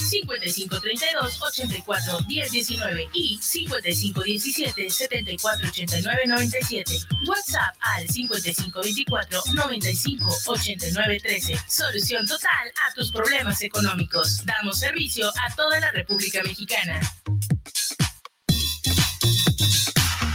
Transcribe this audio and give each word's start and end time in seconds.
5532 0.00 1.42
84 1.42 2.20
1019 2.26 3.08
y 3.12 3.38
5517 3.40 4.90
74 4.90 5.68
89 5.68 6.22
97. 6.26 6.98
WhatsApp 7.26 7.76
al 7.80 8.08
5524 8.08 9.42
95 9.54 10.36
89 10.46 11.20
13. 11.20 11.58
Solución 11.68 12.26
total 12.26 12.72
a 12.88 12.94
tus 12.94 13.10
problemas 13.12 13.62
económicos. 13.62 14.44
Damos 14.44 14.78
servicio 14.78 15.28
a 15.28 15.54
toda 15.54 15.78
la 15.80 15.90
República 15.92 16.42
Mexicana. 16.42 17.00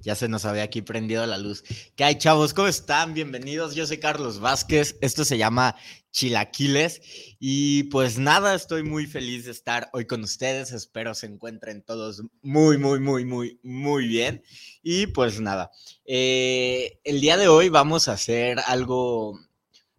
Ya 0.00 0.14
se 0.14 0.28
nos 0.28 0.44
había 0.44 0.62
aquí 0.62 0.82
prendido 0.82 1.26
la 1.26 1.38
luz. 1.38 1.64
¿Qué 1.94 2.04
hay, 2.04 2.16
chavos? 2.16 2.54
¿Cómo 2.54 2.68
están? 2.68 3.14
Bienvenidos. 3.14 3.74
Yo 3.74 3.86
soy 3.86 3.98
Carlos 3.98 4.40
Vázquez. 4.40 4.96
Esto 5.00 5.24
se 5.24 5.38
llama 5.38 5.76
Chilaquiles. 6.16 7.02
Y 7.38 7.84
pues 7.84 8.18
nada, 8.18 8.54
estoy 8.54 8.82
muy 8.82 9.06
feliz 9.06 9.44
de 9.44 9.50
estar 9.50 9.90
hoy 9.92 10.06
con 10.06 10.22
ustedes. 10.22 10.72
Espero 10.72 11.14
se 11.14 11.26
encuentren 11.26 11.82
todos 11.82 12.22
muy, 12.42 12.78
muy, 12.78 13.00
muy, 13.00 13.24
muy, 13.24 13.60
muy 13.62 14.08
bien. 14.08 14.42
Y 14.82 15.08
pues 15.08 15.40
nada, 15.40 15.70
eh, 16.06 17.00
el 17.04 17.20
día 17.20 17.36
de 17.36 17.48
hoy 17.48 17.68
vamos 17.68 18.08
a 18.08 18.12
hacer 18.12 18.58
algo, 18.66 19.38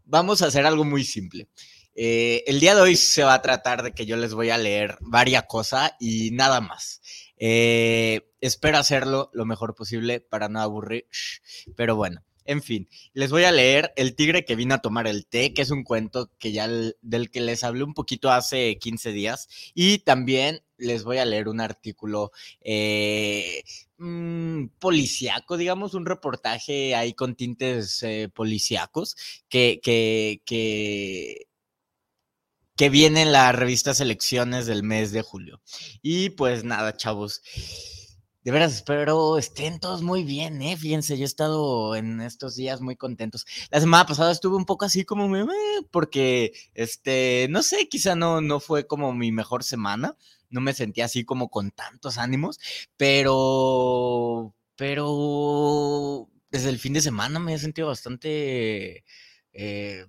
vamos 0.05 0.41
a 0.41 0.47
hacer 0.47 0.65
algo 0.65 0.83
muy 0.83 1.03
simple. 1.03 1.49
Eh, 1.99 2.43
el 2.45 2.59
día 2.59 2.75
de 2.75 2.81
hoy 2.81 2.95
se 2.95 3.23
va 3.23 3.33
a 3.33 3.41
tratar 3.41 3.81
de 3.81 3.91
que 3.91 4.05
yo 4.05 4.17
les 4.17 4.35
voy 4.35 4.51
a 4.51 4.57
leer 4.59 4.97
varias 5.01 5.43
cosas 5.43 5.93
y 5.99 6.31
nada 6.31 6.61
más. 6.61 7.01
Eh, 7.37 8.29
espero 8.41 8.77
hacerlo 8.77 9.29
lo 9.33 9.45
mejor 9.45 9.75
posible 9.75 10.19
para 10.19 10.49
no 10.49 10.59
aburrir, 10.61 11.07
pero 11.75 11.95
bueno. 11.95 12.23
En 12.47 12.63
fin, 12.63 12.87
les 13.13 13.29
voy 13.29 13.43
a 13.43 13.51
leer 13.51 13.91
El 13.97 14.15
tigre 14.15 14.45
que 14.45 14.55
vino 14.55 14.73
a 14.73 14.81
tomar 14.81 15.05
el 15.05 15.27
té, 15.27 15.53
que 15.53 15.61
es 15.61 15.69
un 15.69 15.83
cuento 15.83 16.31
que 16.39 16.53
ya 16.53 16.69
del 17.01 17.29
que 17.29 17.41
les 17.41 17.65
hablé 17.65 17.83
un 17.83 17.93
poquito 17.93 18.31
hace 18.31 18.77
15 18.79 19.11
días. 19.11 19.49
Y 19.73 19.99
también 19.99 20.61
les 20.77 21.03
voy 21.03 21.17
a 21.17 21.25
leer 21.25 21.49
un 21.49 21.59
artículo 21.59 22.31
eh, 22.61 23.63
mm, 23.97 24.67
policíaco, 24.79 25.57
digamos, 25.57 25.93
un 25.93 26.05
reportaje 26.05 26.95
ahí 26.95 27.13
con 27.13 27.35
tintes 27.35 28.01
eh, 28.03 28.29
policíacos 28.33 29.17
que, 29.49 29.81
que, 29.83 30.41
que 30.45 31.46
que 32.77 32.89
viene 32.89 33.23
en 33.23 33.31
la 33.31 33.51
revista 33.51 33.93
Selecciones 33.93 34.67
del 34.67 34.83
mes 34.83 35.11
de 35.11 35.23
julio. 35.23 35.61
Y 36.01 36.29
pues 36.29 36.63
nada, 36.63 36.95
chavos. 36.95 37.41
De 38.43 38.51
veras, 38.51 38.75
espero 38.75 39.37
estén 39.37 39.79
todos 39.81 40.03
muy 40.03 40.23
bien, 40.23 40.61
¿eh? 40.61 40.77
Fíjense, 40.77 41.17
yo 41.17 41.23
he 41.23 41.25
estado 41.25 41.95
en 41.95 42.21
estos 42.21 42.55
días 42.55 42.79
muy 42.79 42.95
contentos. 42.95 43.45
La 43.71 43.81
semana 43.81 44.05
pasada 44.05 44.31
estuve 44.31 44.55
un 44.55 44.65
poco 44.65 44.85
así 44.85 45.03
como, 45.03 45.27
me, 45.27 45.45
porque, 45.91 46.53
este, 46.73 47.47
no 47.49 47.61
sé, 47.61 47.89
quizá 47.89 48.15
no, 48.15 48.39
no 48.39 48.61
fue 48.61 48.87
como 48.87 49.11
mi 49.11 49.33
mejor 49.33 49.65
semana. 49.65 50.15
No 50.49 50.61
me 50.61 50.73
sentía 50.73 51.05
así 51.05 51.25
como 51.25 51.49
con 51.49 51.71
tantos 51.71 52.17
ánimos, 52.17 52.57
pero, 52.95 54.55
pero, 54.77 56.29
desde 56.51 56.69
el 56.69 56.79
fin 56.79 56.93
de 56.93 57.01
semana 57.01 57.39
me 57.39 57.53
he 57.53 57.59
sentido 57.59 57.89
bastante, 57.89 59.03
eh, 59.51 60.05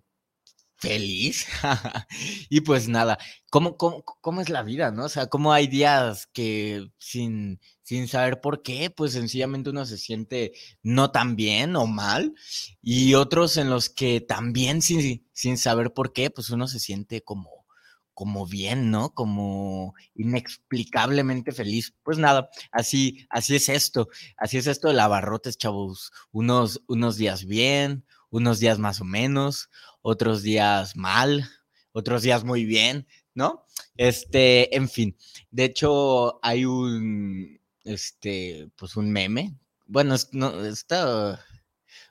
feliz. 0.78 1.46
y 2.48 2.60
pues 2.62 2.88
nada, 2.88 3.18
¿cómo, 3.50 3.76
cómo, 3.76 4.40
es 4.40 4.48
la 4.48 4.62
vida, 4.62 4.90
no? 4.90 5.04
O 5.04 5.08
sea, 5.08 5.26
cómo 5.26 5.52
hay 5.52 5.66
días 5.66 6.28
que 6.32 6.88
sin, 6.98 7.60
sin 7.82 8.08
saber 8.08 8.40
por 8.40 8.62
qué, 8.62 8.90
pues 8.90 9.12
sencillamente 9.12 9.70
uno 9.70 9.84
se 9.86 9.98
siente 9.98 10.52
no 10.82 11.10
tan 11.10 11.36
bien 11.36 11.76
o 11.76 11.86
mal, 11.86 12.34
y 12.80 13.14
otros 13.14 13.56
en 13.56 13.70
los 13.70 13.90
que 13.90 14.20
también 14.20 14.82
sin, 14.82 15.28
sin 15.32 15.58
saber 15.58 15.92
por 15.92 16.12
qué, 16.12 16.30
pues 16.30 16.50
uno 16.50 16.68
se 16.68 16.80
siente 16.80 17.22
como 17.22 17.58
como 18.18 18.48
bien, 18.48 18.90
¿no? 18.90 19.14
Como 19.14 19.94
inexplicablemente 20.16 21.52
feliz. 21.52 21.94
Pues 22.02 22.18
nada, 22.18 22.50
así, 22.72 23.28
así 23.30 23.54
es 23.54 23.68
esto, 23.68 24.08
así 24.36 24.56
es 24.56 24.66
esto 24.66 24.88
de 24.88 24.94
la 24.94 25.06
barrotes, 25.06 25.56
chavos. 25.56 26.10
Unos, 26.32 26.82
unos 26.88 27.16
días 27.16 27.44
bien, 27.44 28.04
unos 28.30 28.60
días 28.60 28.78
más 28.78 29.00
o 29.00 29.04
menos, 29.04 29.70
otros 30.02 30.42
días 30.42 30.96
mal, 30.96 31.48
otros 31.92 32.22
días 32.22 32.44
muy 32.44 32.64
bien, 32.64 33.06
¿no? 33.34 33.64
Este, 33.96 34.76
en 34.76 34.88
fin, 34.88 35.16
de 35.50 35.64
hecho 35.64 36.38
hay 36.42 36.64
un, 36.64 37.60
este, 37.84 38.68
pues 38.76 38.96
un 38.96 39.10
meme, 39.10 39.56
bueno, 39.86 40.16
no, 40.32 40.64
está, 40.64 41.44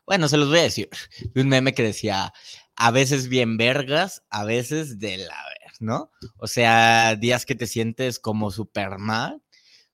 bueno, 0.05 0.27
se 0.27 0.37
los 0.37 0.49
voy 0.49 0.59
a 0.59 0.63
decir, 0.63 0.89
un 1.35 1.49
meme 1.49 1.73
que 1.73 1.83
decía, 1.83 2.33
a 2.75 2.91
veces 2.91 3.27
bien 3.27 3.57
vergas, 3.57 4.23
a 4.29 4.43
veces 4.43 4.99
de 4.99 5.17
la 5.17 5.35
ver, 5.35 5.71
¿no? 5.79 6.11
O 6.37 6.47
sea, 6.47 7.15
días 7.15 7.45
que 7.45 7.55
te 7.55 7.67
sientes 7.67 8.19
como 8.19 8.51
Superman, 8.51 9.41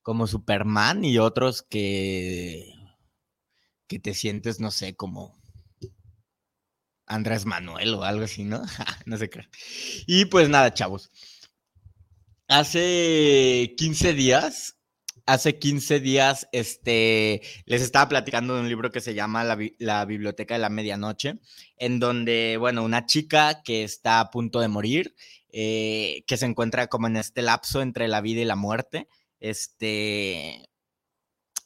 como 0.02 0.26
Superman 0.26 1.04
y 1.04 1.18
otros 1.18 1.62
que, 1.62 2.70
que 3.86 3.98
te 3.98 4.14
sientes, 4.14 4.60
no 4.60 4.70
sé, 4.70 4.94
como 4.96 5.43
Andrés 7.06 7.46
Manuel 7.46 7.94
o 7.94 8.04
algo 8.04 8.24
así, 8.24 8.44
¿no? 8.44 8.62
no 9.06 9.16
sé 9.16 9.30
qué. 9.30 9.48
Y 10.06 10.26
pues 10.26 10.48
nada, 10.48 10.72
chavos. 10.74 11.10
Hace 12.48 13.74
15 13.76 14.12
días, 14.14 14.76
hace 15.26 15.58
15 15.58 16.00
días, 16.00 16.48
este, 16.52 17.42
les 17.64 17.82
estaba 17.82 18.08
platicando 18.08 18.54
de 18.54 18.60
un 18.60 18.68
libro 18.68 18.90
que 18.90 19.00
se 19.00 19.14
llama 19.14 19.44
La, 19.78 20.04
Biblioteca 20.04 20.54
de 20.54 20.60
la 20.60 20.68
Medianoche, 20.68 21.38
en 21.76 21.98
donde, 21.98 22.56
bueno, 22.58 22.84
una 22.84 23.06
chica 23.06 23.62
que 23.62 23.84
está 23.84 24.20
a 24.20 24.30
punto 24.30 24.60
de 24.60 24.68
morir, 24.68 25.14
eh, 25.50 26.24
que 26.26 26.36
se 26.36 26.46
encuentra 26.46 26.88
como 26.88 27.06
en 27.06 27.16
este 27.16 27.42
lapso 27.42 27.80
entre 27.80 28.08
la 28.08 28.20
vida 28.20 28.42
y 28.42 28.44
la 28.44 28.56
muerte, 28.56 29.08
este, 29.40 30.68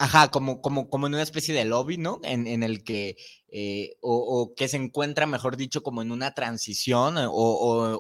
Ajá, 0.01 0.31
como, 0.31 0.61
como, 0.63 0.89
como 0.89 1.09
en 1.09 1.15
una 1.15 1.23
especie 1.25 1.53
de 1.55 1.65
lobby, 1.65 1.99
¿no? 1.99 2.21
En, 2.23 2.47
en 2.47 2.63
el 2.63 2.85
que, 2.85 3.17
eh, 3.51 3.97
o, 4.01 4.55
que 4.57 4.69
se 4.69 4.77
encuentra, 4.77 5.27
mejor 5.27 5.57
dicho, 5.57 5.83
como 5.83 6.03
en 6.03 6.13
una 6.13 6.35
transición 6.35 7.17
o, 7.19 7.33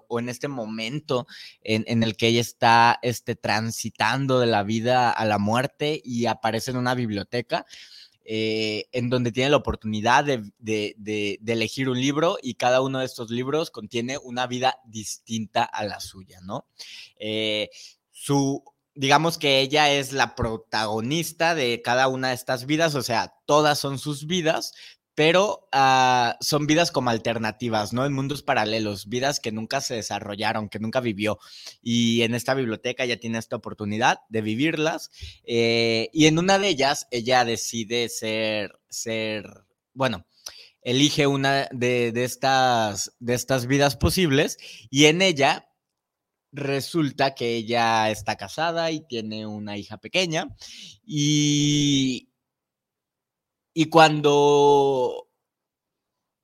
o, 0.09 0.19
en 0.21 0.29
este 0.29 0.47
momento 0.47 1.27
en, 1.63 1.85
en, 1.89 2.05
el 2.05 2.17
que 2.17 2.29
ella 2.29 2.41
está 2.41 3.01
este, 3.03 3.35
transitando 3.35 4.39
de 4.39 4.47
la 4.47 4.63
vida 4.63 5.11
a 5.11 5.25
la 5.25 5.39
muerte 5.39 6.01
y 6.05 6.27
aparece 6.27 6.71
en 6.71 6.77
una 6.77 6.95
biblioteca. 6.95 7.67
eh, 8.31 8.85
en 8.93 9.09
donde 9.09 9.33
tiene 9.33 9.49
la 9.51 9.57
oportunidad 9.57 10.23
de, 10.25 11.39
elegir 11.47 11.89
un 11.89 11.99
libro 11.99 12.37
y 12.43 12.55
cada 12.55 12.83
uno 12.83 12.99
de 12.99 13.07
estos 13.07 13.31
libros 13.31 13.71
contiene 13.71 14.19
una 14.19 14.47
vida 14.47 14.77
distinta 14.85 15.65
a 15.65 15.85
la 15.85 15.99
suya, 16.01 16.41
¿no? 16.43 16.67
Eh, 17.19 17.71
su, 18.13 18.63
digamos 18.99 19.39
que 19.39 19.61
ella 19.61 19.93
es 19.93 20.13
la 20.13 20.35
protagonista 20.35 21.55
de 21.55 21.81
cada 21.83 22.09
una 22.09 22.29
de 22.29 22.35
estas 22.35 22.67
vidas, 22.67 22.97
o 22.97 23.03
sea, 23.03 23.33
todas 23.47 23.79
son 23.79 23.97
sus 23.97 24.27
vidas, 24.27 24.73
pero 25.15 25.69
ah, 25.71 26.37
son 26.41 26.67
vidas 26.67 26.91
como 26.91 27.11
alternativas, 27.11 27.93
¿no? 27.93 28.05
En 28.05 28.13
mundos 28.13 28.43
paralelos, 28.43 29.09
vidas 29.09 29.39
que 29.39 29.53
nunca 29.53 29.81
se 29.81 29.95
desarrollaron, 29.95 30.69
que 30.69 30.81
nunca 30.81 31.01
vivió. 31.01 31.39
Y 31.81 32.23
en 32.23 32.35
esta 32.35 32.55
biblioteca 32.55 33.05
ya 33.05 33.19
tiene 33.19 33.39
esta 33.39 33.55
oportunidad 33.55 34.19
de 34.31 34.43
vivirlas. 34.43 35.11
Eh, 35.45 36.11
y 36.13 36.27
en 36.27 36.39
una 36.41 36.59
de 36.59 36.69
ellas, 36.69 37.07
ella 37.13 37.45
decide 37.45 38.09
ser, 38.09 38.81
ser, 38.89 39.45
bueno, 39.95 40.27
elige 40.83 41.29
una 41.29 41.69
de, 41.71 42.13
estas, 42.17 43.13
de 43.21 43.35
estas 43.35 43.67
vidas 43.67 43.97
posibles 43.97 44.59
y 44.91 45.05
en 45.07 45.23
ella 45.23 45.69
resulta 46.53 47.35
que 47.35 47.57
ella 47.57 48.11
está 48.11 48.37
casada 48.37 48.91
y 48.91 49.01
tiene 49.07 49.47
una 49.47 49.77
hija 49.77 49.99
pequeña 49.99 50.49
y 51.05 52.29
y 53.81 53.91
cuando, 53.91 55.29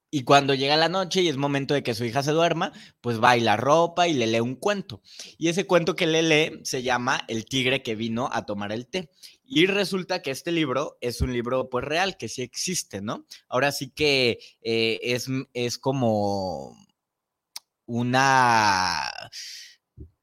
y 0.09 0.23
cuando 0.23 0.55
llega 0.55 0.77
la 0.77 0.89
noche 0.89 1.21
y 1.21 1.29
es 1.29 1.37
momento 1.37 1.75
de 1.75 1.83
que 1.83 1.97
su 1.97 2.05
hija 2.05 2.23
se 2.23 2.31
duerma, 2.31 2.71
pues 3.01 3.21
va 3.21 3.35
la 3.35 3.57
ropa 3.57 4.07
y 4.07 4.15
le 4.15 4.29
lee 4.29 4.39
un 4.39 4.55
cuento. 4.55 5.03
Y 5.37 5.49
ese 5.49 5.67
cuento 5.67 5.97
que 5.97 6.07
le 6.07 6.23
lee 6.23 6.61
se 6.63 6.85
llama 6.85 7.25
El 7.27 7.47
tigre 7.47 7.83
que 7.83 7.97
vino 7.97 8.31
a 8.33 8.47
tomar 8.47 8.71
el 8.71 8.87
té. 8.87 9.11
Y 9.45 9.67
resulta 9.67 10.23
que 10.23 10.31
este 10.31 10.53
libro 10.53 10.97
es 11.01 11.23
un 11.23 11.33
libro 11.33 11.69
pues 11.69 11.85
real, 11.85 12.17
que 12.17 12.29
sí 12.29 12.43
existe, 12.43 13.03
¿no? 13.03 13.27
Ahora 13.49 13.73
sí 13.73 13.91
que 13.91 14.39
eh, 14.63 15.01
es, 15.03 15.27
es 15.55 15.77
como 15.77 16.77
una 17.87 19.11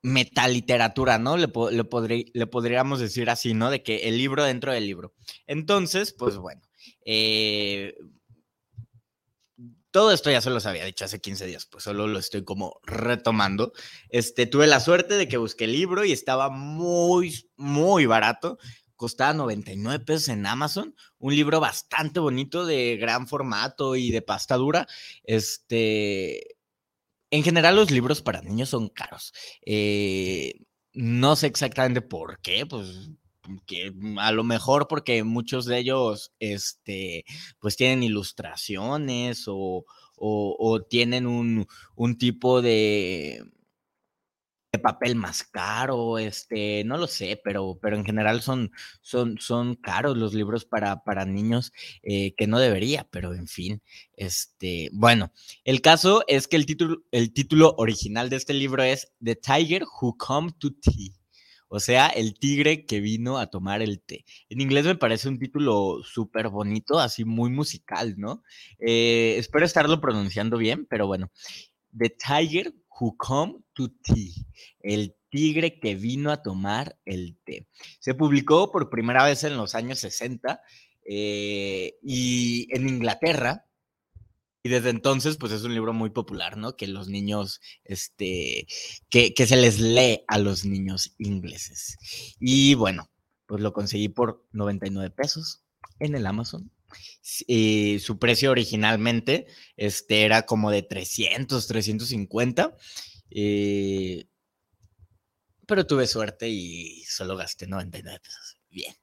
metaliteratura, 0.01 1.19
¿no? 1.19 1.37
Le, 1.37 1.47
podríamos 1.47 2.99
decir 2.99 3.29
así, 3.29 3.53
¿no? 3.53 3.69
De 3.69 3.83
que 3.83 4.09
el 4.09 4.17
libro 4.17 4.43
dentro 4.43 4.73
del 4.73 4.85
libro. 4.85 5.13
Entonces, 5.47 6.13
pues 6.13 6.37
bueno, 6.37 6.61
eh, 7.05 7.95
todo 9.91 10.11
esto 10.11 10.31
ya 10.31 10.41
se 10.41 10.49
los 10.49 10.65
había 10.65 10.85
dicho 10.85 11.05
hace 11.05 11.19
15 11.19 11.45
días, 11.45 11.65
pues 11.65 11.83
solo 11.83 12.07
lo 12.07 12.17
estoy 12.17 12.43
como 12.43 12.79
retomando. 12.83 13.73
Este, 14.09 14.47
tuve 14.47 14.65
la 14.65 14.79
suerte 14.79 15.15
de 15.15 15.27
que 15.27 15.37
busqué 15.37 15.65
el 15.65 15.73
libro 15.73 16.05
y 16.05 16.13
estaba 16.13 16.49
muy, 16.49 17.49
muy 17.57 18.05
barato. 18.05 18.57
Costaba 18.95 19.33
99 19.33 20.03
pesos 20.05 20.29
en 20.29 20.45
Amazon. 20.45 20.95
Un 21.17 21.35
libro 21.35 21.59
bastante 21.59 22.19
bonito, 22.19 22.65
de 22.65 22.97
gran 22.97 23.27
formato 23.27 23.95
y 23.95 24.11
de 24.11 24.21
pasta 24.21 24.55
dura. 24.55 24.87
Este, 25.23 26.55
en 27.31 27.43
general, 27.43 27.75
los 27.75 27.91
libros 27.91 28.21
para 28.21 28.41
niños 28.41 28.69
son 28.69 28.89
caros. 28.89 29.33
Eh, 29.65 30.53
no 30.93 31.35
sé 31.35 31.47
exactamente 31.47 32.01
por 32.01 32.39
qué, 32.41 32.65
pues 32.65 33.09
que 33.65 33.93
a 34.17 34.31
lo 34.31 34.43
mejor 34.43 34.87
porque 34.87 35.23
muchos 35.23 35.65
de 35.65 35.79
ellos, 35.79 36.31
este, 36.39 37.25
pues 37.59 37.75
tienen 37.75 38.03
ilustraciones 38.03 39.45
o, 39.47 39.85
tienen 40.89 41.25
un, 41.25 41.67
tipo 42.17 42.61
de, 42.61 43.43
de, 44.71 44.79
papel 44.79 45.15
más 45.15 45.43
caro, 45.43 46.17
este, 46.17 46.83
no 46.85 46.97
lo 46.97 47.07
sé, 47.07 47.39
pero, 47.43 47.77
pero 47.81 47.97
en 47.97 48.05
general 48.05 48.41
son, 48.41 48.71
son, 49.01 49.37
son 49.37 49.75
caros 49.75 50.17
los 50.17 50.33
libros 50.33 50.63
para, 50.65 51.03
para 51.03 51.25
niños, 51.25 51.73
eh, 52.03 52.33
que 52.35 52.47
no 52.47 52.57
debería, 52.59 53.07
pero 53.11 53.33
en 53.33 53.47
fin, 53.47 53.81
este, 54.15 54.89
bueno, 54.93 55.31
el 55.65 55.81
caso 55.81 56.23
es 56.27 56.47
que 56.47 56.55
el 56.55 56.65
título, 56.65 57.03
el 57.11 57.33
título 57.33 57.75
original 57.77 58.29
de 58.29 58.37
este 58.37 58.53
libro 58.53 58.83
es 58.83 59.11
The 59.21 59.35
Tiger 59.35 59.83
Who 59.83 60.17
Come 60.17 60.51
to 60.57 60.69
Tea. 60.71 61.11
O 61.73 61.79
sea, 61.79 62.07
el 62.07 62.33
tigre 62.37 62.85
que 62.85 62.99
vino 62.99 63.37
a 63.37 63.47
tomar 63.47 63.81
el 63.81 64.01
té. 64.01 64.25
En 64.49 64.59
inglés 64.59 64.83
me 64.85 64.95
parece 64.95 65.29
un 65.29 65.39
título 65.39 66.01
súper 66.03 66.49
bonito, 66.49 66.99
así 66.99 67.23
muy 67.23 67.49
musical, 67.49 68.15
¿no? 68.17 68.43
Eh, 68.77 69.35
espero 69.37 69.65
estarlo 69.65 70.01
pronunciando 70.01 70.57
bien, 70.57 70.85
pero 70.85 71.07
bueno. 71.07 71.31
The 71.97 72.09
Tiger 72.09 72.73
Who 73.01 73.17
Come 73.17 73.55
to 73.73 73.89
Tea. 74.03 74.33
El 74.79 75.15
tigre 75.29 75.79
que 75.79 75.95
vino 75.95 76.31
a 76.31 76.41
tomar 76.41 76.97
el 77.05 77.37
té. 77.43 77.67
Se 77.99 78.13
publicó 78.13 78.71
por 78.71 78.89
primera 78.89 79.25
vez 79.25 79.43
en 79.43 79.57
los 79.57 79.75
años 79.75 79.99
60 79.99 80.61
eh, 81.05 81.95
y 82.03 82.67
en 82.75 82.87
Inglaterra 82.87 83.65
y 84.63 84.69
desde 84.69 84.89
entonces, 84.89 85.37
pues 85.37 85.51
es 85.51 85.63
un 85.63 85.73
libro 85.73 85.93
muy 85.93 86.11
popular, 86.11 86.55
¿no? 86.55 86.75
Que 86.75 86.87
los 86.87 87.07
niños, 87.07 87.61
este, 87.83 88.67
que, 89.09 89.33
se 89.35 89.55
les 89.55 89.79
lee 89.79 90.23
a 90.27 90.37
los 90.37 90.65
niños 90.65 91.15
ingleses. 91.17 91.97
Y 92.39 92.75
bueno, 92.75 93.09
pues 93.47 93.61
lo 93.61 93.73
conseguí 93.73 94.09
por 94.09 94.45
99 94.51 95.09
pesos 95.09 95.63
en 95.99 96.15
el 96.15 96.27
Amazon. 96.27 96.71
Y 97.47 97.99
su 97.99 98.19
precio 98.19 98.51
originalmente 98.51 99.47
este, 99.77 100.23
era 100.23 100.45
como 100.45 100.71
de 100.71 100.83
300, 100.83 101.67
350. 101.67 102.75
Eh, 103.31 104.25
pero 105.67 105.87
tuve 105.87 106.07
suerte 106.07 106.49
y 106.49 107.03
solo 107.05 107.37
gasté 107.37 107.67
99 107.67 108.19
pesos. 108.19 108.57
Bien. 108.69 108.93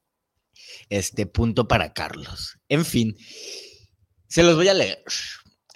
Este 0.89 1.25
punto 1.25 1.67
para 1.67 1.93
Carlos. 1.93 2.57
En 2.67 2.85
fin, 2.85 3.17
se 4.27 4.43
los 4.43 4.55
voy 4.55 4.67
a 4.67 4.73
leer 4.73 5.03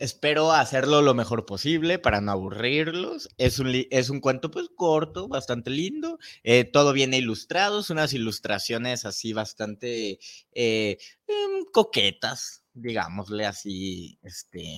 Espero 0.03 0.51
hacerlo 0.51 1.01
lo 1.01 1.13
mejor 1.13 1.45
posible 1.45 1.97
para 1.97 2.19
no 2.19 2.33
aburrirlos. 2.33 3.29
Es 3.37 3.59
un, 3.59 3.71
es 3.89 4.09
un 4.09 4.19
cuento 4.19 4.51
pues 4.51 4.67
corto, 4.75 5.29
bastante 5.29 5.69
lindo. 5.69 6.19
Eh, 6.43 6.65
todo 6.65 6.91
viene 6.91 7.19
ilustrado, 7.19 7.81
unas 7.89 8.11
ilustraciones 8.11 9.05
así 9.05 9.31
bastante 9.31 10.19
eh, 10.51 10.97
em, 11.25 11.63
coquetas, 11.71 12.65
digámosle 12.73 13.45
así, 13.45 14.19
este, 14.23 14.77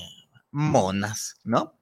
monas, 0.52 1.38
¿no? 1.44 1.82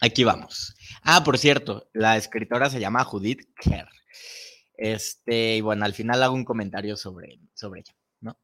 Aquí 0.00 0.22
vamos. 0.22 0.76
Ah, 1.02 1.24
por 1.24 1.38
cierto, 1.38 1.90
la 1.92 2.16
escritora 2.16 2.70
se 2.70 2.78
llama 2.78 3.02
Judith 3.02 3.48
Kerr. 3.56 3.88
Este, 4.76 5.56
y 5.56 5.60
bueno, 5.60 5.84
al 5.84 5.92
final 5.92 6.22
hago 6.22 6.36
un 6.36 6.44
comentario 6.44 6.96
sobre, 6.96 7.40
sobre 7.52 7.80
ella, 7.80 7.96
¿no? 8.20 8.38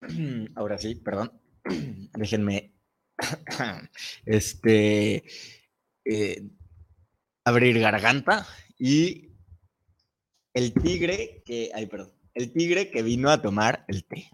Ahora 0.56 0.76
sí, 0.76 0.96
perdón. 0.96 1.39
déjenme 2.14 2.74
este 4.26 5.24
eh, 6.04 6.50
abrir 7.44 7.78
garganta 7.78 8.46
y 8.78 9.30
el 10.54 10.72
tigre 10.74 11.42
que, 11.44 11.70
ay, 11.74 11.86
perdón, 11.86 12.12
el 12.34 12.52
tigre 12.52 12.90
que 12.90 13.02
vino 13.02 13.30
a 13.30 13.42
tomar 13.42 13.84
el 13.88 14.04
té. 14.04 14.30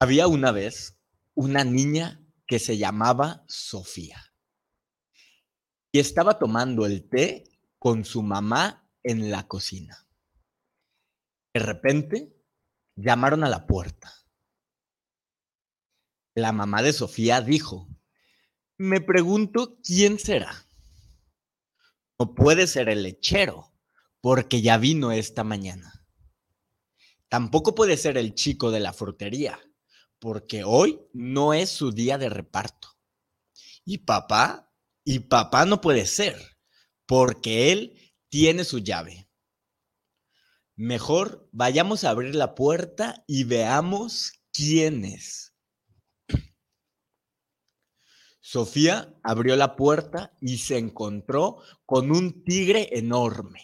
Había 0.00 0.26
una 0.26 0.52
vez 0.52 0.98
una 1.34 1.64
niña 1.64 2.20
que 2.46 2.58
se 2.58 2.78
llamaba 2.78 3.44
Sofía 3.48 4.32
y 5.92 5.98
estaba 5.98 6.38
tomando 6.38 6.86
el 6.86 7.08
té 7.08 7.44
con 7.78 8.04
su 8.04 8.22
mamá 8.22 8.88
en 9.02 9.30
la 9.30 9.46
cocina. 9.48 10.06
De 11.54 11.60
repente 11.60 12.36
llamaron 12.96 13.44
a 13.44 13.48
la 13.48 13.66
puerta 13.66 14.12
la 16.36 16.52
mamá 16.52 16.82
de 16.82 16.92
Sofía 16.92 17.40
dijo, 17.40 17.88
me 18.76 19.00
pregunto 19.00 19.78
quién 19.82 20.18
será. 20.18 20.68
No 22.18 22.34
puede 22.34 22.66
ser 22.66 22.90
el 22.90 23.02
lechero, 23.02 23.72
porque 24.20 24.60
ya 24.60 24.76
vino 24.76 25.12
esta 25.12 25.44
mañana. 25.44 26.06
Tampoco 27.30 27.74
puede 27.74 27.96
ser 27.96 28.18
el 28.18 28.34
chico 28.34 28.70
de 28.70 28.80
la 28.80 28.92
frutería, 28.92 29.58
porque 30.18 30.62
hoy 30.62 31.00
no 31.14 31.54
es 31.54 31.70
su 31.70 31.90
día 31.90 32.18
de 32.18 32.28
reparto. 32.28 32.88
Y 33.86 33.98
papá, 33.98 34.70
y 35.04 35.20
papá 35.20 35.64
no 35.64 35.80
puede 35.80 36.04
ser, 36.04 36.36
porque 37.06 37.72
él 37.72 38.14
tiene 38.28 38.64
su 38.64 38.80
llave. 38.80 39.30
Mejor 40.74 41.48
vayamos 41.50 42.04
a 42.04 42.10
abrir 42.10 42.34
la 42.34 42.54
puerta 42.54 43.24
y 43.26 43.44
veamos 43.44 44.34
quién 44.52 45.06
es. 45.06 45.55
Sofía 48.48 49.12
abrió 49.24 49.56
la 49.56 49.74
puerta 49.74 50.32
y 50.40 50.58
se 50.58 50.78
encontró 50.78 51.58
con 51.84 52.12
un 52.12 52.44
tigre 52.44 52.90
enorme, 52.92 53.60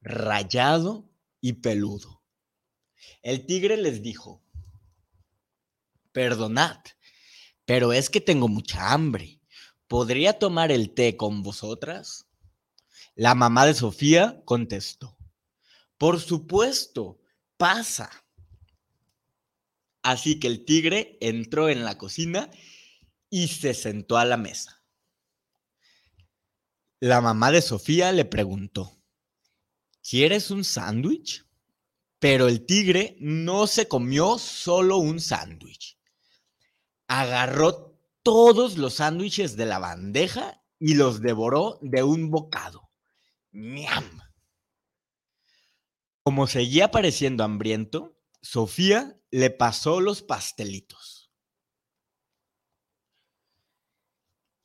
rayado 0.00 1.10
y 1.42 1.52
peludo. 1.52 2.22
El 3.20 3.44
tigre 3.44 3.76
les 3.76 4.02
dijo, 4.02 4.42
perdonad, 6.12 6.78
pero 7.66 7.92
es 7.92 8.08
que 8.08 8.22
tengo 8.22 8.48
mucha 8.48 8.94
hambre. 8.94 9.42
¿Podría 9.88 10.38
tomar 10.38 10.72
el 10.72 10.94
té 10.94 11.18
con 11.18 11.42
vosotras? 11.42 12.26
La 13.14 13.34
mamá 13.34 13.66
de 13.66 13.74
Sofía 13.74 14.40
contestó, 14.46 15.18
Por 15.98 16.18
supuesto, 16.18 17.20
pasa. 17.58 18.10
Así 20.00 20.40
que 20.40 20.46
el 20.46 20.64
tigre 20.64 21.18
entró 21.20 21.68
en 21.68 21.84
la 21.84 21.98
cocina 21.98 22.48
y 22.50 22.83
se 23.48 23.74
sentó 23.74 24.16
a 24.16 24.24
la 24.24 24.36
mesa. 24.36 24.82
La 27.00 27.20
mamá 27.20 27.50
de 27.50 27.60
Sofía 27.60 28.12
le 28.12 28.24
preguntó, 28.24 29.02
¿quieres 30.08 30.50
un 30.50 30.64
sándwich? 30.64 31.44
Pero 32.18 32.48
el 32.48 32.64
tigre 32.64 33.16
no 33.18 33.66
se 33.66 33.88
comió 33.88 34.38
solo 34.38 34.98
un 34.98 35.20
sándwich. 35.20 35.98
Agarró 37.08 37.98
todos 38.22 38.78
los 38.78 38.94
sándwiches 38.94 39.56
de 39.56 39.66
la 39.66 39.78
bandeja 39.78 40.62
y 40.78 40.94
los 40.94 41.20
devoró 41.20 41.78
de 41.82 42.02
un 42.02 42.30
bocado. 42.30 42.90
¡Miam! 43.50 44.22
Como 46.22 46.46
seguía 46.46 46.90
pareciendo 46.90 47.44
hambriento, 47.44 48.16
Sofía 48.40 49.20
le 49.30 49.50
pasó 49.50 50.00
los 50.00 50.22
pastelitos. 50.22 51.13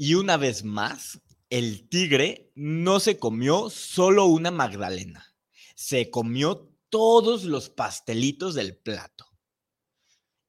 Y 0.01 0.13
una 0.13 0.37
vez 0.37 0.63
más, 0.63 1.19
el 1.49 1.89
tigre 1.89 2.53
no 2.55 3.01
se 3.01 3.19
comió 3.19 3.69
solo 3.69 4.27
una 4.27 4.49
magdalena, 4.49 5.35
se 5.75 6.09
comió 6.09 6.73
todos 6.87 7.43
los 7.43 7.69
pastelitos 7.69 8.55
del 8.55 8.77
plato. 8.77 9.25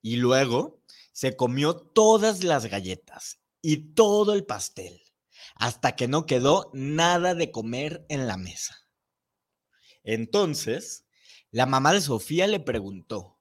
Y 0.02 0.18
luego 0.18 0.84
se 1.10 1.34
comió 1.34 1.74
todas 1.74 2.44
las 2.44 2.66
galletas 2.66 3.40
y 3.60 3.92
todo 3.92 4.34
el 4.34 4.46
pastel, 4.46 5.02
hasta 5.56 5.96
que 5.96 6.06
no 6.06 6.26
quedó 6.26 6.70
nada 6.72 7.34
de 7.34 7.50
comer 7.50 8.06
en 8.08 8.28
la 8.28 8.36
mesa. 8.36 8.76
Entonces, 10.04 11.06
la 11.50 11.66
mamá 11.66 11.92
de 11.92 12.02
Sofía 12.02 12.46
le 12.46 12.60
preguntó, 12.60 13.40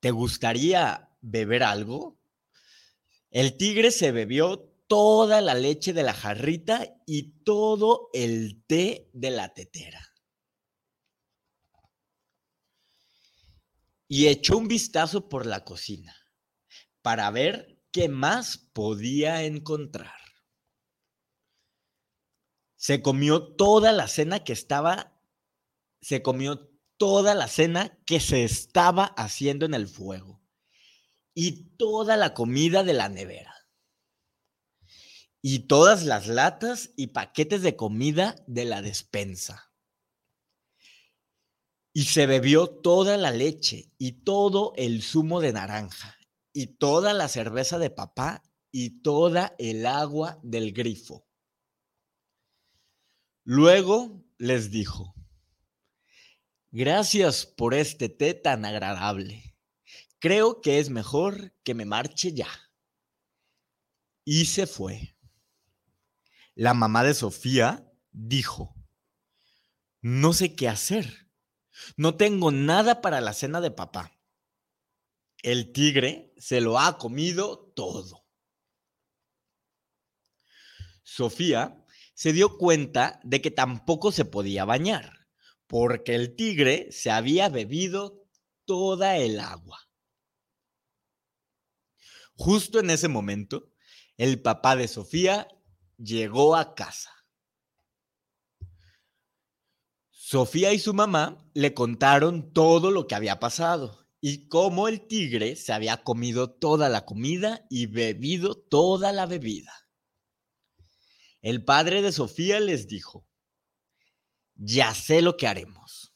¿te 0.00 0.10
gustaría 0.10 1.16
beber 1.22 1.62
algo? 1.62 2.15
El 3.36 3.58
tigre 3.58 3.90
se 3.90 4.12
bebió 4.12 4.60
toda 4.86 5.42
la 5.42 5.52
leche 5.52 5.92
de 5.92 6.02
la 6.02 6.14
jarrita 6.14 6.96
y 7.04 7.42
todo 7.44 8.08
el 8.14 8.64
té 8.66 9.10
de 9.12 9.30
la 9.30 9.52
tetera. 9.52 10.00
Y 14.08 14.28
echó 14.28 14.56
un 14.56 14.68
vistazo 14.68 15.28
por 15.28 15.44
la 15.44 15.66
cocina 15.66 16.16
para 17.02 17.30
ver 17.30 17.78
qué 17.92 18.08
más 18.08 18.56
podía 18.56 19.42
encontrar. 19.42 20.18
Se 22.76 23.02
comió 23.02 23.54
toda 23.54 23.92
la 23.92 24.08
cena 24.08 24.44
que 24.44 24.54
estaba 24.54 25.20
se 26.00 26.22
comió 26.22 26.70
toda 26.96 27.34
la 27.34 27.48
cena 27.48 27.98
que 28.06 28.18
se 28.18 28.44
estaba 28.44 29.04
haciendo 29.04 29.66
en 29.66 29.74
el 29.74 29.88
fuego 29.88 30.45
y 31.38 31.76
toda 31.76 32.16
la 32.16 32.32
comida 32.32 32.82
de 32.82 32.94
la 32.94 33.10
nevera 33.10 33.54
y 35.42 35.60
todas 35.68 36.02
las 36.04 36.28
latas 36.28 36.92
y 36.96 37.08
paquetes 37.08 37.60
de 37.60 37.76
comida 37.76 38.34
de 38.46 38.64
la 38.64 38.80
despensa. 38.80 39.70
Y 41.92 42.04
se 42.04 42.26
bebió 42.26 42.68
toda 42.68 43.18
la 43.18 43.30
leche 43.30 43.92
y 43.98 44.24
todo 44.24 44.72
el 44.76 45.02
zumo 45.02 45.40
de 45.40 45.52
naranja 45.52 46.16
y 46.54 46.78
toda 46.78 47.12
la 47.12 47.28
cerveza 47.28 47.78
de 47.78 47.90
papá 47.90 48.42
y 48.72 49.02
toda 49.02 49.54
el 49.58 49.84
agua 49.84 50.40
del 50.42 50.72
grifo. 50.72 51.28
Luego 53.44 54.24
les 54.38 54.70
dijo, 54.70 55.14
Gracias 56.70 57.44
por 57.44 57.74
este 57.74 58.08
té 58.08 58.32
tan 58.32 58.64
agradable. 58.64 59.55
Creo 60.18 60.60
que 60.60 60.78
es 60.78 60.90
mejor 60.90 61.52
que 61.62 61.74
me 61.74 61.84
marche 61.84 62.32
ya. 62.32 62.48
Y 64.24 64.46
se 64.46 64.66
fue. 64.66 65.16
La 66.54 66.74
mamá 66.74 67.04
de 67.04 67.14
Sofía 67.14 67.92
dijo, 68.10 68.74
no 70.00 70.32
sé 70.32 70.54
qué 70.54 70.68
hacer. 70.68 71.30
No 71.96 72.16
tengo 72.16 72.50
nada 72.50 73.00
para 73.02 73.20
la 73.20 73.34
cena 73.34 73.60
de 73.60 73.70
papá. 73.70 74.18
El 75.42 75.72
tigre 75.72 76.32
se 76.38 76.60
lo 76.60 76.78
ha 76.78 76.96
comido 76.96 77.72
todo. 77.76 78.26
Sofía 81.02 81.84
se 82.14 82.32
dio 82.32 82.56
cuenta 82.56 83.20
de 83.22 83.42
que 83.42 83.50
tampoco 83.50 84.10
se 84.10 84.24
podía 84.24 84.64
bañar 84.64 85.16
porque 85.66 86.14
el 86.14 86.36
tigre 86.36 86.88
se 86.90 87.10
había 87.10 87.48
bebido 87.48 88.24
toda 88.64 89.16
el 89.16 89.40
agua. 89.40 89.85
Justo 92.36 92.78
en 92.78 92.90
ese 92.90 93.08
momento, 93.08 93.72
el 94.16 94.40
papá 94.40 94.76
de 94.76 94.88
Sofía 94.88 95.48
llegó 95.98 96.56
a 96.56 96.74
casa. 96.74 97.10
Sofía 100.10 100.72
y 100.72 100.78
su 100.78 100.92
mamá 100.92 101.48
le 101.54 101.72
contaron 101.72 102.52
todo 102.52 102.90
lo 102.90 103.06
que 103.06 103.14
había 103.14 103.38
pasado 103.38 104.08
y 104.20 104.48
cómo 104.48 104.88
el 104.88 105.06
tigre 105.06 105.56
se 105.56 105.72
había 105.72 106.02
comido 106.02 106.50
toda 106.50 106.88
la 106.88 107.04
comida 107.04 107.64
y 107.70 107.86
bebido 107.86 108.56
toda 108.56 109.12
la 109.12 109.26
bebida. 109.26 109.72
El 111.42 111.64
padre 111.64 112.02
de 112.02 112.12
Sofía 112.12 112.58
les 112.60 112.88
dijo, 112.88 113.26
ya 114.56 114.94
sé 114.94 115.22
lo 115.22 115.36
que 115.36 115.46
haremos. 115.46 116.12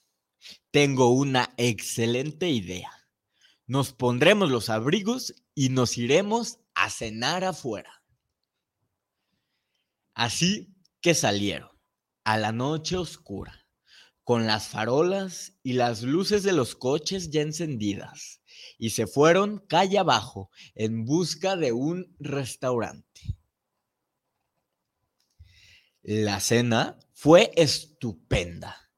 Tengo 0.70 1.10
una 1.10 1.54
excelente 1.56 2.48
idea. 2.48 2.90
Nos 3.70 3.92
pondremos 3.92 4.50
los 4.50 4.68
abrigos 4.68 5.32
y 5.54 5.68
nos 5.68 5.96
iremos 5.96 6.58
a 6.74 6.90
cenar 6.90 7.44
afuera. 7.44 8.02
Así 10.12 10.74
que 11.00 11.14
salieron 11.14 11.70
a 12.24 12.36
la 12.36 12.50
noche 12.50 12.96
oscura, 12.96 13.68
con 14.24 14.48
las 14.48 14.66
farolas 14.66 15.52
y 15.62 15.74
las 15.74 16.02
luces 16.02 16.42
de 16.42 16.52
los 16.52 16.74
coches 16.74 17.30
ya 17.30 17.42
encendidas, 17.42 18.42
y 18.76 18.90
se 18.90 19.06
fueron 19.06 19.64
calle 19.68 19.98
abajo 19.98 20.50
en 20.74 21.04
busca 21.04 21.54
de 21.54 21.70
un 21.70 22.16
restaurante. 22.18 23.38
La 26.02 26.40
cena 26.40 26.98
fue 27.12 27.52
estupenda. 27.54 28.90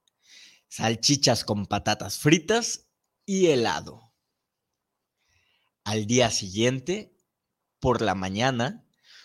Salchichas 0.69 1.45
con 1.45 1.67
patatas 1.67 2.17
fritas 2.19 2.89
y 3.27 3.49
helado. 3.49 4.12
Al 5.85 6.07
día 6.07 6.31
siguiente, 6.31 7.15
por 7.81 8.03
la 8.03 8.15
mañana, 8.15 8.85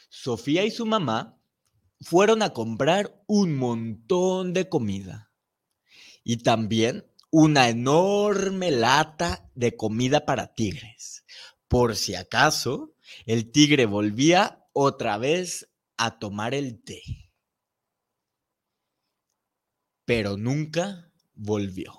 Sofía 0.10 0.64
y 0.66 0.72
su 0.72 0.86
mamá 0.86 1.40
fueron 2.02 2.42
a 2.42 2.54
comprar 2.54 3.22
un 3.28 3.56
montón 3.56 4.54
de 4.54 4.70
comida 4.70 5.32
y 6.24 6.38
también 6.38 7.06
una 7.30 7.70
enorme 7.70 8.72
lata 8.72 9.50
de 9.54 9.76
comida 9.76 10.26
para 10.26 10.54
tigres, 10.54 11.26
por 11.68 11.96
si 11.96 12.16
acaso 12.16 12.96
el 13.26 13.52
tigre 13.52 13.86
volvía 13.86 14.66
otra 14.74 15.18
vez 15.18 15.70
a 15.98 16.20
tomar 16.20 16.54
el 16.54 16.82
té 16.82 17.28
pero 20.08 20.38
nunca 20.38 21.12
volvió. 21.36 21.92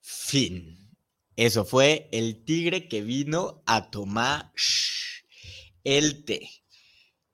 Fin. 0.00 0.83
Eso 1.36 1.64
fue 1.64 2.08
el 2.12 2.44
tigre 2.44 2.88
que 2.88 3.02
vino 3.02 3.62
a 3.66 3.90
tomar 3.90 4.52
el 5.82 6.24
té, 6.24 6.48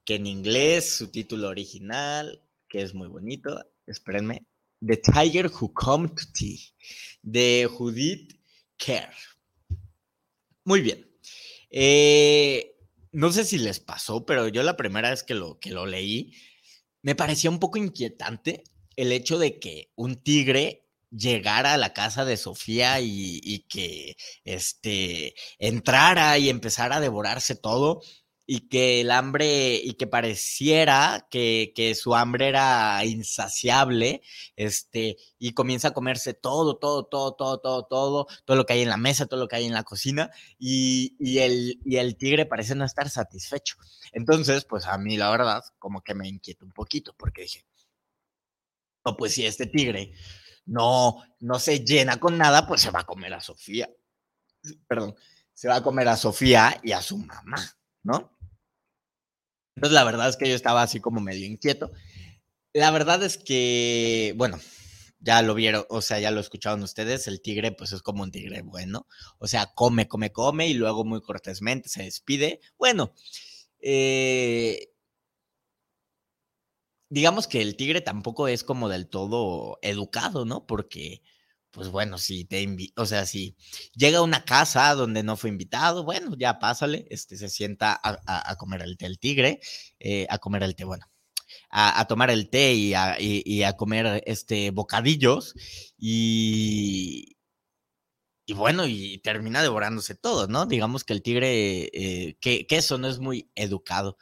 que 0.04 0.14
en 0.14 0.26
inglés 0.26 0.94
su 0.96 1.08
título 1.08 1.48
original, 1.48 2.42
que 2.68 2.80
es 2.80 2.94
muy 2.94 3.08
bonito, 3.08 3.62
espérenme, 3.86 4.46
The 4.84 4.96
Tiger 4.96 5.48
Who 5.48 5.74
Come 5.74 6.08
to 6.08 6.22
Tea, 6.32 6.58
de 7.22 7.68
Judith 7.70 8.40
Kerr. 8.78 9.12
Muy 10.64 10.80
bien. 10.80 11.06
Eh, 11.68 12.76
no 13.12 13.30
sé 13.32 13.44
si 13.44 13.58
les 13.58 13.80
pasó, 13.80 14.24
pero 14.24 14.48
yo 14.48 14.62
la 14.62 14.76
primera 14.76 15.10
vez 15.10 15.22
que 15.22 15.34
lo, 15.34 15.58
que 15.58 15.70
lo 15.70 15.84
leí, 15.84 16.32
me 17.02 17.14
parecía 17.14 17.50
un 17.50 17.58
poco 17.58 17.78
inquietante 17.78 18.64
el 18.96 19.12
hecho 19.12 19.38
de 19.38 19.58
que 19.58 19.92
un 19.94 20.16
tigre 20.16 20.79
llegara 21.10 21.74
a 21.74 21.78
la 21.78 21.92
casa 21.92 22.24
de 22.24 22.36
Sofía 22.36 23.00
y, 23.00 23.66
que 23.68 24.16
este, 24.44 25.34
entrara 25.58 26.38
y 26.38 26.48
empezara 26.48 26.96
a 26.96 27.00
devorarse 27.00 27.54
todo 27.56 28.00
y 28.52 28.68
que 28.68 29.00
el 29.00 29.12
hambre 29.12 29.76
y 29.76 29.94
que 29.94 30.08
pareciera 30.08 31.28
que, 31.30 31.72
que, 31.76 31.94
su 31.94 32.16
hambre 32.16 32.48
era 32.48 33.04
insaciable, 33.04 34.22
este, 34.56 35.18
y 35.38 35.52
comienza 35.52 35.88
a 35.88 35.92
comerse 35.92 36.34
todo, 36.34 36.76
todo, 36.76 37.04
todo, 37.04 37.36
todo, 37.36 37.60
todo, 37.60 37.84
todo, 37.84 38.26
todo 38.44 38.56
lo 38.56 38.66
que 38.66 38.72
hay 38.72 38.82
en 38.82 38.88
la 38.88 38.96
mesa, 38.96 39.26
todo 39.26 39.38
lo 39.38 39.46
que 39.46 39.54
hay 39.54 39.66
en 39.66 39.72
la 39.72 39.84
cocina, 39.84 40.32
y, 40.58 41.14
y, 41.20 41.38
el, 41.38 41.80
y 41.84 41.98
el 41.98 42.16
tigre 42.16 42.44
parece 42.44 42.74
no 42.74 42.84
estar 42.84 43.08
satisfecho. 43.08 43.76
Entonces, 44.10 44.64
pues 44.64 44.84
a 44.86 44.98
mí 44.98 45.16
la 45.16 45.30
verdad, 45.30 45.62
como 45.78 46.02
que 46.02 46.14
me 46.14 46.26
inquieta 46.28 46.64
un 46.64 46.72
poquito, 46.72 47.14
porque 47.16 47.42
dije, 47.42 47.64
No, 49.04 49.16
pues 49.16 49.34
si 49.34 49.46
este 49.46 49.66
tigre 49.66 50.12
no, 50.66 51.22
no 51.40 51.58
se 51.58 51.84
llena 51.84 52.18
con 52.18 52.38
nada, 52.38 52.66
pues 52.66 52.82
se 52.82 52.90
va 52.90 53.00
a 53.00 53.06
comer 53.06 53.34
a 53.34 53.40
Sofía. 53.40 53.90
Perdón, 54.86 55.16
se 55.54 55.68
va 55.68 55.76
a 55.76 55.82
comer 55.82 56.08
a 56.08 56.16
Sofía 56.16 56.80
y 56.82 56.92
a 56.92 57.02
su 57.02 57.18
mamá, 57.18 57.56
¿no? 58.02 58.36
Entonces 59.76 59.94
la 59.94 60.04
verdad 60.04 60.28
es 60.28 60.36
que 60.36 60.48
yo 60.48 60.54
estaba 60.54 60.82
así 60.82 61.00
como 61.00 61.20
medio 61.20 61.46
inquieto. 61.46 61.92
La 62.72 62.90
verdad 62.90 63.22
es 63.22 63.38
que, 63.38 64.34
bueno, 64.36 64.58
ya 65.20 65.42
lo 65.42 65.54
vieron, 65.54 65.84
o 65.88 66.00
sea, 66.00 66.18
ya 66.18 66.30
lo 66.30 66.40
escucharon 66.40 66.82
ustedes, 66.82 67.26
el 67.28 67.42
tigre 67.42 67.72
pues 67.72 67.92
es 67.92 68.02
como 68.02 68.22
un 68.22 68.30
tigre 68.30 68.62
bueno, 68.62 69.06
o 69.38 69.46
sea, 69.46 69.66
come, 69.74 70.08
come, 70.08 70.32
come 70.32 70.68
y 70.68 70.74
luego 70.74 71.04
muy 71.04 71.20
cortésmente 71.20 71.88
se 71.88 72.04
despide. 72.04 72.60
Bueno, 72.78 73.14
eh, 73.80 74.90
digamos 77.10 77.46
que 77.48 77.60
el 77.60 77.76
tigre 77.76 78.00
tampoco 78.00 78.48
es 78.48 78.64
como 78.64 78.88
del 78.88 79.08
todo 79.08 79.78
educado, 79.82 80.44
¿no? 80.46 80.66
Porque, 80.66 81.22
pues 81.72 81.88
bueno, 81.88 82.18
si 82.18 82.44
te 82.44 82.66
o 82.96 83.06
sea, 83.06 83.26
si 83.26 83.56
llega 83.94 84.18
a 84.18 84.22
una 84.22 84.44
casa 84.44 84.94
donde 84.94 85.22
no 85.22 85.36
fue 85.36 85.50
invitado, 85.50 86.04
bueno, 86.04 86.34
ya 86.38 86.58
pásale, 86.58 87.06
este, 87.10 87.36
se 87.36 87.50
sienta 87.50 88.00
a, 88.02 88.56
comer 88.56 88.82
el 88.82 88.96
té 88.96 89.06
el 89.06 89.18
tigre, 89.18 89.60
eh, 89.98 90.26
a 90.30 90.38
comer 90.38 90.62
el 90.62 90.76
té, 90.76 90.84
bueno, 90.84 91.06
a, 91.70 92.04
tomar 92.06 92.30
el 92.30 92.48
té 92.50 92.74
y 92.74 92.94
a, 92.94 93.76
comer 93.76 94.22
este 94.26 94.70
bocadillos 94.70 95.54
y, 95.98 97.36
y 98.50 98.52
bueno, 98.52 98.84
y 98.88 99.18
termina 99.18 99.62
devorándose 99.62 100.16
todo, 100.16 100.48
¿no? 100.48 100.66
Digamos 100.66 101.04
que 101.04 101.12
el 101.12 101.22
tigre, 101.22 101.88
eh, 101.92 102.36
que, 102.40 102.66
eso 102.70 102.98
no 102.98 103.06
es 103.06 103.20
muy 103.20 103.48
educado, 103.54 104.18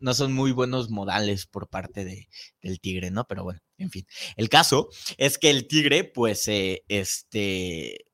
no, 0.00 0.12
son 0.12 0.34
muy 0.34 0.52
buenos 0.52 0.90
modales 0.90 1.46
por 1.46 1.70
parte 1.70 2.04
de, 2.04 2.28
del 2.60 2.78
tigre, 2.78 3.10
¿no? 3.10 3.26
Pero 3.26 3.42
bueno, 3.42 3.60
en 3.78 3.90
fin. 3.90 4.06
El 4.36 4.50
caso 4.50 4.90
es 5.16 5.38
que 5.38 5.48
el 5.48 5.66
tigre, 5.66 6.04
pues, 6.04 6.46
eh, 6.48 6.84
este... 6.88 8.04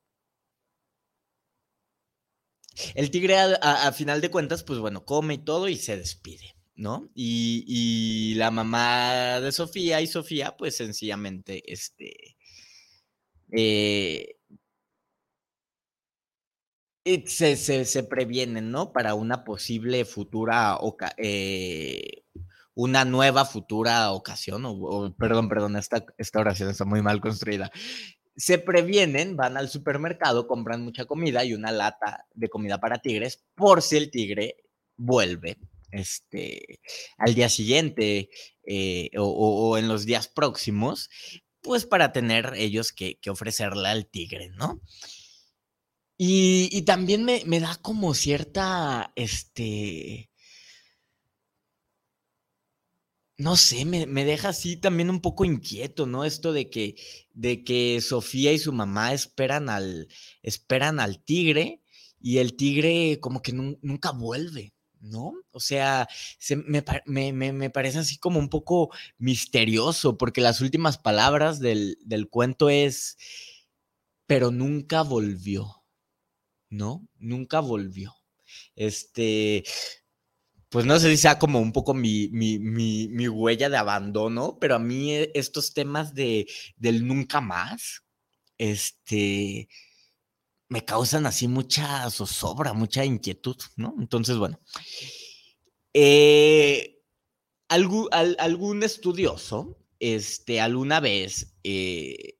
El 2.95 3.11
tigre, 3.11 3.35
a, 3.37 3.91
final 3.91 4.21
de 4.21 4.31
cuentas, 4.31 4.63
pues 4.63 4.79
bueno, 4.79 5.03
come 5.03 5.33
y 5.33 5.37
todo 5.39 5.67
y 5.67 5.75
se 5.75 5.97
despide, 5.97 6.55
¿no? 6.75 7.09
Y, 7.13 7.65
y 7.67 8.35
la 8.35 8.51
mamá 8.51 9.41
de 9.41 9.51
Sofía 9.51 9.99
y 9.99 10.07
Sofía, 10.07 10.55
pues 10.55 10.77
sencillamente, 10.77 11.61
este... 11.73 12.37
Eh, 13.51 14.36
se, 17.25 17.55
se, 17.85 18.03
previenen, 18.03 18.71
¿no? 18.71 18.91
Para 18.91 19.15
una 19.15 19.43
posible 19.43 20.05
futura, 20.05 20.77
eh, 21.17 22.23
una 22.73 23.05
nueva 23.05 23.45
futura 23.45 24.11
ocasión, 24.11 24.63
o, 24.65 25.15
perdón, 25.17 25.49
perdón, 25.49 25.75
esta, 25.77 26.05
esta 26.17 26.39
oración 26.39 26.69
está 26.69 26.85
muy 26.85 27.01
mal 27.01 27.21
construida. 27.21 27.71
Se 28.35 28.59
previenen, 28.59 29.35
van 29.35 29.57
al 29.57 29.69
supermercado, 29.69 30.47
compran 30.47 30.83
mucha 30.83 31.05
comida 31.05 31.43
y 31.43 31.53
una 31.53 31.71
lata 31.71 32.25
de 32.33 32.49
comida 32.49 32.79
para 32.79 32.99
tigres 32.99 33.43
por 33.55 33.81
si 33.81 33.97
el 33.97 34.11
tigre 34.11 34.57
vuelve 34.95 35.57
este, 35.91 36.79
al 37.17 37.33
día 37.33 37.49
siguiente 37.49 38.29
eh, 38.63 39.09
o, 39.17 39.77
en 39.77 39.87
los 39.87 40.05
días 40.05 40.27
próximos, 40.27 41.09
pues 41.61 41.85
para 41.85 42.11
tener 42.11 42.53
ellos 42.55 42.91
que, 42.91 43.17
que 43.19 43.29
ofrecerle 43.29 43.89
al 43.89 44.05
tigre, 44.05 44.49
¿no? 44.49 44.81
Y, 46.19 46.81
también 46.83 47.23
me, 47.25 47.59
da 47.59 47.75
como 47.81 48.13
cierta, 48.15 49.13
este, 49.15 50.31
no 53.37 53.55
sé, 53.55 53.85
me, 53.85 54.05
deja 54.25 54.49
así 54.49 54.77
también 54.77 55.09
un 55.11 55.21
poco 55.21 55.45
inquieto, 55.45 56.07
¿no? 56.07 56.25
Esto 56.25 56.53
de 56.53 56.69
que, 56.69 56.95
de 57.33 57.63
que 57.63 58.01
Sofía 58.01 58.51
y 58.51 58.57
su 58.59 58.73
mamá 58.73 59.13
esperan 59.13 59.69
al, 59.69 60.07
esperan 60.41 60.99
al 60.99 61.23
tigre 61.23 61.81
y 62.19 62.39
el 62.39 62.55
tigre 62.57 63.19
como 63.19 63.41
que 63.43 63.53
nunca 63.53 64.11
vuelve, 64.11 64.73
¿no? 64.99 65.33
O 65.51 65.59
sea, 65.59 66.07
me, 67.05 67.31
me, 67.33 67.69
parece 67.69 67.99
así 67.99 68.17
como 68.17 68.39
un 68.39 68.49
poco 68.49 68.89
misterioso, 69.19 70.17
porque 70.17 70.41
las 70.41 70.61
últimas 70.61 70.97
palabras 70.97 71.59
del, 71.59 71.97
del 72.05 72.27
cuento 72.29 72.69
es, 72.69 73.17
pero 74.25 74.51
nunca 74.51 75.03
volvió. 75.03 75.83
¿No? 76.69 77.07
Nunca 77.17 77.59
volvió. 77.59 78.13
Este, 78.75 79.63
pues 80.69 80.85
no 80.85 80.99
sé 80.99 81.11
si 81.11 81.17
sea 81.17 81.39
como 81.39 81.59
un 81.59 81.71
poco 81.71 81.93
mi, 81.93 82.29
mi, 82.29 83.27
huella 83.27 83.69
de 83.69 83.77
abandono, 83.77 84.57
pero 84.59 84.75
a 84.75 84.79
mí 84.79 85.13
e, 85.13 85.31
estos 85.33 85.73
temas 85.73 86.13
de, 86.13 86.47
del 86.75 87.07
nunca 87.07 87.41
más, 87.41 88.03
este, 88.57 89.69
me 90.69 90.83
causan 90.83 91.25
así 91.25 91.47
mucha 91.47 92.09
zozobra, 92.09 92.73
mucha 92.73 93.05
inquietud, 93.05 93.57
¿no? 93.77 93.95
Entonces, 93.99 94.37
bueno, 94.37 94.59
eh, 95.93 97.01
algún, 97.69 98.83
estudioso, 98.83 99.77
este, 99.99 100.61
alguna 100.61 100.99
vez 100.99 101.55
eh, 101.63 102.37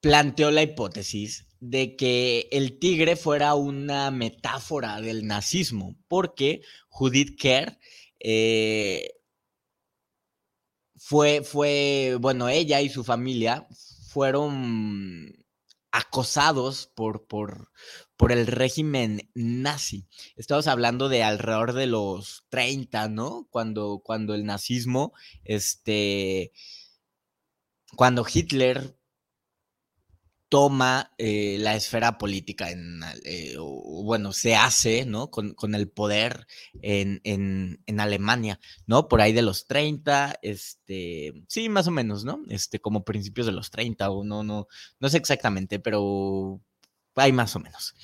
planteó 0.00 0.50
la 0.50 0.62
hipótesis 0.62 1.46
de 1.60 1.94
que 1.94 2.48
el 2.50 2.78
tigre 2.78 3.16
fuera 3.16 3.54
una 3.54 4.10
metáfora 4.10 5.00
del 5.00 5.26
nazismo, 5.26 5.96
porque 6.08 6.62
Judith 6.88 7.38
Kerr 7.38 7.78
eh, 8.18 9.12
fue, 10.96 11.42
fue, 11.42 12.16
bueno, 12.20 12.48
ella 12.48 12.80
y 12.80 12.88
su 12.88 13.04
familia 13.04 13.66
fueron 14.08 15.34
acosados 15.92 16.86
por, 16.94 17.26
por, 17.26 17.70
por 18.16 18.32
el 18.32 18.46
régimen 18.46 19.30
nazi. 19.34 20.06
Estamos 20.36 20.66
hablando 20.66 21.08
de 21.08 21.22
alrededor 21.22 21.72
de 21.72 21.86
los 21.86 22.44
30, 22.48 23.08
¿no? 23.08 23.48
Cuando, 23.50 24.00
cuando 24.04 24.34
el 24.34 24.44
nazismo, 24.44 25.12
este, 25.44 26.52
cuando 27.96 28.24
Hitler 28.32 28.99
toma 30.50 31.12
eh, 31.16 31.58
la 31.60 31.76
esfera 31.76 32.18
política, 32.18 32.70
en, 32.70 33.00
eh, 33.24 33.56
bueno, 33.56 34.32
se 34.32 34.56
hace, 34.56 35.06
¿no? 35.06 35.30
Con, 35.30 35.54
el 35.74 35.88
poder 35.88 36.46
en, 36.82 37.20
en, 37.24 38.00
Alemania, 38.00 38.58
¿no? 38.84 39.08
Por 39.08 39.20
ahí 39.20 39.32
de 39.32 39.42
los 39.42 39.66
30, 39.66 40.40
este, 40.42 41.32
sí, 41.48 41.68
más 41.68 41.86
o 41.86 41.92
menos, 41.92 42.24
¿no? 42.24 42.42
Este, 42.48 42.80
como 42.80 43.04
principios 43.04 43.46
de 43.46 43.52
los 43.52 43.70
30, 43.70 44.10
o 44.10 44.24
no, 44.24 44.42
no, 44.42 44.66
no 44.98 45.08
sé 45.08 45.18
exactamente, 45.18 45.78
pero 45.78 46.60
hay 47.14 47.32
más 47.32 47.54
o 47.54 47.60
menos. 47.60 47.94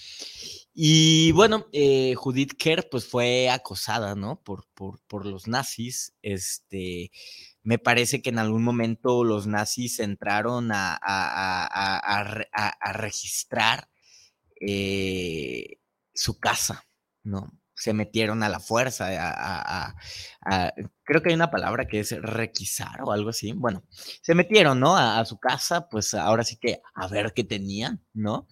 Y 0.73 1.33
bueno, 1.33 1.67
eh, 1.73 2.15
Judith 2.15 2.53
Kerr, 2.57 2.89
pues 2.89 3.07
fue 3.07 3.51
acosada, 3.51 4.15
¿no? 4.15 4.41
Por, 4.43 4.69
por, 4.75 5.01
por 5.09 5.27
los 5.27 5.49
nazis, 5.49 6.15
este, 6.23 7.11
me 7.67 7.79
parece 7.81 8.23
que 8.23 8.31
en 8.31 8.39
algún 8.39 8.63
momento 8.63 9.25
los 9.25 9.49
nazis 9.49 9.99
entraron 9.99 10.71
a, 10.73 11.01
registrar 12.93 13.91
eh, 14.61 15.81
su 16.15 16.39
casa, 16.39 16.87
¿no? 17.25 17.51
Se 17.75 17.93
metieron 17.93 18.45
a 18.45 18.49
la 18.49 18.61
fuerza, 18.61 19.09
creo 21.03 21.23
que 21.23 21.31
hay 21.31 21.35
una 21.35 21.51
palabra 21.51 21.89
que 21.89 21.99
es 21.99 22.13
requisar 22.23 23.03
o 23.03 23.11
algo 23.11 23.31
así. 23.31 23.53
Bueno, 23.53 23.83
se 24.23 24.37
metieron, 24.37 24.79
¿no? 24.79 24.97
A, 24.97 25.25
su 25.25 25.41
casa, 25.41 25.89
pues 25.89 26.15
ahora 26.15 26.45
sí 26.45 26.59
que 26.59 26.81
a 26.95 27.09
ver 27.09 27.33
qué 27.35 27.43
tenían, 27.43 28.01
¿no? 28.15 28.47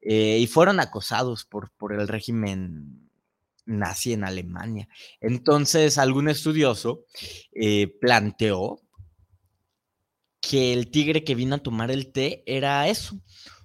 Eh, 0.00 0.38
y 0.40 0.48
fueron 0.48 0.80
acosados 0.80 1.44
por, 1.44 1.70
por 1.78 1.92
el 1.92 2.08
régimen 2.08 3.01
nací 3.64 4.12
en 4.12 4.24
Alemania. 4.24 4.88
Entonces, 5.20 5.98
algún 5.98 6.28
estudioso 6.28 7.06
eh, 7.52 7.88
planteó 8.00 8.80
que 10.40 10.72
el 10.72 10.90
tigre 10.90 11.24
que 11.24 11.34
vino 11.34 11.54
a 11.54 11.62
tomar 11.62 11.90
el 11.90 12.12
té 12.12 12.42
era 12.46 12.88
eso, 12.88 13.20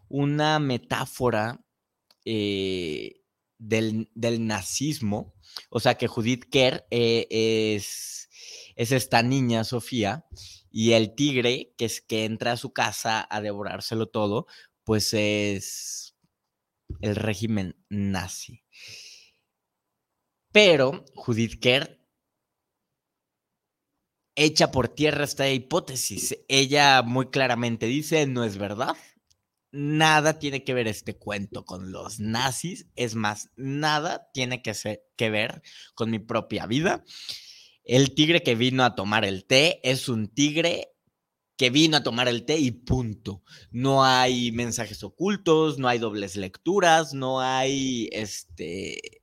una 0.08 0.60
metáfora 0.60 1.60
eh, 2.24 3.22
del, 3.58 4.08
nazismo. 4.16 5.34
O 5.70 5.80
sea, 5.80 5.96
que 5.96 6.08
Judith 6.08 6.46
Kerr 6.52 6.86
eh, 6.92 7.28
es, 7.32 8.30
es, 8.76 8.92
esta 8.92 9.24
niña, 9.24 9.64
Sofía, 9.64 10.26
y 10.72 10.92
el 10.92 11.16
tigre, 11.16 11.74
que 11.78 11.86
es 11.86 12.02
que 12.02 12.26
entra 12.26 12.52
a 12.54 12.58
su 12.58 12.74
casa 12.74 13.28
a 13.30 13.42
devorárselo 13.42 14.08
todo, 14.08 14.46
pues 14.84 15.14
es 15.14 16.16
el 17.02 17.16
régimen 17.16 17.76
nazi. 17.90 18.64
Pero 20.58 21.06
Judith 21.14 21.60
Kerr 21.60 22.04
echa 24.36 24.72
por 24.72 24.88
tierra 24.90 25.24
esta 25.24 25.48
hipótesis. 25.52 26.36
Ella 26.48 27.04
muy 27.04 27.30
claramente 27.30 27.86
dice, 27.86 28.26
no 28.26 28.44
es 28.44 28.58
verdad. 28.58 28.96
Nada 29.72 30.40
tiene 30.40 30.64
que 30.64 30.74
ver 30.74 30.88
este 30.88 31.16
cuento 31.16 31.64
con 31.64 31.92
los 31.92 32.20
nazis. 32.20 32.88
Es 32.96 33.14
más, 33.14 33.52
nada 33.56 34.32
tiene 34.34 34.64
que, 34.64 34.74
que 35.16 35.30
ver 35.30 35.62
con 35.94 36.10
mi 36.10 36.18
propia 36.18 36.66
vida. 36.66 37.06
El 37.84 38.16
tigre 38.16 38.42
que 38.42 38.56
vino 38.56 38.84
a 38.84 38.96
tomar 38.96 39.26
el 39.26 39.46
té 39.46 39.80
es 39.88 40.10
un 40.10 40.28
tigre 40.28 40.88
que 41.56 41.70
vino 41.70 41.98
a 41.98 42.04
tomar 42.04 42.28
el 42.28 42.46
té 42.46 42.58
y 42.58 42.72
punto. 42.72 43.44
No 43.70 44.04
hay 44.04 44.52
mensajes 44.52 45.04
ocultos, 45.04 45.78
no 45.78 45.88
hay 45.88 46.00
dobles 46.00 46.36
lecturas, 46.36 47.14
no 47.14 47.42
hay 47.42 48.10
este, 48.12 49.22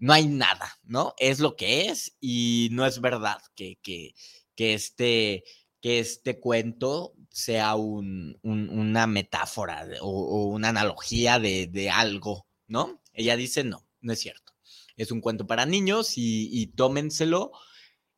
no 0.00 0.14
hay 0.14 0.26
nada, 0.26 0.78
¿no? 0.82 1.14
Es 1.18 1.40
lo 1.40 1.56
que 1.56 1.88
es 1.88 2.16
y 2.20 2.70
no 2.72 2.86
es 2.86 3.00
verdad 3.00 3.40
que, 3.54 3.78
que, 3.82 4.14
este, 4.56 5.44
que 5.80 6.00
este 6.00 6.40
cuento 6.40 7.12
sea 7.28 7.74
una 7.76 9.06
metáfora 9.06 9.86
o, 10.00 10.46
una 10.46 10.70
analogía 10.70 11.38
de, 11.38 11.90
algo, 11.92 12.46
¿no? 12.66 13.02
Ella 13.12 13.36
dice, 13.36 13.62
no, 13.62 13.86
no 14.00 14.12
es 14.14 14.20
cierto. 14.20 14.54
Es 14.96 15.12
un 15.12 15.20
cuento 15.20 15.46
para 15.46 15.66
niños 15.66 16.14
y, 16.16 16.66
tómenselo. 16.76 17.52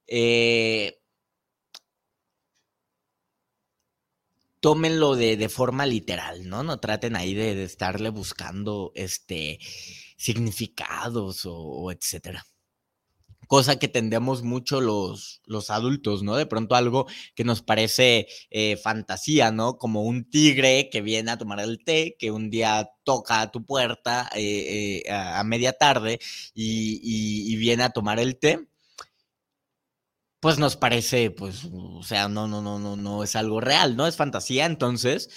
Eh, 0.06 1.00
tómenlo 4.60 5.16
de, 5.16 5.48
forma 5.48 5.84
literal, 5.86 6.48
¿no? 6.48 6.62
No 6.62 6.78
traten 6.78 7.16
ahí 7.16 7.34
de, 7.34 7.64
estarle 7.64 8.10
buscando 8.10 8.92
este 8.94 9.58
significados 10.22 11.42
o, 11.44 11.90
etcétera. 11.90 12.44
Cosa 13.48 13.78
que 13.78 13.88
tendemos 13.88 14.42
mucho 14.42 14.80
los, 14.80 15.42
los 15.46 15.68
adultos, 15.70 16.22
¿no? 16.22 16.36
De 16.36 16.46
pronto 16.46 16.74
algo 16.74 17.06
que 17.34 17.44
nos 17.44 17.62
parece 17.62 18.28
eh, 18.50 18.76
fantasía, 18.76 19.50
¿no? 19.50 19.76
Como 19.76 20.02
un 20.02 20.30
tigre 20.30 20.88
que 20.90 21.02
viene 21.02 21.32
a 21.32 21.38
tomar 21.38 21.60
el 21.60 21.84
té, 21.84 22.16
que 22.18 22.30
un 22.30 22.50
día 22.50 22.90
toca 23.04 23.42
a 23.42 23.50
tu 23.50 23.64
puerta 23.66 24.30
eh, 24.34 25.02
eh, 25.06 25.10
a, 25.12 25.42
media 25.44 25.72
tarde 25.72 26.20
y 26.54 27.56
viene 27.56 27.82
a 27.82 27.90
tomar 27.90 28.20
el 28.20 28.38
té 28.38 28.68
pues 30.42 30.58
nos 30.58 30.76
parece, 30.76 31.30
pues, 31.30 31.68
o 31.72 32.02
sea, 32.02 32.26
no, 32.28 32.48
no, 32.48 32.60
no, 32.60 32.80
no, 32.80 32.96
no 32.96 33.22
es 33.22 33.36
algo 33.36 33.60
real, 33.60 33.96
¿no? 33.96 34.08
Es 34.08 34.16
fantasía. 34.16 34.66
Entonces, 34.66 35.30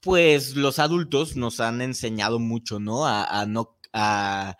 pues 0.00 0.56
los 0.56 0.78
adultos 0.78 1.36
nos 1.36 1.60
han 1.60 1.82
enseñado 1.82 2.38
mucho, 2.38 2.80
¿no? 2.80 3.06
A, 3.06 3.44
no, 3.46 3.77
a, 3.92 4.56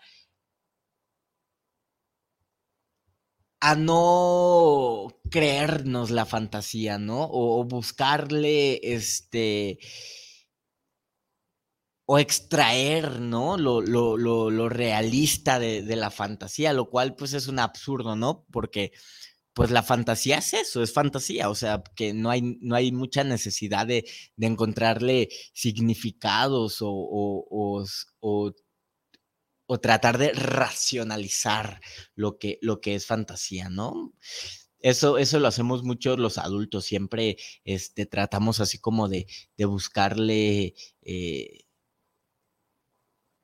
a 3.61 3.75
no 3.75 5.07
creernos 5.29 6.11
la 6.11 6.25
fantasía, 6.25 6.97
¿no? 6.97 7.27
O, 7.31 7.63
buscarle, 7.65 8.79
este, 8.83 9.79
o 12.05 12.19
extraer, 12.19 13.19
¿no? 13.19 13.57
Lo, 13.57 13.81
lo, 13.81 14.17
lo, 14.17 14.69
realista 14.69 15.59
de, 15.59 15.81
de, 15.83 15.95
la 15.95 16.11
fantasía, 16.11 16.73
lo 16.73 16.89
cual 16.89 17.15
pues 17.15 17.33
es 17.33 17.47
un 17.47 17.59
absurdo, 17.59 18.15
¿no? 18.15 18.45
Porque 18.51 18.91
pues 19.59 19.71
la 19.71 19.83
fantasía 19.83 20.37
es 20.37 20.53
eso, 20.53 20.81
es 20.81 20.93
fantasía, 20.93 21.49
o 21.49 21.55
sea, 21.55 21.83
que 21.95 22.13
no 22.13 22.29
hay, 22.29 22.57
no 22.61 22.75
hay 22.75 22.93
mucha 22.93 23.25
necesidad 23.25 23.85
de, 23.85 24.05
encontrarle 24.37 25.27
significados 25.53 26.77
o, 26.79 27.83
tratar 29.77 30.17
de 30.17 30.31
racionalizar 30.33 31.79
lo 32.15 32.39
que, 32.39 32.57
lo 32.61 32.81
que 32.81 32.95
es 32.95 33.05
fantasía, 33.05 33.69
¿no? 33.69 34.13
Eso, 34.79 35.17
eso 35.17 35.39
lo 35.39 35.47
hacemos 35.47 35.83
mucho 35.83 36.17
los 36.17 36.37
adultos, 36.37 36.85
siempre 36.85 37.37
este, 37.65 38.05
tratamos 38.05 38.59
así 38.59 38.79
como 38.79 39.07
de, 39.07 39.27
de 39.57 39.65
buscarle... 39.65 40.73
Eh, 41.01 41.65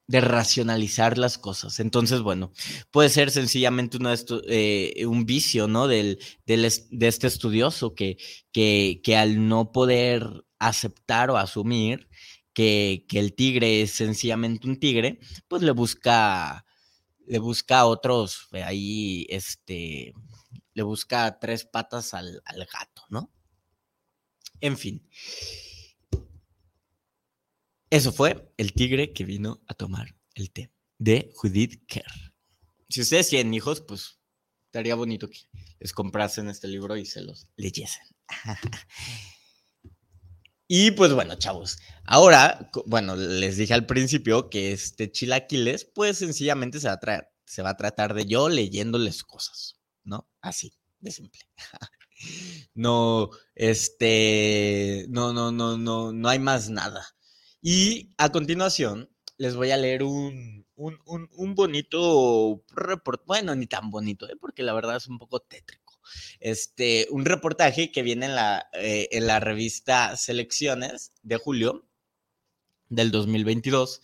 de 0.08 0.22
racionalizar 0.22 1.18
las 1.18 1.38
cosas. 1.38 1.80
Entonces, 1.80 2.22
bueno, 2.22 2.52
puede 2.92 3.10
ser 3.10 3.32
sencillamente 3.32 3.98
uno 3.98 4.14
eh, 4.48 5.06
un 5.08 5.26
vicio, 5.26 5.68
¿no? 5.68 5.88
Del, 5.88 6.20
de 6.46 7.08
este 7.08 7.28
estudioso 7.28 7.96
que, 7.96 8.18
que, 8.52 9.02
que, 9.04 9.18
al 9.18 9.48
no 9.48 9.72
poder 9.72 10.46
aceptar 10.60 11.32
o 11.32 11.38
asumir 11.38 12.08
que, 12.56 13.06
que, 13.08 13.20
el 13.20 13.36
tigre 13.36 13.84
es 13.84 13.92
sencillamente 13.92 14.68
un 14.68 14.80
tigre, 14.80 15.20
pues 15.48 15.62
le 15.62 15.72
busca, 15.72 16.66
le 17.28 17.38
busca 17.38 17.86
otros, 17.86 18.48
eh, 18.54 18.64
ahí, 18.64 19.28
este, 19.30 20.14
le 20.74 20.84
busca 20.84 21.38
tres 21.40 21.66
patas 21.66 22.16
al, 22.16 22.42
al 22.46 22.66
gato, 22.66 23.04
¿no? 23.10 23.32
En 24.62 24.78
fin. 24.78 25.08
Eso 27.90 28.12
fue 28.12 28.52
El 28.58 28.74
tigre 28.74 29.14
que 29.14 29.26
vino 29.26 29.62
a 29.68 29.74
tomar 29.74 30.16
el 30.34 30.52
té 30.52 30.72
de 30.98 31.32
Judith 31.36 31.86
Kerr. 31.88 32.34
Si 32.90 33.02
ustedes 33.02 33.30
tienen 33.30 33.54
hijos, 33.54 33.82
pues 33.82 34.20
estaría 34.66 34.96
bonito 34.96 35.30
que 35.30 35.40
les 35.80 35.94
comprasen 35.94 36.50
este 36.50 36.68
libro 36.68 36.98
y 36.98 37.06
se 37.06 37.22
los 37.22 37.48
leyesen. 37.58 38.04
y 40.68 40.92
pues 40.92 41.14
bueno, 41.14 41.36
chavos, 41.36 41.78
ahora, 42.06 42.72
bueno, 42.86 43.16
les 43.16 43.58
dije 43.58 43.74
al 43.74 43.86
principio 43.86 44.50
que 44.50 44.72
este 44.72 45.12
chilaquiles, 45.12 45.86
pues 45.86 46.18
sencillamente 46.18 46.80
se 46.80 46.88
va 46.88 46.94
a 46.94 47.00
traer, 47.00 47.30
se 47.46 47.62
va 47.62 47.72
a 47.72 47.78
tratar 47.78 48.14
de 48.14 48.26
yo 48.26 48.50
leyéndoles 48.50 49.24
cosas, 49.24 49.80
¿no? 50.04 50.28
Así, 50.42 50.74
de 51.00 51.12
simple. 51.12 51.42
no, 52.74 53.30
este, 53.54 55.06
no, 55.10 55.34
no, 55.34 55.52
no, 55.52 55.78
no, 55.78 56.12
no 56.12 56.30
hay 56.30 56.40
más 56.40 56.70
nada. 56.70 57.06
Y 57.62 58.14
a 58.18 58.30
continuación 58.30 59.10
les 59.38 59.56
voy 59.56 59.72
a 59.72 59.78
leer 59.78 60.04
un, 60.04 60.66
bonito 61.56 62.64
reportaje, 62.74 63.26
bueno, 63.28 63.56
ni 63.56 63.68
tan 63.68 63.90
bonito, 63.90 64.30
¿eh? 64.30 64.36
porque 64.40 64.64
la 64.64 64.74
verdad 64.74 64.98
es 64.98 65.08
un 65.08 65.18
poco 65.18 65.40
tétrico. 65.42 65.85
Este, 66.40 67.08
un 67.12 67.26
reportaje 67.26 67.92
que 67.92 68.04
viene 68.04 68.28
en 68.28 68.36
la, 68.36 68.68
eh, 68.74 69.10
en 69.12 69.28
la 69.28 69.40
revista 69.40 70.16
Selecciones 70.18 71.14
de 71.24 71.38
julio 71.38 71.88
del 72.90 73.12
2022. 73.12 74.02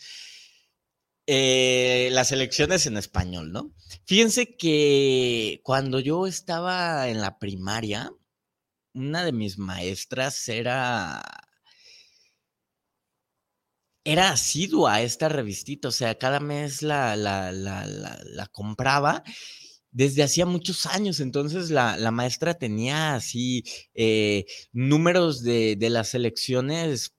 Eh, 1.28 2.10
las 2.12 2.32
elecciones 2.32 2.86
en 2.88 2.98
español, 2.98 3.52
¿no? 3.52 3.74
Fíjense 4.06 4.58
que 4.58 5.62
cuando 5.64 6.00
yo 6.00 6.28
estaba 6.28 7.10
en 7.10 7.22
la 7.22 7.40
primaria, 7.40 8.12
una 8.94 9.24
de 9.24 9.32
mis 9.32 9.58
maestras 9.58 10.50
era 10.50 11.22
era 14.04 14.32
asidua 14.32 14.96
a 14.96 15.02
esta 15.02 15.30
revistita, 15.30 15.88
o 15.90 15.92
sea, 15.92 16.18
cada 16.18 16.40
mes 16.40 16.82
la, 16.82 17.16
la, 17.16 17.52
la, 17.52 17.86
la 17.86 18.48
compraba 18.48 19.24
desde 19.92 20.24
hacía 20.24 20.46
muchos 20.46 20.86
años. 20.86 21.20
Entonces 21.20 21.70
la, 21.70 21.98
la 21.98 22.12
maestra 22.12 22.54
tenía 22.56 23.16
así 23.16 23.64
eh, 23.94 24.46
números 24.72 25.44
de, 25.44 25.76
de, 25.76 25.90
las 25.90 26.14
elecciones 26.14 27.14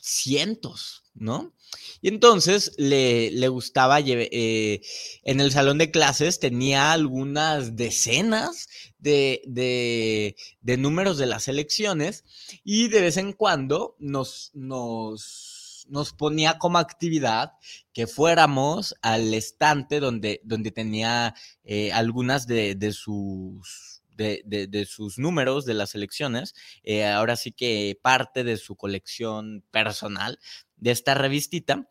cientos, 0.00 1.04
¿no? 1.14 1.54
Y 2.00 2.08
entonces 2.08 2.72
le, 2.78 3.30
le 3.30 3.48
gustaba, 3.48 4.00
eh, 4.00 4.80
en 5.22 5.40
el 5.40 5.52
salón 5.52 5.78
de 5.78 5.90
clases 5.90 6.40
tenía 6.40 6.92
algunas 6.92 7.76
decenas 7.76 8.68
de, 8.98 9.42
de, 9.46 10.36
de, 10.62 10.76
números 10.76 11.18
de 11.18 11.26
las 11.26 11.46
elecciones 11.48 12.24
y 12.64 12.88
de 12.88 13.02
vez 13.02 13.16
en 13.18 13.32
cuando 13.32 13.96
nos, 13.98 14.50
nos, 14.54 15.49
nos 15.88 16.12
ponía 16.12 16.58
como 16.58 16.78
actividad 16.78 17.52
que 17.92 18.06
fuéramos 18.06 18.94
al 19.02 19.34
estante 19.34 20.00
donde, 20.00 20.40
donde 20.44 20.70
tenía 20.70 21.34
eh, 21.64 21.92
algunas 21.92 22.46
de, 22.46 22.74
de 22.74 22.92
sus 22.92 24.00
de, 24.20 24.86
sus 24.88 25.18
números 25.18 25.64
de 25.64 25.74
las 25.74 25.94
elecciones, 25.94 26.54
eh, 26.82 27.06
ahora 27.06 27.36
sí 27.36 27.52
que 27.52 27.98
parte 28.02 28.44
de 28.44 28.56
su 28.56 28.76
colección 28.76 29.64
personal 29.70 30.38
de 30.76 30.90
esta 30.90 31.14
revistita, 31.14 31.88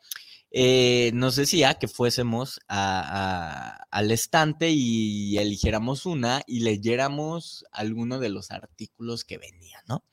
eh, 0.52 1.12
nos 1.14 1.36
decía 1.36 1.76
que 1.76 1.88
fuésemos 1.88 2.60
al 2.68 4.12
estante 4.12 4.70
y 4.72 5.38
eligiéramos 5.38 6.06
una 6.06 6.42
y 6.48 6.62
leyéramos 6.62 7.66
alguno 7.72 8.20
de 8.20 8.30
los 8.30 8.52
artículos 8.52 9.26
que 9.26 9.38
venía, 9.38 9.84
¿no? 9.88 10.04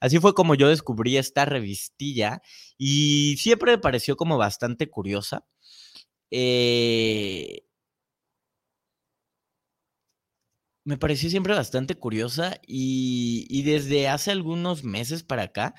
Así 0.00 0.18
fue 0.18 0.34
como 0.34 0.54
yo 0.54 0.68
descubrí 0.68 1.16
esta 1.16 1.44
revistilla 1.44 2.42
y 2.76 3.36
siempre 3.38 3.72
me 3.72 3.78
pareció 3.78 4.16
como 4.16 4.38
bastante 4.38 4.90
curiosa. 4.90 5.46
Eh, 6.30 7.62
me 10.88 10.96
pareció 10.96 11.28
siempre 11.28 11.54
bastante 11.54 11.96
curiosa 11.96 12.60
y, 12.66 13.62
desde 13.62 14.08
hace 14.08 14.30
algunos 14.30 14.84
meses 14.84 15.22
para 15.22 15.42
acá, 15.42 15.74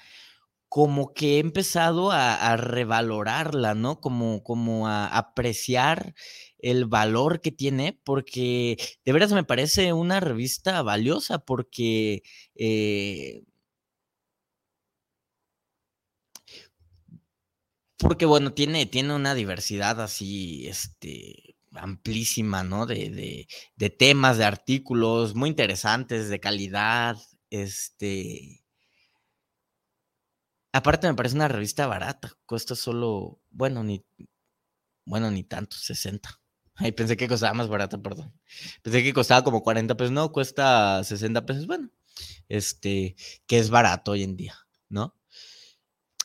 como 0.69 1.13
que 1.13 1.37
he 1.37 1.39
empezado 1.39 2.11
a, 2.11 2.55
revalorarla, 2.57 3.75
¿no? 3.75 3.99
Como, 4.01 4.43
como 4.43 4.87
a 4.87 5.07
apreciar 5.07 6.13
el 6.59 6.85
valor 6.85 7.41
que 7.41 7.51
tiene, 7.51 7.99
porque 8.03 8.77
de 9.05 9.13
veras 9.13 9.31
me 9.33 9.43
parece 9.43 9.93
una 9.93 10.19
revista 10.19 10.81
valiosa, 10.83 11.39
porque... 11.39 12.23
Eh, 12.55 13.43
porque 17.97 18.25
bueno, 18.25 18.53
tiene, 18.53 18.85
tiene 18.85 19.13
una 19.15 19.35
diversidad 19.35 20.01
así, 20.01 20.67
este, 20.67 21.55
amplísima, 21.73 22.63
¿no? 22.63 22.85
De, 22.85 23.47
de, 23.75 23.89
temas, 23.89 24.37
de 24.37 24.45
artículos 24.45 25.35
muy 25.35 25.49
interesantes, 25.49 26.29
de 26.29 26.39
calidad, 26.39 27.17
Este. 27.49 28.58
Aparte, 30.71 31.07
me 31.07 31.15
parece 31.15 31.35
una 31.35 31.47
revista 31.47 31.87
barata. 31.87 32.33
Cuesta 32.45 32.75
solo. 32.75 33.39
Bueno, 33.49 33.83
ni. 33.83 34.05
Bueno, 35.05 35.31
ni 35.31 35.43
tanto, 35.43 35.75
60. 35.75 36.39
Ay, 36.75 36.91
pensé 36.93 37.17
que 37.17 37.27
costaba 37.27 37.53
más 37.53 37.67
barata, 37.67 37.97
perdón. 38.01 38.33
Pensé 38.81 39.03
que 39.03 39.13
costaba 39.13 39.43
como 39.43 39.63
40 39.63 39.97
pesos. 39.97 40.11
No, 40.11 40.31
cuesta 40.31 41.03
60 41.03 41.45
pesos. 41.45 41.67
Bueno, 41.67 41.89
este, 42.47 43.15
que 43.47 43.59
es 43.59 43.69
barato 43.69 44.11
hoy 44.11 44.23
en 44.23 44.37
día, 44.37 44.55
¿no? 44.89 45.18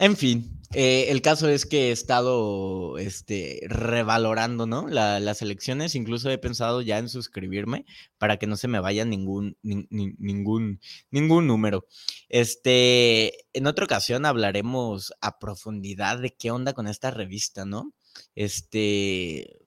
En 0.01 0.17
fin, 0.17 0.61
eh, 0.73 1.07
el 1.11 1.23
caso 1.23 1.49
es 1.49 1.67
que 1.67 1.89
he 1.89 1.93
estado 1.93 2.99
este, 2.99 3.61
revalorando 3.69 4.67
¿no? 4.67 4.89
las 4.89 5.41
elecciones, 5.41 5.95
incluso 5.95 6.31
he 6.31 6.39
pensado 6.39 6.83
ya 6.83 6.99
en 6.99 7.09
suscribirme 7.09 7.87
para 8.19 8.39
que 8.39 8.49
no 8.49 8.57
se 8.57 8.67
me 8.67 8.81
vaya 8.81 9.05
ningún, 9.05 9.57
ningún, 9.63 10.81
ningún 11.13 11.47
número. 11.47 11.87
Este, 12.29 13.35
en 13.57 13.69
otra 13.69 13.85
ocasión 13.85 14.27
hablaremos 14.27 15.13
a 15.21 15.39
profundidad 15.39 16.19
de 16.19 16.35
qué 16.35 16.51
onda 16.51 16.73
con 16.73 16.89
esta 16.89 17.13
revista, 17.13 17.65
¿no? 17.65 17.93
Este, 18.35 19.64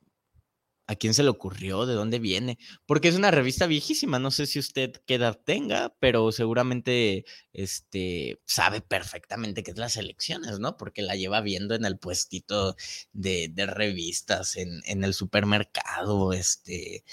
¿A 0.89 0.95
quién 0.95 1.13
se 1.13 1.21
le 1.21 1.29
ocurrió? 1.29 1.85
¿De 1.85 1.95
dónde 1.95 2.17
viene? 2.17 2.57
Porque 2.85 3.09
es 3.09 3.15
una 3.15 3.29
revista 3.29 3.67
viejísima. 3.67 4.19
No 4.19 4.31
sé 4.31 4.47
si 4.47 4.57
usted 4.57 4.93
qué 5.05 5.15
edad 5.15 5.37
tenga, 5.43 5.93
pero 5.99 6.31
seguramente 6.31 7.25
este, 7.51 8.41
sabe 8.45 8.79
perfectamente 8.79 9.63
qué 9.63 9.71
es 9.71 9.77
las 9.77 9.97
elecciones, 9.97 10.59
¿no? 10.59 10.77
Porque 10.77 11.01
la 11.01 11.17
lleva 11.17 11.41
viendo 11.41 11.75
en 11.75 11.83
el 11.83 11.99
puestito 11.99 12.77
de, 13.11 13.51
revistas, 13.67 14.55
en, 14.55 15.03
el 15.03 15.13
supermercado, 15.13 16.31
este, 16.31 17.03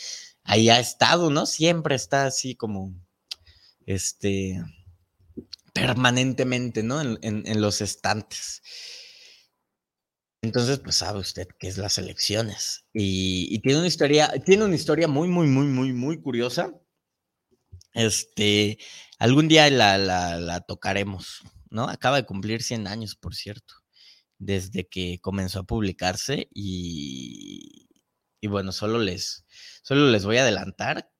ahí 0.44 0.68
ha 0.68 0.78
estado, 0.78 1.30
¿no? 1.30 1.44
Siempre 1.44 1.96
está 1.96 2.26
así 2.26 2.54
como, 2.54 2.94
este, 3.86 4.62
permanentemente, 5.72 6.84
¿no? 6.84 7.00
En 7.00 7.60
los 7.60 7.80
estantes. 7.80 8.62
Entonces, 10.44 10.78
pues 10.78 10.96
sabe 10.96 11.20
usted 11.20 11.48
qué 11.58 11.68
es 11.68 11.78
las 11.78 11.96
elecciones. 11.96 12.84
Y, 12.92 13.58
tiene 13.60 13.78
una 13.78 13.88
historia, 13.88 14.30
tiene 14.44 14.64
una 14.64 14.74
historia 14.74 15.08
muy, 15.08 15.26
muy, 15.26 15.46
muy, 15.46 15.66
muy, 15.66 15.94
muy 15.94 16.20
curiosa. 16.20 16.70
Este, 17.94 18.78
algún 19.18 19.48
día 19.48 19.70
la, 19.70 19.96
la, 19.96 20.60
tocaremos, 20.60 21.40
¿no? 21.70 21.88
Acaba 21.88 22.16
de 22.16 22.26
cumplir 22.26 22.62
100 22.62 22.86
años, 22.88 23.16
por 23.16 23.34
cierto, 23.34 23.74
desde 24.38 24.86
que 24.86 25.18
comenzó 25.22 25.60
a 25.60 25.64
publicarse 25.64 26.48
y, 26.52 27.88
y 28.42 28.46
bueno, 28.46 28.70
solo 28.72 28.98
les, 28.98 29.46
solo 29.82 30.10
les 30.10 30.26
voy 30.26 30.36
a 30.36 30.42
adelantar 30.42 31.10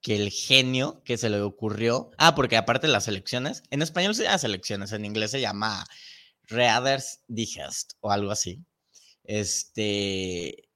que 0.00 0.16
el 0.16 0.30
genio 0.30 1.02
que 1.04 1.18
se 1.18 1.28
le 1.28 1.42
ocurrió, 1.42 2.10
ah, 2.16 2.34
porque 2.34 2.56
aparte 2.56 2.86
de 2.86 2.94
las 2.94 3.06
elecciones, 3.06 3.64
en 3.70 3.82
español 3.82 4.14
se 4.14 4.22
llama 4.22 4.38
elecciones, 4.42 4.92
en 4.92 5.04
inglés 5.04 5.32
se 5.32 5.42
llama 5.42 5.84
Readers 6.48 7.20
Digest 7.28 7.94
o 8.00 8.10
algo 8.10 8.30
así. 8.30 8.64
Este. 9.24 10.68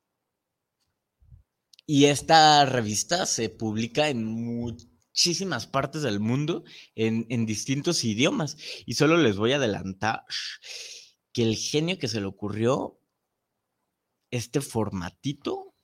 Y 1.86 2.04
esta 2.04 2.64
revista 2.66 3.26
se 3.26 3.48
publica 3.48 4.08
en 4.08 4.24
muchísimas 4.24 5.66
partes 5.66 6.02
del 6.02 6.20
mundo, 6.20 6.62
en, 6.94 7.26
en 7.30 7.46
distintos 7.46 8.04
idiomas. 8.04 8.56
Y 8.86 8.94
solo 8.94 9.16
les 9.16 9.36
voy 9.36 9.52
a 9.52 9.56
adelantar 9.56 10.24
que 11.32 11.42
el 11.42 11.56
genio 11.56 11.98
que 11.98 12.08
se 12.08 12.20
le 12.20 12.26
ocurrió 12.26 13.00
este 14.30 14.60
formatito 14.60 15.74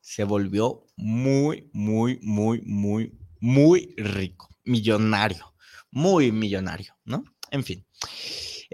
se 0.00 0.24
volvió 0.24 0.86
muy, 0.96 1.70
muy, 1.72 2.18
muy, 2.22 2.60
muy, 2.62 3.18
muy 3.40 3.94
rico, 3.96 4.48
millonario, 4.64 5.54
muy 5.90 6.32
millonario, 6.32 6.96
¿no? 7.04 7.24
En 7.50 7.64
fin. 7.64 7.86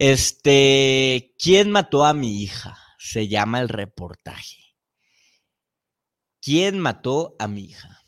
Este, 0.01 1.35
¿quién 1.41 1.73
mató 1.73 2.05
a 2.05 2.15
mi 2.15 2.41
hija? 2.41 2.79
Se 3.01 3.27
llama 3.27 3.59
el 3.59 3.69
reportaje. 3.69 4.77
¿Quién 6.41 6.79
mató 6.79 7.35
a 7.41 7.49
mi 7.49 7.65
hija? 7.65 8.05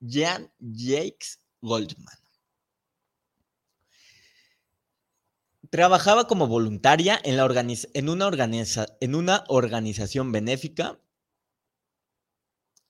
Jean-Jacques 0.00 1.40
Goldman. 1.60 2.18
Trabajaba 5.70 6.26
como 6.28 6.46
voluntaria 6.46 7.20
en 7.24 7.40
una 9.14 9.44
organización 9.48 10.32
benéfica 10.32 11.00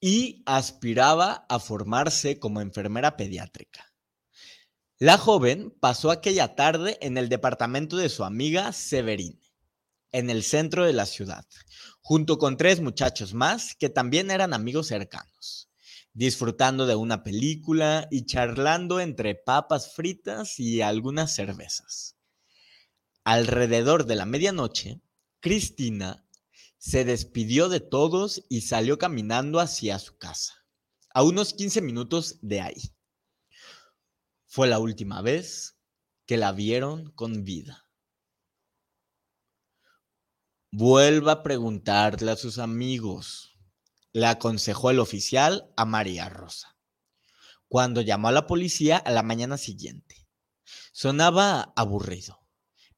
y 0.00 0.42
aspiraba 0.46 1.46
a 1.48 1.58
formarse 1.58 2.38
como 2.38 2.60
enfermera 2.60 3.16
pediátrica. 3.16 3.85
La 4.98 5.18
joven 5.18 5.74
pasó 5.78 6.10
aquella 6.10 6.54
tarde 6.54 6.96
en 7.02 7.18
el 7.18 7.28
departamento 7.28 7.98
de 7.98 8.08
su 8.08 8.24
amiga 8.24 8.72
Severine, 8.72 9.42
en 10.10 10.30
el 10.30 10.42
centro 10.42 10.86
de 10.86 10.94
la 10.94 11.04
ciudad, 11.04 11.44
junto 12.00 12.38
con 12.38 12.56
tres 12.56 12.80
muchachos 12.80 13.34
más 13.34 13.74
que 13.74 13.90
también 13.90 14.30
eran 14.30 14.54
amigos 14.54 14.86
cercanos, 14.86 15.68
disfrutando 16.14 16.86
de 16.86 16.94
una 16.94 17.22
película 17.22 18.08
y 18.10 18.24
charlando 18.24 18.98
entre 18.98 19.34
papas 19.34 19.92
fritas 19.94 20.58
y 20.58 20.80
algunas 20.80 21.34
cervezas. 21.34 22.16
Alrededor 23.22 24.06
de 24.06 24.16
la 24.16 24.24
medianoche, 24.24 25.02
Cristina 25.40 26.26
se 26.78 27.04
despidió 27.04 27.68
de 27.68 27.80
todos 27.80 28.46
y 28.48 28.62
salió 28.62 28.96
caminando 28.96 29.60
hacia 29.60 29.98
su 29.98 30.16
casa, 30.16 30.54
a 31.12 31.22
unos 31.22 31.52
15 31.52 31.82
minutos 31.82 32.38
de 32.40 32.62
ahí. 32.62 32.95
Fue 34.56 34.68
la 34.68 34.78
última 34.78 35.20
vez 35.20 35.76
que 36.24 36.38
la 36.38 36.50
vieron 36.50 37.10
con 37.10 37.44
vida. 37.44 37.90
Vuelva 40.72 41.32
a 41.32 41.42
preguntarle 41.42 42.30
a 42.30 42.36
sus 42.36 42.58
amigos, 42.58 43.58
le 44.14 44.24
aconsejó 44.24 44.90
el 44.90 44.98
oficial 44.98 45.70
a 45.76 45.84
María 45.84 46.30
Rosa, 46.30 46.74
cuando 47.68 48.00
llamó 48.00 48.28
a 48.28 48.32
la 48.32 48.46
policía 48.46 48.96
a 48.96 49.10
la 49.10 49.22
mañana 49.22 49.58
siguiente. 49.58 50.26
Sonaba 50.90 51.74
aburrido, 51.76 52.40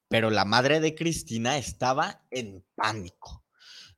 pero 0.06 0.30
la 0.30 0.44
madre 0.44 0.78
de 0.78 0.94
Cristina 0.94 1.58
estaba 1.58 2.24
en 2.30 2.64
pánico, 2.76 3.44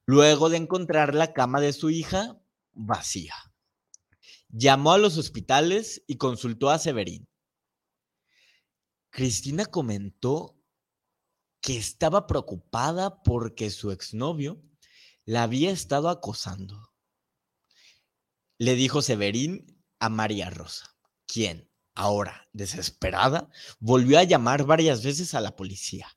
luego 0.07 0.49
de 0.49 0.57
encontrar 0.57 1.15
la 1.15 1.35
cama 1.35 1.61
de 1.61 1.75
su 1.75 1.91
hija 1.91 2.41
vacía. 2.73 3.35
Llamó 4.49 4.95
a 4.95 4.99
los 4.99 5.19
hospitales 5.19 6.03
y 6.07 6.17
consultó 6.17 6.71
a 6.71 6.79
Severín 6.79 7.30
Cristina 9.11 9.67
comentó 9.67 10.57
que 11.61 11.77
estaba 11.77 12.27
preocupada 12.27 13.23
porque 13.23 13.71
su 13.71 13.91
exnovio 13.91 14.63
la 15.25 15.43
había 15.43 15.71
estado 15.71 16.09
acosando. 16.09 16.93
Le 18.59 18.75
dijo 18.75 19.03
Severín 19.03 19.83
a 19.99 20.09
María 20.09 20.51
Rosa, 20.51 20.97
quien, 21.27 21.71
ahora 21.95 22.49
desesperada, 22.53 23.51
volvió 23.79 24.19
a 24.19 24.25
llamar 24.25 24.65
varias 24.65 25.03
veces 25.03 25.35
a 25.35 25.41
la 25.41 25.57
policía. 25.57 26.09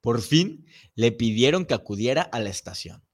Por 0.00 0.20
fin 0.20 0.66
le 0.94 1.12
pidieron 1.12 1.64
que 1.64 1.74
acudiera 1.74 2.22
a 2.22 2.40
la 2.40 2.50
estación. 2.50 3.04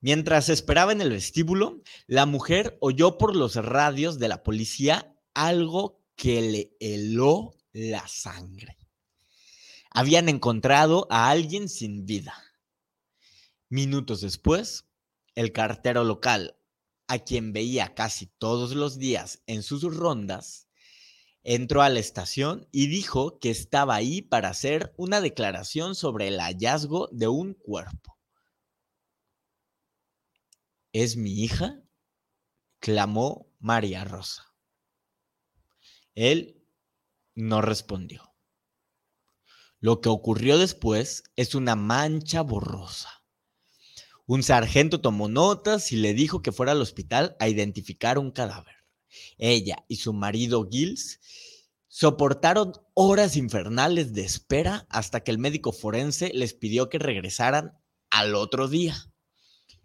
Mientras 0.00 0.48
esperaba 0.48 0.92
en 0.92 1.00
el 1.00 1.10
vestíbulo, 1.10 1.82
la 2.06 2.26
mujer 2.26 2.78
oyó 2.80 3.18
por 3.18 3.36
los 3.36 3.56
radios 3.56 4.18
de 4.18 4.28
la 4.28 4.42
policía 4.42 5.14
algo 5.34 6.02
que 6.16 6.40
le 6.40 6.76
heló 6.80 7.59
la 7.72 8.06
sangre. 8.08 8.76
Habían 9.90 10.28
encontrado 10.28 11.06
a 11.10 11.30
alguien 11.30 11.68
sin 11.68 12.06
vida. 12.06 12.34
Minutos 13.68 14.20
después, 14.20 14.86
el 15.34 15.52
cartero 15.52 16.04
local, 16.04 16.56
a 17.08 17.18
quien 17.18 17.52
veía 17.52 17.94
casi 17.94 18.26
todos 18.26 18.74
los 18.74 18.98
días 18.98 19.42
en 19.46 19.62
sus 19.62 19.82
rondas, 19.82 20.68
entró 21.42 21.82
a 21.82 21.88
la 21.88 21.98
estación 21.98 22.68
y 22.70 22.86
dijo 22.86 23.38
que 23.38 23.50
estaba 23.50 23.94
ahí 23.94 24.22
para 24.22 24.50
hacer 24.50 24.94
una 24.96 25.20
declaración 25.20 25.94
sobre 25.94 26.28
el 26.28 26.40
hallazgo 26.40 27.08
de 27.12 27.28
un 27.28 27.54
cuerpo. 27.54 28.18
¿Es 30.92 31.16
mi 31.16 31.32
hija? 31.42 31.82
clamó 32.80 33.52
María 33.58 34.04
Rosa. 34.04 34.54
Él 36.14 36.59
no 37.40 37.62
respondió. 37.62 38.30
Lo 39.80 40.02
que 40.02 40.10
ocurrió 40.10 40.58
después 40.58 41.24
es 41.36 41.54
una 41.54 41.74
mancha 41.74 42.42
borrosa. 42.42 43.24
Un 44.26 44.42
sargento 44.42 45.00
tomó 45.00 45.28
notas 45.28 45.90
y 45.90 45.96
le 45.96 46.12
dijo 46.12 46.42
que 46.42 46.52
fuera 46.52 46.72
al 46.72 46.82
hospital 46.82 47.34
a 47.40 47.48
identificar 47.48 48.18
un 48.18 48.30
cadáver. 48.30 48.76
Ella 49.38 49.84
y 49.88 49.96
su 49.96 50.12
marido 50.12 50.68
Gilles 50.70 51.18
soportaron 51.88 52.74
horas 52.94 53.36
infernales 53.36 54.12
de 54.12 54.22
espera 54.22 54.86
hasta 54.90 55.24
que 55.24 55.30
el 55.30 55.38
médico 55.38 55.72
forense 55.72 56.30
les 56.34 56.52
pidió 56.52 56.90
que 56.90 56.98
regresaran 56.98 57.72
al 58.10 58.34
otro 58.34 58.68
día. 58.68 58.96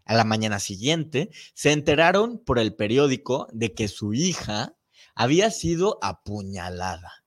A 0.03 0.13
la 0.13 0.25
mañana 0.25 0.59
siguiente, 0.59 1.31
se 1.53 1.71
enteraron 1.71 2.37
por 2.37 2.59
el 2.59 2.75
periódico 2.75 3.47
de 3.53 3.73
que 3.73 3.87
su 3.87 4.13
hija 4.13 4.77
había 5.15 5.49
sido 5.49 5.97
apuñalada 6.01 7.24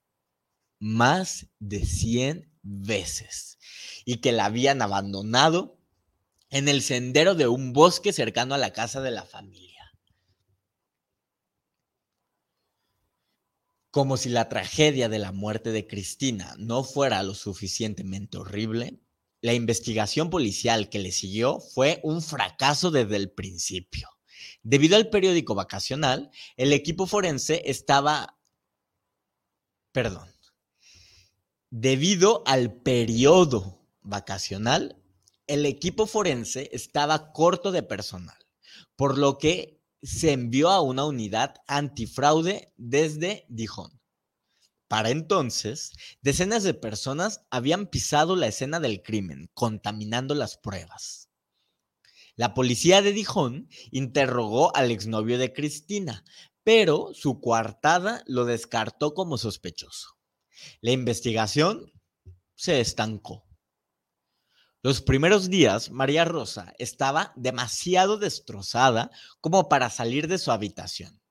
más 0.79 1.47
de 1.59 1.85
100 1.85 2.51
veces 2.61 3.57
y 4.05 4.17
que 4.17 4.31
la 4.31 4.45
habían 4.45 4.81
abandonado 4.81 5.77
en 6.49 6.67
el 6.67 6.81
sendero 6.81 7.35
de 7.35 7.47
un 7.47 7.73
bosque 7.73 8.11
cercano 8.13 8.55
a 8.55 8.57
la 8.57 8.73
casa 8.73 9.01
de 9.01 9.11
la 9.11 9.23
familia. 9.23 9.69
Como 13.91 14.17
si 14.17 14.29
la 14.29 14.49
tragedia 14.49 15.09
de 15.09 15.19
la 15.19 15.31
muerte 15.31 15.71
de 15.71 15.87
Cristina 15.87 16.55
no 16.57 16.83
fuera 16.83 17.23
lo 17.23 17.33
suficientemente 17.33 18.37
horrible, 18.37 18.99
la 19.41 19.53
investigación 19.53 20.29
policial 20.29 20.89
que 20.89 20.99
le 20.99 21.11
siguió 21.11 21.59
fue 21.59 21.99
un 22.03 22.21
fracaso 22.21 22.91
desde 22.91 23.15
el 23.15 23.31
principio. 23.31 24.09
Debido 24.63 24.95
al 24.95 25.09
periódico 25.09 25.55
vacacional, 25.55 26.29
el 26.57 26.73
equipo 26.73 27.07
forense 27.07 27.63
estaba... 27.65 28.37
Perdón. 29.91 30.38
Debido 31.71 32.41
al 32.47 32.73
periodo 32.81 33.87
vacacional, 34.01 34.99
el 35.45 35.67
equipo 35.67 36.07
forense 36.07 36.67
estaba 36.71 37.31
corto 37.31 37.71
de 37.71 37.83
personal, 37.83 38.37
por 38.95 39.19
lo 39.19 39.37
que 39.37 39.79
se 40.01 40.31
envió 40.31 40.69
a 40.69 40.81
una 40.81 41.05
unidad 41.05 41.57
antifraude 41.67 42.73
desde 42.77 43.45
Dijon. 43.49 44.01
Para 44.87 45.11
entonces, 45.11 45.91
decenas 46.23 46.63
de 46.63 46.73
personas 46.73 47.45
habían 47.51 47.85
pisado 47.85 48.35
la 48.35 48.47
escena 48.47 48.79
del 48.79 49.03
crimen, 49.03 49.51
contaminando 49.53 50.33
las 50.33 50.57
pruebas. 50.57 51.29
La 52.35 52.55
policía 52.55 53.03
de 53.03 53.13
Dijon 53.13 53.69
interrogó 53.91 54.75
al 54.75 54.89
exnovio 54.89 55.37
de 55.37 55.53
Cristina, 55.53 56.25
pero 56.63 57.11
su 57.13 57.39
coartada 57.39 58.23
lo 58.25 58.45
descartó 58.45 59.13
como 59.13 59.37
sospechoso. 59.37 60.18
La 60.81 60.91
investigación 60.91 61.91
se 62.55 62.79
estancó. 62.81 63.45
Los 64.81 65.01
primeros 65.01 65.49
días, 65.49 65.91
María 65.91 66.23
Rosa 66.23 66.73
estaba 66.77 67.33
demasiado 67.35 68.17
destrozada 68.17 69.11
como 69.41 69.67
para 69.67 69.89
salir 69.89 70.27
de 70.27 70.37
su 70.37 70.51
habitación. 70.51 71.21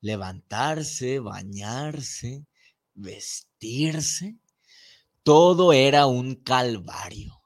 Levantarse, 0.00 1.18
bañarse, 1.18 2.46
vestirse, 2.94 4.38
todo 5.22 5.74
era 5.74 6.06
un 6.06 6.36
calvario. 6.36 7.42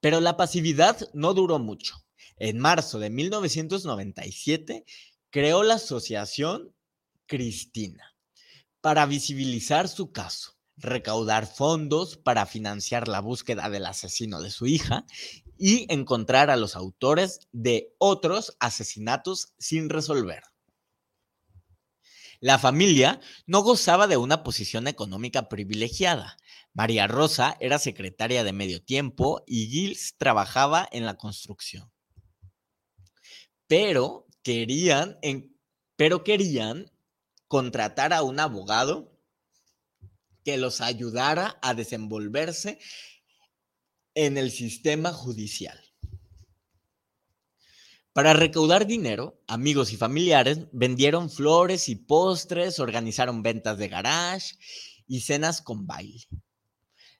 Pero 0.00 0.20
la 0.20 0.36
pasividad 0.36 1.08
no 1.14 1.34
duró 1.34 1.58
mucho. 1.58 1.96
En 2.36 2.58
marzo 2.58 2.98
de 2.98 3.10
1997 3.10 4.84
creó 5.30 5.62
la 5.62 5.74
Asociación 5.74 6.74
Cristina 7.26 8.09
para 8.80 9.06
visibilizar 9.06 9.88
su 9.88 10.12
caso, 10.12 10.56
recaudar 10.76 11.46
fondos 11.46 12.16
para 12.16 12.46
financiar 12.46 13.08
la 13.08 13.20
búsqueda 13.20 13.68
del 13.68 13.86
asesino 13.86 14.40
de 14.40 14.50
su 14.50 14.66
hija 14.66 15.04
y 15.58 15.86
encontrar 15.92 16.50
a 16.50 16.56
los 16.56 16.76
autores 16.76 17.40
de 17.52 17.94
otros 17.98 18.56
asesinatos 18.60 19.52
sin 19.58 19.90
resolver. 19.90 20.42
La 22.40 22.58
familia 22.58 23.20
no 23.46 23.60
gozaba 23.60 24.06
de 24.06 24.16
una 24.16 24.42
posición 24.42 24.88
económica 24.88 25.50
privilegiada. 25.50 26.38
María 26.72 27.06
Rosa 27.06 27.58
era 27.60 27.78
secretaria 27.78 28.44
de 28.44 28.54
medio 28.54 28.82
tiempo 28.82 29.42
y 29.46 29.66
Gilles 29.66 30.14
trabajaba 30.16 30.88
en 30.90 31.04
la 31.04 31.18
construcción. 31.18 31.92
Pero 33.66 34.26
querían, 34.42 35.18
pero 35.96 36.24
querían 36.24 36.90
contratar 37.50 38.12
a 38.12 38.22
un 38.22 38.38
abogado 38.38 39.12
que 40.44 40.56
los 40.56 40.80
ayudara 40.80 41.58
a 41.62 41.74
desenvolverse 41.74 42.78
en 44.14 44.38
el 44.38 44.52
sistema 44.52 45.12
judicial. 45.12 45.76
Para 48.12 48.34
recaudar 48.34 48.86
dinero, 48.86 49.42
amigos 49.48 49.92
y 49.92 49.96
familiares 49.96 50.68
vendieron 50.70 51.28
flores 51.28 51.88
y 51.88 51.96
postres, 51.96 52.78
organizaron 52.78 53.42
ventas 53.42 53.78
de 53.78 53.88
garage 53.88 54.54
y 55.08 55.22
cenas 55.22 55.60
con 55.60 55.88
baile. 55.88 56.28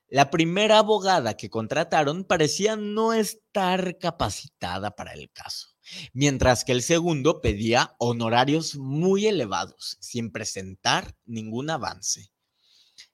La 0.07 0.31
primera 0.31 0.79
abogada 0.79 1.37
que 1.37 1.51
contrataron 1.51 2.23
parecía 2.23 2.77
no 2.77 3.15
estar 3.15 3.99
capacitada 3.99 4.93
para 4.93 5.13
el 5.13 5.29
caso, 5.33 5.70
mientras 6.13 6.65
que 6.65 6.73
el 6.73 6.83
segundo 6.83 7.41
pedía 7.41 7.95
honorarios 7.99 8.77
muy 8.77 9.27
elevados, 9.27 9.97
sin 10.01 10.31
presentar 10.31 11.17
ningún 11.25 11.71
avance. 11.71 12.33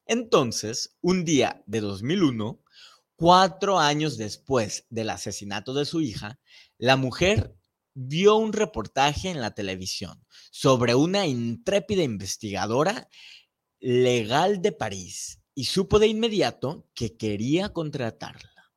Entonces, 0.05 0.97
un 1.01 1.25
día 1.25 1.63
de 1.67 1.81
2001, 1.81 2.63
cuatro 3.17 3.79
años 3.79 4.17
después 4.17 4.87
del 4.91 5.11
asesinato 5.11 5.75
de 5.75 5.85
su 5.85 6.01
hija, 6.01 6.39
la 6.79 6.97
mujer 6.97 7.57
vio 7.95 8.37
un 8.37 8.53
reportaje 8.53 9.31
en 9.31 9.41
la 9.41 9.53
televisión 9.53 10.25
sobre 10.51 10.95
una 10.95 11.27
intrépida 11.27 12.03
investigadora 12.03 13.09
legal 13.81 14.61
de 14.61 14.73
París 14.73 15.41
y 15.55 15.65
supo 15.65 15.99
de 15.99 16.07
inmediato 16.07 16.87
que 16.95 17.17
quería 17.17 17.73
contratarla. 17.73 18.71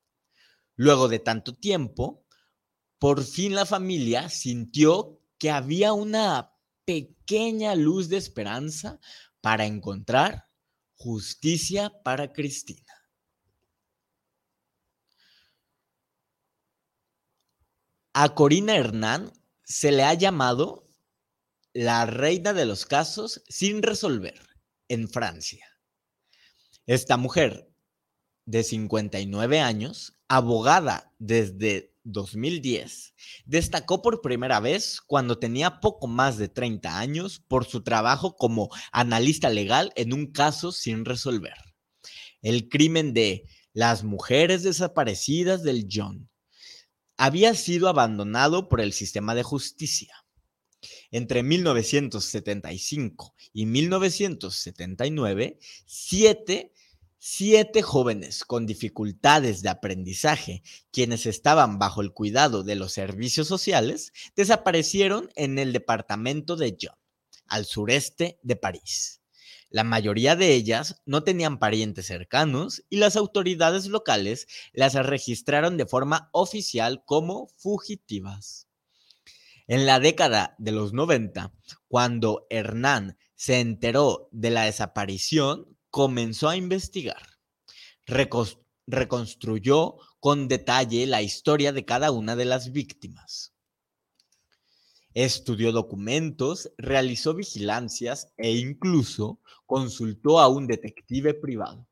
Luego 0.75 1.09
de 1.09 1.19
tanto 1.19 1.53
tiempo, 1.53 2.25
por 2.99 3.23
fin 3.23 3.55
la 3.55 3.65
familia 3.65 4.29
sintió 4.29 5.21
que 5.37 5.49
había 5.49 5.93
una 5.93 6.53
pequeña 6.85 7.73
luz 7.75 8.09
de 8.09 8.17
esperanza 8.17 8.99
para 9.41 9.65
encontrar 9.65 10.49
justicia 10.95 11.93
para 12.03 12.33
Cristina. 12.33 12.93
A 18.13 18.35
Corina 18.35 18.75
Hernán 18.75 19.31
se 19.63 19.93
le 19.93 20.03
ha 20.03 20.13
llamado 20.13 20.89
la 21.71 22.05
reina 22.05 22.51
de 22.51 22.65
los 22.65 22.85
casos 22.85 23.43
sin 23.47 23.81
resolver 23.81 24.41
en 24.89 25.07
Francia. 25.07 25.65
Esta 26.85 27.15
mujer 27.15 27.71
de 28.45 28.63
59 28.63 29.61
años, 29.61 30.17
abogada 30.27 31.13
desde 31.19 31.88
2010, 32.11 33.13
destacó 33.45 34.01
por 34.01 34.21
primera 34.21 34.59
vez 34.59 35.01
cuando 35.01 35.39
tenía 35.39 35.79
poco 35.79 36.07
más 36.07 36.37
de 36.37 36.49
30 36.49 36.97
años 36.99 37.43
por 37.47 37.65
su 37.65 37.81
trabajo 37.83 38.35
como 38.35 38.69
analista 38.91 39.49
legal 39.49 39.91
en 39.95 40.13
un 40.13 40.31
caso 40.31 40.71
sin 40.71 41.05
resolver. 41.05 41.53
el 42.41 42.69
crimen 42.69 43.13
de 43.13 43.45
las 43.73 44.03
mujeres 44.03 44.63
desaparecidas 44.63 45.61
del 45.63 45.87
John 45.91 46.29
había 47.17 47.53
sido 47.53 47.89
abandonado 47.89 48.69
por 48.69 48.79
el 48.79 48.93
sistema 48.93 49.35
de 49.35 49.43
justicia. 49.43 50.13
Entre 51.11 51.43
1975 51.43 53.35
y 53.51 53.65
1979, 53.65 55.59
siete, 55.85 56.71
siete 57.19 57.81
jóvenes 57.81 58.45
con 58.45 58.65
dificultades 58.65 59.61
de 59.61 59.69
aprendizaje, 59.69 60.63
quienes 60.91 61.25
estaban 61.25 61.77
bajo 61.77 62.01
el 62.01 62.13
cuidado 62.13 62.63
de 62.63 62.75
los 62.75 62.93
servicios 62.93 63.47
sociales, 63.47 64.13
desaparecieron 64.35 65.29
en 65.35 65.59
el 65.59 65.73
departamento 65.73 66.55
de 66.55 66.77
John, 66.81 66.95
al 67.47 67.65
sureste 67.65 68.39
de 68.41 68.55
París. 68.55 69.21
La 69.69 69.83
mayoría 69.83 70.35
de 70.35 70.53
ellas 70.53 71.01
no 71.05 71.23
tenían 71.23 71.59
parientes 71.59 72.07
cercanos 72.07 72.83
y 72.89 72.97
las 72.97 73.15
autoridades 73.15 73.85
locales 73.85 74.47
las 74.71 74.95
registraron 74.95 75.77
de 75.77 75.85
forma 75.85 76.29
oficial 76.31 77.03
como 77.05 77.49
fugitivas. 77.57 78.67
En 79.67 79.85
la 79.85 79.99
década 79.99 80.55
de 80.57 80.71
los 80.71 80.93
90, 80.93 81.53
cuando 81.87 82.47
Hernán 82.49 83.17
se 83.35 83.59
enteró 83.59 84.29
de 84.31 84.49
la 84.49 84.63
desaparición, 84.63 85.77
comenzó 85.89 86.49
a 86.49 86.57
investigar. 86.57 87.23
reconstruyó 88.87 89.97
con 90.19 90.47
detalle 90.47 91.05
la 91.05 91.21
historia 91.21 91.71
de 91.71 91.85
cada 91.85 92.11
una 92.11 92.35
de 92.35 92.45
las 92.45 92.71
víctimas. 92.71 93.53
Estudió 95.13 95.71
documentos, 95.71 96.71
realizó 96.77 97.33
vigilancias 97.33 98.31
e 98.37 98.51
incluso 98.51 99.39
consultó 99.65 100.39
a 100.39 100.47
un 100.47 100.67
detective 100.67 101.33
privado. 101.33 101.87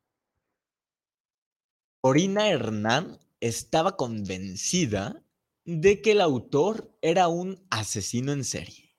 Corina 2.02 2.50
Hernán 2.50 3.20
estaba 3.40 3.98
convencida 3.98 5.24
de 5.66 6.02
que 6.02 6.12
el 6.12 6.22
autor 6.22 6.92
era 7.02 7.28
un 7.28 7.66
asesino 7.70 8.32
en 8.32 8.44
serie. 8.44 8.96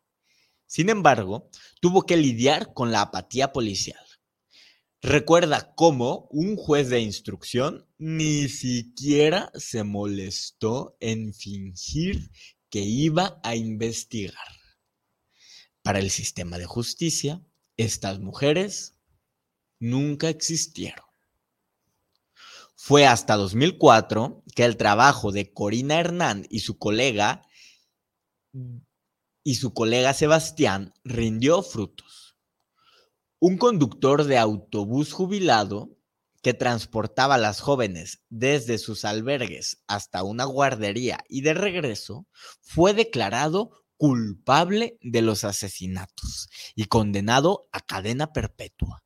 Sin 0.67 0.91
embargo, 0.91 1.49
tuvo 1.81 2.03
que 2.03 2.17
lidiar 2.17 2.75
con 2.75 2.93
la 2.93 3.01
apatía 3.01 3.53
policial. 3.53 4.08
Recuerda 5.01 5.75
cómo 5.77 6.27
un 6.31 6.57
juez 6.57 6.89
de 6.89 7.01
instrucción 7.01 7.87
ni 7.99 8.49
siquiera 8.49 9.53
se 9.55 9.85
molestó 9.85 10.97
en 10.99 11.33
fingir 11.33 12.31
que 12.69 12.81
iba 12.81 13.41
a 13.45 13.55
investigar. 13.55 14.35
Para 15.83 16.01
el 16.01 16.11
sistema 16.11 16.59
de 16.59 16.67
justicia, 16.67 17.41
estas 17.77 18.19
mujeres 18.19 18.97
nunca 19.79 20.29
existieron. 20.29 21.07
Fue 22.75 23.07
hasta 23.07 23.37
2004 23.37 24.43
que 24.55 24.65
el 24.65 24.77
trabajo 24.77 25.31
de 25.31 25.53
Corina 25.53 26.01
Hernán 26.01 26.47
y 26.51 26.61
su 26.61 26.77
colega 26.77 27.43
y 29.45 29.55
su 29.55 29.73
colega 29.73 30.13
Sebastián 30.13 30.93
rindió 31.05 31.63
frutos. 31.63 32.28
Un 33.41 33.57
conductor 33.57 34.25
de 34.25 34.37
autobús 34.37 35.13
jubilado 35.13 35.97
que 36.43 36.55
transportaba 36.55 37.37
a 37.37 37.39
las 37.39 37.61
jóvenes 37.61 38.25
desde 38.29 38.79
sus 38.79 39.05
albergues 39.05 39.83
hasta 39.87 40.23
una 40.23 40.45
guardería 40.45 41.25
y 41.29 41.43
de 41.43 41.55
regreso, 41.55 42.27
fue 42.61 42.95
declarado 42.95 43.85
culpable 43.97 44.99
de 45.03 45.23
los 45.23 45.45
asesinatos 45.45 46.49
y 46.75 46.87
condenado 46.87 47.69
a 47.73 47.81
cadena 47.81 48.33
perpetua. 48.33 49.05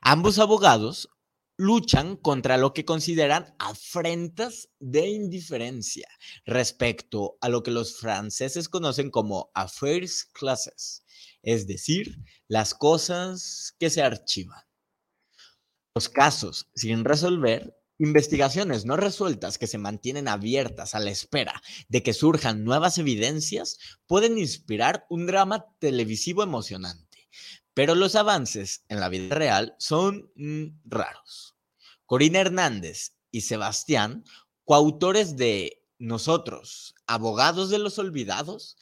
Ambos 0.00 0.38
abogados 0.38 1.08
luchan 1.56 2.16
contra 2.16 2.56
lo 2.56 2.72
que 2.72 2.84
consideran 2.84 3.54
afrentas 3.58 4.68
de 4.80 5.08
indiferencia 5.10 6.08
respecto 6.44 7.36
a 7.40 7.48
lo 7.48 7.62
que 7.62 7.70
los 7.70 7.98
franceses 7.98 8.68
conocen 8.68 9.10
como 9.10 9.50
affaires 9.54 10.24
classes, 10.32 11.04
es 11.42 11.66
decir, 11.66 12.18
las 12.48 12.74
cosas 12.74 13.74
que 13.78 13.90
se 13.90 14.02
archivan. 14.02 14.62
Los 15.94 16.08
casos 16.08 16.70
sin 16.74 17.04
resolver, 17.04 17.76
investigaciones 17.98 18.84
no 18.84 18.96
resueltas 18.96 19.58
que 19.58 19.66
se 19.66 19.78
mantienen 19.78 20.26
abiertas 20.26 20.94
a 20.94 21.00
la 21.00 21.10
espera 21.10 21.62
de 21.88 22.02
que 22.02 22.14
surjan 22.14 22.64
nuevas 22.64 22.98
evidencias, 22.98 23.78
pueden 24.06 24.38
inspirar 24.38 25.06
un 25.10 25.26
drama 25.26 25.66
televisivo 25.78 26.42
emocionante. 26.42 27.28
Pero 27.74 27.94
los 27.94 28.16
avances 28.16 28.84
en 28.88 29.00
la 29.00 29.08
vida 29.08 29.34
real 29.34 29.74
son 29.78 30.30
mm, 30.34 30.80
raros. 30.84 31.56
Corina 32.06 32.40
Hernández 32.40 33.16
y 33.30 33.42
Sebastián, 33.42 34.24
coautores 34.64 35.36
de 35.36 35.82
Nosotros, 35.98 36.94
abogados 37.06 37.70
de 37.70 37.78
los 37.78 37.98
olvidados, 37.98 38.76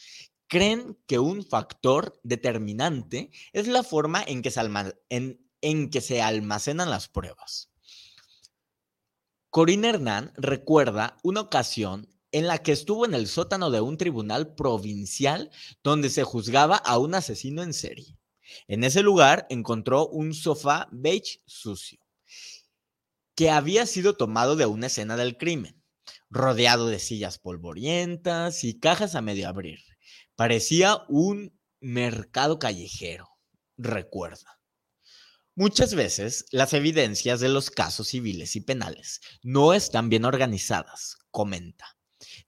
creen 0.51 0.99
que 1.07 1.21
un 1.21 1.45
factor 1.45 2.21
determinante 2.25 3.31
es 3.53 3.69
la 3.69 3.85
forma 3.85 4.23
en 4.27 4.43
que 4.43 6.01
se, 6.01 6.21
almacenan 6.21 6.91
las 6.91 7.09
pruebas. 7.09 7.71
Corina 9.49 9.91
Hernán 9.91 10.33
recuerda 10.37 11.17
una 11.23 11.41
ocasión 11.41 12.09
en 12.33 12.49
la 12.49 12.59
que 12.59 12.73
estuvo 12.73 13.07
en 13.07 13.15
el 13.15 13.29
sótano 13.29 13.71
de 13.71 13.81
un 13.81 13.97
tribunal 13.97 14.55
provincial 14.55 15.51
donde 15.85 16.11
se 16.11 16.25
juzgaba 16.25 16.77
a 16.77 16.99
un 16.99 17.15
asesino 17.15 17.63
en 17.63 17.73
serie. 17.73 18.19
En 18.67 18.83
ese 18.83 19.03
lugar 19.03 19.47
encontró 19.51 20.09
un 20.09 20.35
sofá 20.35 20.89
beige 20.91 21.43
sucio 21.47 22.01
que 23.37 23.51
había 23.51 23.87
sido 23.87 24.17
tomado 24.17 24.57
de 24.57 24.67
una 24.67 24.89
escena 24.89 25.17
del 25.17 25.39
crimen, 25.39 25.81
rodeado 26.29 26.89
de 26.89 26.99
sillas 26.99 27.39
polvorientas 27.39 28.65
y 28.65 28.79
cajas 28.79 29.15
a 29.15 29.23
medio 29.23 29.49
abrir. 29.49 29.90
Parecía 30.41 31.03
un 31.09 31.53
mercado 31.81 32.59
callejero, 32.59 33.29
recuerda. 33.77 34.59
Muchas 35.55 35.95
veces 35.95 36.47
las 36.51 36.73
evidencias 36.73 37.41
de 37.41 37.51
los 37.51 37.71
casos 37.71 38.09
civiles 38.09 38.57
y 38.57 38.63
penales 38.63 39.21
no 39.43 39.75
están 39.75 40.09
bien 40.09 40.25
organizadas, 40.25 41.19
comenta. 41.31 41.99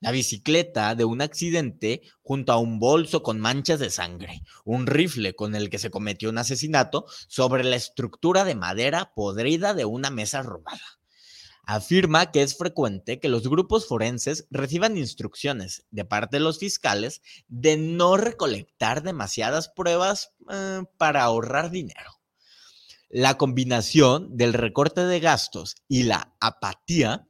La 0.01 0.11
bicicleta 0.11 0.95
de 0.95 1.05
un 1.05 1.21
accidente 1.21 2.01
junto 2.23 2.53
a 2.55 2.57
un 2.57 2.79
bolso 2.79 3.23
con 3.23 3.39
manchas 3.39 3.79
de 3.79 3.91
sangre, 3.91 4.41
un 4.65 4.87
rifle 4.87 5.35
con 5.35 5.55
el 5.55 5.69
que 5.69 5.79
se 5.79 5.91
cometió 5.91 6.31
un 6.31 6.39
asesinato 6.39 7.05
sobre 7.29 7.63
la 7.63 7.77
estructura 7.77 8.47
de 8.47 8.55
madera 8.55 9.13
podrida 9.15 9.75
de 9.75 9.85
una 9.85 10.09
mesa 10.09 10.41
robada. 10.41 11.02
Afirma 11.65 12.33
que 12.33 12.43
es 12.43 12.57
frecuente 12.57 13.21
que 13.21 13.29
los 13.29 13.49
grupos 13.49 13.87
forenses 13.87 14.47
reciban 14.51 14.97
instrucciones 14.97 15.87
de 15.91 16.05
parte 16.05 16.37
de 16.37 16.43
los 16.43 16.59
fiscales 16.59 17.23
de 17.47 17.77
no 17.77 18.17
recolectar 18.17 19.03
demasiadas 19.03 19.69
pruebas 19.69 20.33
eh, 20.51 20.83
para 20.99 21.23
ahorrar 21.23 21.71
dinero. 21.71 22.21
La 23.09 23.37
combinación 23.37 24.37
del 24.37 24.55
recorte 24.55 25.03
de 25.03 25.21
gastos 25.21 25.77
y 25.87 26.05
la 26.05 26.35
apatía 26.41 27.29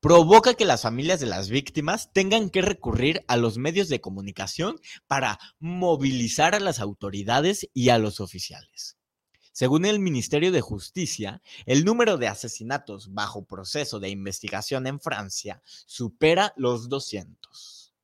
provoca 0.00 0.54
que 0.54 0.64
las 0.64 0.82
familias 0.82 1.20
de 1.20 1.26
las 1.26 1.48
víctimas 1.50 2.12
tengan 2.12 2.50
que 2.50 2.62
recurrir 2.62 3.24
a 3.28 3.36
los 3.36 3.56
medios 3.56 3.88
de 3.88 4.00
comunicación 4.00 4.80
para 5.06 5.38
movilizar 5.58 6.54
a 6.54 6.60
las 6.60 6.80
autoridades 6.80 7.68
y 7.74 7.90
a 7.90 7.98
los 7.98 8.20
oficiales. 8.20 8.96
Según 9.52 9.84
el 9.84 9.98
Ministerio 9.98 10.52
de 10.52 10.60
Justicia, 10.60 11.42
el 11.66 11.84
número 11.84 12.16
de 12.16 12.28
asesinatos 12.28 13.12
bajo 13.12 13.44
proceso 13.44 14.00
de 14.00 14.10
investigación 14.10 14.86
en 14.86 15.00
Francia 15.00 15.62
supera 15.64 16.52
los 16.56 16.88
200. 16.88 17.94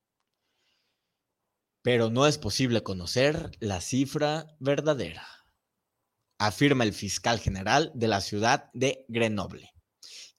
Pero 1.81 2.09
no 2.09 2.27
es 2.27 2.37
posible 2.37 2.83
conocer 2.83 3.51
la 3.59 3.81
cifra 3.81 4.55
verdadera 4.59 5.37
afirma 6.37 6.83
el 6.83 6.93
fiscal 6.93 7.39
general 7.39 7.91
de 7.95 8.07
la 8.07 8.21
ciudad 8.21 8.69
de 8.73 9.05
Grenoble, 9.07 9.73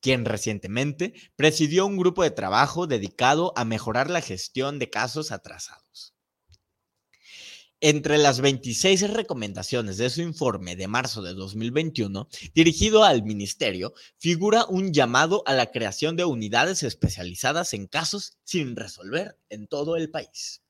quien 0.00 0.24
recientemente 0.24 1.14
presidió 1.36 1.86
un 1.86 1.96
grupo 1.96 2.22
de 2.22 2.30
trabajo 2.30 2.86
dedicado 2.86 3.52
a 3.56 3.64
mejorar 3.64 4.10
la 4.10 4.20
gestión 4.20 4.78
de 4.78 4.90
casos 4.90 5.32
atrasados. 5.32 6.14
Entre 7.80 8.18
las 8.18 8.40
26 8.40 9.10
recomendaciones 9.10 9.98
de 9.98 10.10
su 10.10 10.20
informe 10.20 10.74
de 10.74 10.88
marzo 10.88 11.22
de 11.22 11.34
2021, 11.34 12.28
dirigido 12.52 13.04
al 13.04 13.22
Ministerio, 13.22 13.94
figura 14.18 14.66
un 14.66 14.92
llamado 14.92 15.44
a 15.46 15.54
la 15.54 15.70
creación 15.70 16.16
de 16.16 16.24
unidades 16.24 16.82
especializadas 16.82 17.74
en 17.74 17.86
casos 17.86 18.36
sin 18.42 18.74
resolver 18.74 19.38
en 19.48 19.68
todo 19.68 19.94
el 19.94 20.10
país. 20.10 20.62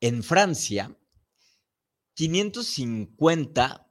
En 0.00 0.22
Francia, 0.22 0.96
550 2.14 3.88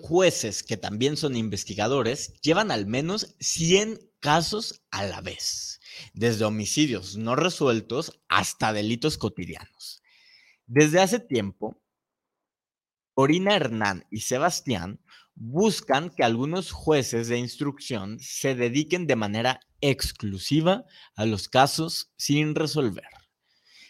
jueces 0.00 0.62
que 0.62 0.76
también 0.76 1.16
son 1.16 1.36
investigadores 1.36 2.34
llevan 2.40 2.70
al 2.70 2.86
menos 2.86 3.34
100 3.40 4.00
casos 4.20 4.82
a 4.90 5.04
la 5.04 5.20
vez, 5.20 5.80
desde 6.12 6.44
homicidios 6.44 7.16
no 7.16 7.36
resueltos 7.36 8.20
hasta 8.28 8.72
delitos 8.72 9.18
cotidianos. 9.18 10.02
Desde 10.66 11.00
hace 11.00 11.20
tiempo, 11.20 11.80
Corina 13.14 13.54
Hernán 13.54 14.06
y 14.10 14.20
Sebastián 14.20 15.00
buscan 15.34 16.10
que 16.10 16.24
algunos 16.24 16.72
jueces 16.72 17.28
de 17.28 17.38
instrucción 17.38 18.18
se 18.20 18.54
dediquen 18.54 19.06
de 19.06 19.16
manera 19.16 19.60
exclusiva 19.80 20.84
a 21.16 21.26
los 21.26 21.48
casos 21.48 22.12
sin 22.16 22.54
resolver. 22.54 23.08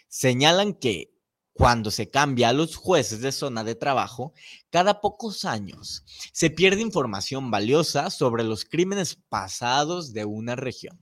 Señalan 0.07 0.73
que 0.73 1.15
cuando 1.53 1.89
se 1.89 2.09
cambia 2.09 2.49
a 2.49 2.53
los 2.53 2.75
jueces 2.75 3.21
de 3.21 3.31
zona 3.31 3.63
de 3.63 3.75
trabajo, 3.75 4.33
cada 4.69 4.99
pocos 4.99 5.45
años 5.45 6.03
se 6.33 6.49
pierde 6.49 6.81
información 6.81 7.49
valiosa 7.49 8.09
sobre 8.09 8.43
los 8.43 8.65
crímenes 8.65 9.15
pasados 9.15 10.11
de 10.11 10.25
una 10.25 10.57
región. 10.57 10.99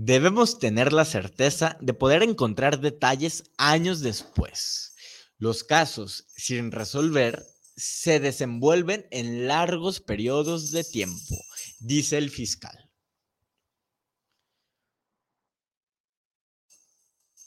Debemos 0.00 0.60
tener 0.60 0.92
la 0.92 1.04
certeza 1.04 1.76
de 1.80 1.92
poder 1.92 2.22
encontrar 2.22 2.78
detalles 2.78 3.50
años 3.56 3.98
después. 3.98 4.94
Los 5.38 5.64
casos 5.64 6.24
sin 6.36 6.70
resolver 6.70 7.44
se 7.74 8.20
desenvuelven 8.20 9.08
en 9.10 9.48
largos 9.48 9.98
periodos 10.00 10.70
de 10.70 10.84
tiempo, 10.84 11.34
dice 11.80 12.16
el 12.16 12.30
fiscal. 12.30 12.88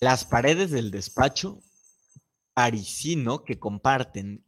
Las 0.01 0.25
paredes 0.25 0.71
del 0.71 0.91
despacho 0.91 1.61
parisino 2.53 3.45
que 3.45 3.59
comparten 3.59 4.45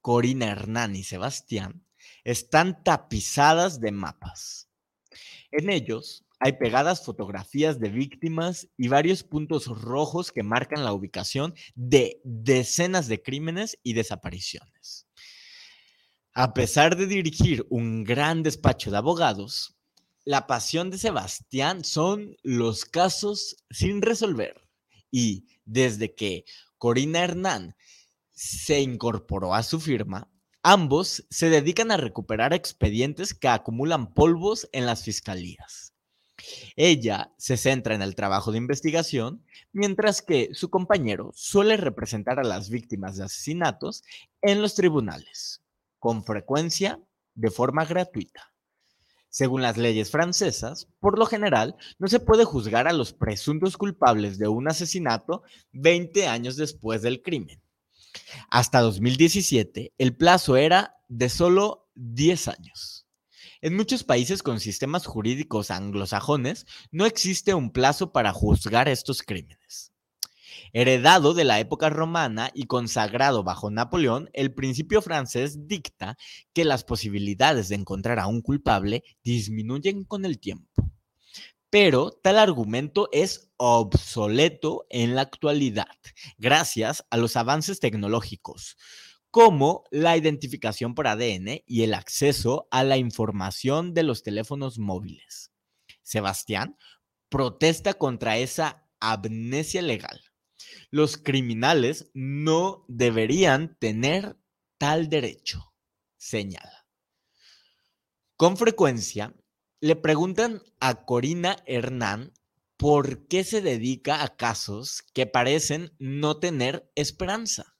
Corina 0.00 0.46
Hernán 0.46 0.96
y 0.96 1.04
Sebastián 1.04 1.86
están 2.24 2.82
tapizadas 2.84 3.80
de 3.80 3.92
mapas. 3.92 4.70
En 5.50 5.68
ellos 5.68 6.24
hay 6.40 6.52
pegadas 6.52 7.04
fotografías 7.04 7.80
de 7.80 7.88
víctimas 7.88 8.68
y 8.76 8.88
varios 8.88 9.24
puntos 9.24 9.66
rojos 9.66 10.30
que 10.30 10.42
marcan 10.42 10.84
la 10.84 10.92
ubicación 10.92 11.54
de 11.74 12.20
decenas 12.24 13.08
de 13.08 13.22
crímenes 13.22 13.78
y 13.82 13.94
desapariciones. 13.94 15.06
A 16.32 16.54
pesar 16.54 16.96
de 16.96 17.06
dirigir 17.06 17.66
un 17.68 18.04
gran 18.04 18.44
despacho 18.44 18.90
de 18.92 18.98
abogados, 18.98 19.76
la 20.24 20.46
pasión 20.46 20.90
de 20.90 20.98
Sebastián 20.98 21.84
son 21.84 22.36
los 22.42 22.84
casos 22.84 23.64
sin 23.70 24.02
resolver. 24.02 24.68
Y 25.10 25.46
desde 25.64 26.14
que 26.14 26.44
Corina 26.76 27.24
Hernán 27.24 27.74
se 28.30 28.80
incorporó 28.80 29.54
a 29.54 29.64
su 29.64 29.80
firma, 29.80 30.30
ambos 30.62 31.26
se 31.30 31.50
dedican 31.50 31.90
a 31.90 31.96
recuperar 31.96 32.52
expedientes 32.52 33.34
que 33.34 33.48
acumulan 33.48 34.12
polvos 34.14 34.68
en 34.72 34.86
las 34.86 35.02
fiscalías. 35.02 35.94
Ella 36.76 37.32
se 37.36 37.56
centra 37.56 37.94
en 37.94 38.02
el 38.02 38.14
trabajo 38.14 38.52
de 38.52 38.58
investigación, 38.58 39.44
mientras 39.72 40.22
que 40.22 40.50
su 40.52 40.70
compañero 40.70 41.30
suele 41.34 41.76
representar 41.76 42.38
a 42.38 42.44
las 42.44 42.70
víctimas 42.70 43.16
de 43.16 43.24
asesinatos 43.24 44.04
en 44.42 44.62
los 44.62 44.74
tribunales, 44.74 45.62
con 45.98 46.24
frecuencia 46.24 47.00
de 47.34 47.50
forma 47.50 47.84
gratuita. 47.84 48.52
Según 49.30 49.62
las 49.62 49.76
leyes 49.76 50.10
francesas, 50.10 50.88
por 51.00 51.18
lo 51.18 51.26
general, 51.26 51.76
no 51.98 52.08
se 52.08 52.18
puede 52.18 52.44
juzgar 52.44 52.88
a 52.88 52.92
los 52.92 53.12
presuntos 53.12 53.76
culpables 53.76 54.38
de 54.38 54.48
un 54.48 54.68
asesinato 54.68 55.42
20 55.72 56.26
años 56.26 56.56
después 56.56 57.02
del 57.02 57.22
crimen. 57.22 57.62
Hasta 58.50 58.80
2017, 58.80 59.92
el 59.98 60.16
plazo 60.16 60.56
era 60.56 60.96
de 61.08 61.28
solo 61.28 61.88
10 61.94 62.48
años. 62.48 63.07
En 63.60 63.74
muchos 63.74 64.04
países 64.04 64.44
con 64.44 64.60
sistemas 64.60 65.04
jurídicos 65.04 65.72
anglosajones 65.72 66.64
no 66.92 67.06
existe 67.06 67.54
un 67.54 67.72
plazo 67.72 68.12
para 68.12 68.32
juzgar 68.32 68.88
estos 68.88 69.22
crímenes. 69.22 69.92
Heredado 70.72 71.34
de 71.34 71.44
la 71.44 71.58
época 71.58 71.90
romana 71.90 72.50
y 72.54 72.66
consagrado 72.66 73.42
bajo 73.42 73.70
Napoleón, 73.70 74.30
el 74.32 74.54
principio 74.54 75.02
francés 75.02 75.66
dicta 75.66 76.16
que 76.52 76.64
las 76.64 76.84
posibilidades 76.84 77.68
de 77.68 77.74
encontrar 77.74 78.20
a 78.20 78.28
un 78.28 78.42
culpable 78.42 79.02
disminuyen 79.24 80.04
con 80.04 80.24
el 80.24 80.38
tiempo. 80.38 80.92
Pero 81.68 82.12
tal 82.12 82.38
argumento 82.38 83.08
es 83.12 83.50
obsoleto 83.56 84.86
en 84.88 85.16
la 85.16 85.22
actualidad, 85.22 85.96
gracias 86.38 87.04
a 87.10 87.16
los 87.16 87.36
avances 87.36 87.80
tecnológicos, 87.80 88.76
como 89.30 89.84
la 89.90 90.16
identificación 90.16 90.94
por 90.94 91.06
ADN 91.06 91.62
y 91.66 91.82
el 91.82 91.94
acceso 91.94 92.68
a 92.70 92.84
la 92.84 92.96
información 92.96 93.94
de 93.94 94.02
los 94.02 94.22
teléfonos 94.22 94.78
móviles. 94.78 95.52
Sebastián 96.02 96.76
protesta 97.28 97.94
contra 97.94 98.38
esa 98.38 98.88
amnesia 99.00 99.82
legal 99.82 100.20
los 100.90 101.16
criminales 101.16 102.10
no 102.14 102.84
deberían 102.88 103.76
tener 103.78 104.36
tal 104.78 105.08
derecho, 105.08 105.72
señala. 106.16 106.86
Con 108.36 108.56
frecuencia 108.56 109.34
le 109.80 109.96
preguntan 109.96 110.62
a 110.80 111.04
Corina 111.04 111.56
Hernán 111.66 112.32
por 112.76 113.26
qué 113.26 113.44
se 113.44 113.60
dedica 113.60 114.22
a 114.22 114.36
casos 114.36 115.02
que 115.12 115.26
parecen 115.26 115.92
no 115.98 116.38
tener 116.38 116.90
esperanza. 116.94 117.77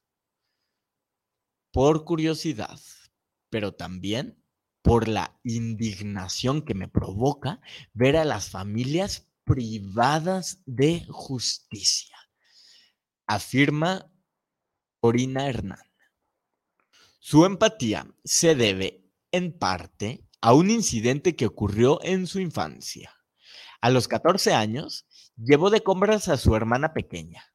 Por 1.71 2.05
curiosidad, 2.05 2.79
pero 3.49 3.73
también 3.73 4.43
por 4.81 5.07
la 5.07 5.39
indignación 5.43 6.63
que 6.63 6.73
me 6.73 6.87
provoca 6.87 7.61
ver 7.93 8.17
a 8.17 8.25
las 8.25 8.49
familias 8.49 9.27
privadas 9.43 10.61
de 10.65 11.05
justicia 11.09 12.15
afirma 13.29 14.11
Corina 14.99 15.47
Hernán. 15.47 15.85
Su 17.19 17.45
empatía 17.45 18.07
se 18.23 18.55
debe, 18.55 19.07
en 19.31 19.55
parte, 19.55 20.27
a 20.41 20.55
un 20.55 20.71
incidente 20.71 21.35
que 21.35 21.45
ocurrió 21.45 21.99
en 22.01 22.25
su 22.25 22.39
infancia. 22.39 23.15
A 23.81 23.91
los 23.91 24.07
14 24.07 24.55
años, 24.55 25.05
llevó 25.37 25.69
de 25.69 25.83
compras 25.83 26.27
a 26.27 26.37
su 26.37 26.55
hermana 26.55 26.91
pequeña, 26.91 27.53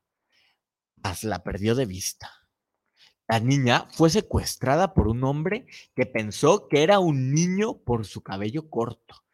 mas 1.03 1.25
la 1.25 1.43
perdió 1.43 1.75
de 1.75 1.87
vista. 1.87 2.44
La 3.27 3.41
niña 3.41 3.87
fue 3.91 4.11
secuestrada 4.11 4.93
por 4.93 5.09
un 5.09 5.25
hombre 5.25 5.67
que 5.95 6.05
pensó 6.05 6.69
que 6.69 6.83
era 6.83 6.99
un 6.99 7.33
niño 7.33 7.79
por 7.79 8.07
su 8.07 8.23
cabello 8.23 8.69
corto. 8.69 9.25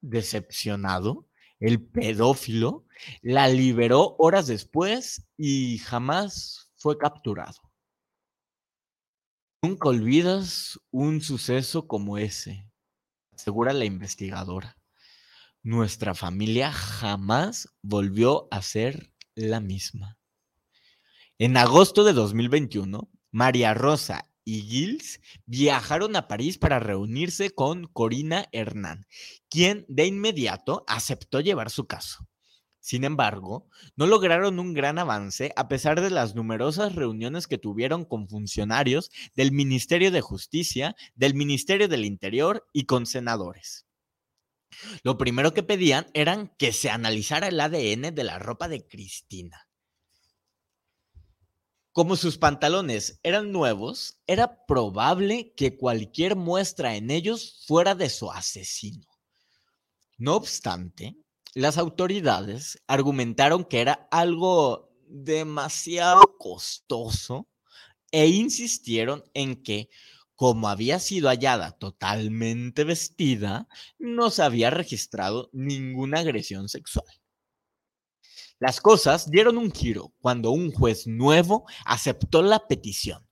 Decepcionado, 0.00 1.28
el 1.60 1.82
pedófilo, 1.82 2.86
la 3.22 3.48
liberó 3.48 4.16
horas 4.18 4.46
después 4.46 5.26
y 5.36 5.78
jamás 5.78 6.70
fue 6.76 6.96
capturado. 6.98 7.72
Nunca 9.62 9.88
olvidas 9.88 10.78
un 10.90 11.20
suceso 11.22 11.86
como 11.86 12.18
ese, 12.18 12.70
asegura 13.32 13.72
la 13.72 13.86
investigadora. 13.86 14.76
Nuestra 15.62 16.14
familia 16.14 16.70
jamás 16.70 17.74
volvió 17.80 18.48
a 18.50 18.60
ser 18.60 19.10
la 19.34 19.60
misma. 19.60 20.18
En 21.38 21.56
agosto 21.56 22.04
de 22.04 22.12
2021, 22.12 23.08
María 23.34 23.74
Rosa 23.74 24.30
y 24.44 24.60
Gilles 24.60 25.20
viajaron 25.44 26.14
a 26.14 26.28
París 26.28 26.56
para 26.56 26.78
reunirse 26.78 27.50
con 27.50 27.88
Corina 27.88 28.46
Hernán, 28.52 29.08
quien 29.48 29.84
de 29.88 30.06
inmediato 30.06 30.84
aceptó 30.86 31.40
llevar 31.40 31.70
su 31.70 31.88
caso. 31.88 32.28
Sin 32.78 33.02
embargo, 33.02 33.68
no 33.96 34.06
lograron 34.06 34.60
un 34.60 34.72
gran 34.72 35.00
avance 35.00 35.52
a 35.56 35.66
pesar 35.66 36.00
de 36.00 36.10
las 36.10 36.36
numerosas 36.36 36.94
reuniones 36.94 37.48
que 37.48 37.58
tuvieron 37.58 38.04
con 38.04 38.28
funcionarios 38.28 39.10
del 39.34 39.50
Ministerio 39.50 40.12
de 40.12 40.20
Justicia, 40.20 40.94
del 41.16 41.34
Ministerio 41.34 41.88
del 41.88 42.04
Interior 42.04 42.64
y 42.72 42.84
con 42.84 43.04
senadores. 43.04 43.84
Lo 45.02 45.18
primero 45.18 45.52
que 45.54 45.64
pedían 45.64 46.06
eran 46.14 46.54
que 46.56 46.72
se 46.72 46.88
analizara 46.88 47.48
el 47.48 47.58
ADN 47.58 48.14
de 48.14 48.22
la 48.22 48.38
ropa 48.38 48.68
de 48.68 48.86
Cristina. 48.86 49.66
Como 51.94 52.16
sus 52.16 52.38
pantalones 52.38 53.20
eran 53.22 53.52
nuevos, 53.52 54.18
era 54.26 54.66
probable 54.66 55.54
que 55.56 55.76
cualquier 55.76 56.34
muestra 56.34 56.96
en 56.96 57.08
ellos 57.12 57.62
fuera 57.68 57.94
de 57.94 58.10
su 58.10 58.32
asesino. 58.32 59.06
No 60.18 60.34
obstante, 60.34 61.16
las 61.54 61.78
autoridades 61.78 62.82
argumentaron 62.88 63.62
que 63.62 63.80
era 63.80 64.08
algo 64.10 64.90
demasiado 65.06 66.36
costoso 66.36 67.48
e 68.10 68.26
insistieron 68.26 69.22
en 69.32 69.62
que, 69.62 69.88
como 70.34 70.66
había 70.66 70.98
sido 70.98 71.28
hallada 71.28 71.78
totalmente 71.78 72.82
vestida, 72.82 73.68
no 74.00 74.30
se 74.30 74.42
había 74.42 74.70
registrado 74.70 75.48
ninguna 75.52 76.18
agresión 76.18 76.68
sexual. 76.68 77.23
Las 78.60 78.80
cosas 78.80 79.30
dieron 79.30 79.58
un 79.58 79.72
giro 79.72 80.14
cuando 80.20 80.50
un 80.50 80.70
juez 80.70 81.06
nuevo 81.06 81.66
aceptó 81.84 82.42
la 82.42 82.66
petición. 82.68 83.26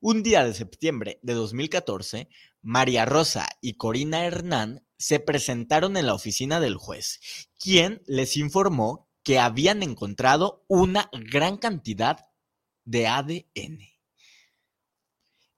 Un 0.00 0.22
día 0.22 0.44
de 0.44 0.54
septiembre 0.54 1.18
de 1.22 1.34
2014, 1.34 2.28
María 2.62 3.04
Rosa 3.04 3.48
y 3.60 3.74
Corina 3.74 4.26
Hernán 4.26 4.84
se 4.98 5.20
presentaron 5.20 5.96
en 5.96 6.06
la 6.06 6.14
oficina 6.14 6.60
del 6.60 6.76
juez, 6.76 7.48
quien 7.58 8.02
les 8.06 8.36
informó 8.36 9.08
que 9.22 9.38
habían 9.38 9.82
encontrado 9.82 10.64
una 10.68 11.10
gran 11.12 11.56
cantidad 11.56 12.26
de 12.84 13.06
ADN. 13.06 13.78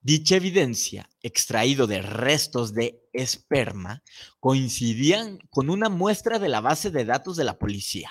Dicha 0.02 0.36
evidencia, 0.36 1.10
extraído 1.20 1.86
de 1.86 2.00
restos 2.00 2.72
de 2.72 3.02
esperma, 3.12 4.02
coincidían 4.38 5.38
con 5.50 5.68
una 5.68 5.88
muestra 5.88 6.38
de 6.38 6.48
la 6.48 6.60
base 6.60 6.90
de 6.90 7.04
datos 7.04 7.36
de 7.36 7.44
la 7.44 7.58
policía, 7.58 8.10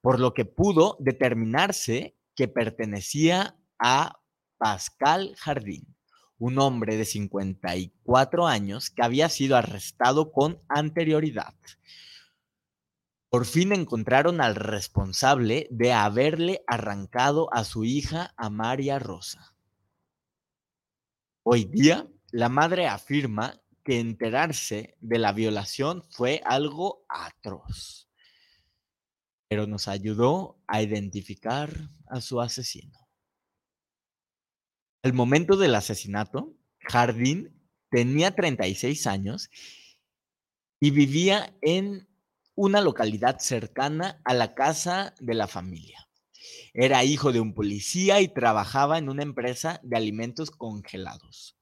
por 0.00 0.20
lo 0.20 0.34
que 0.34 0.44
pudo 0.44 0.96
determinarse 1.00 2.16
que 2.34 2.48
pertenecía 2.48 3.56
a 3.78 4.20
Pascal 4.58 5.34
Jardín, 5.38 5.96
un 6.38 6.58
hombre 6.58 6.96
de 6.96 7.04
54 7.04 8.46
años 8.46 8.90
que 8.90 9.02
había 9.02 9.28
sido 9.28 9.56
arrestado 9.56 10.32
con 10.32 10.60
anterioridad. 10.68 11.54
Por 13.28 13.46
fin 13.46 13.72
encontraron 13.72 14.40
al 14.40 14.54
responsable 14.56 15.66
de 15.70 15.92
haberle 15.92 16.62
arrancado 16.66 17.48
a 17.54 17.64
su 17.64 17.84
hija 17.84 18.34
a 18.36 18.50
María 18.50 18.98
Rosa. 18.98 19.54
Hoy 21.42 21.64
día, 21.64 22.06
la 22.30 22.48
madre 22.48 22.86
afirma 22.86 23.60
que 23.84 24.00
enterarse 24.00 24.96
de 25.00 25.18
la 25.18 25.32
violación 25.32 26.02
fue 26.10 26.40
algo 26.44 27.04
atroz, 27.08 28.08
pero 29.52 29.66
nos 29.66 29.86
ayudó 29.86 30.56
a 30.66 30.80
identificar 30.80 31.90
a 32.06 32.22
su 32.22 32.40
asesino. 32.40 33.06
Al 35.02 35.12
momento 35.12 35.58
del 35.58 35.74
asesinato, 35.74 36.56
Jardín 36.80 37.62
tenía 37.90 38.34
36 38.34 39.06
años 39.06 39.50
y 40.80 40.90
vivía 40.90 41.54
en 41.60 42.08
una 42.54 42.80
localidad 42.80 43.40
cercana 43.40 44.22
a 44.24 44.32
la 44.32 44.54
casa 44.54 45.14
de 45.20 45.34
la 45.34 45.48
familia. 45.48 46.08
Era 46.72 47.04
hijo 47.04 47.30
de 47.30 47.40
un 47.40 47.52
policía 47.52 48.22
y 48.22 48.28
trabajaba 48.28 48.96
en 48.96 49.10
una 49.10 49.22
empresa 49.22 49.80
de 49.82 49.98
alimentos 49.98 50.50
congelados. 50.50 51.58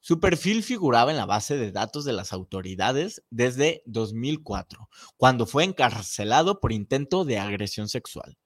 Su 0.00 0.18
perfil 0.18 0.62
figuraba 0.62 1.10
en 1.10 1.18
la 1.18 1.26
base 1.26 1.58
de 1.58 1.72
datos 1.72 2.06
de 2.06 2.14
las 2.14 2.32
autoridades 2.32 3.22
desde 3.30 3.82
2004, 3.84 4.88
cuando 5.18 5.46
fue 5.46 5.64
encarcelado 5.64 6.58
por 6.58 6.72
intento 6.72 7.26
de 7.26 7.38
agresión 7.38 7.88
sexual. 7.88 8.38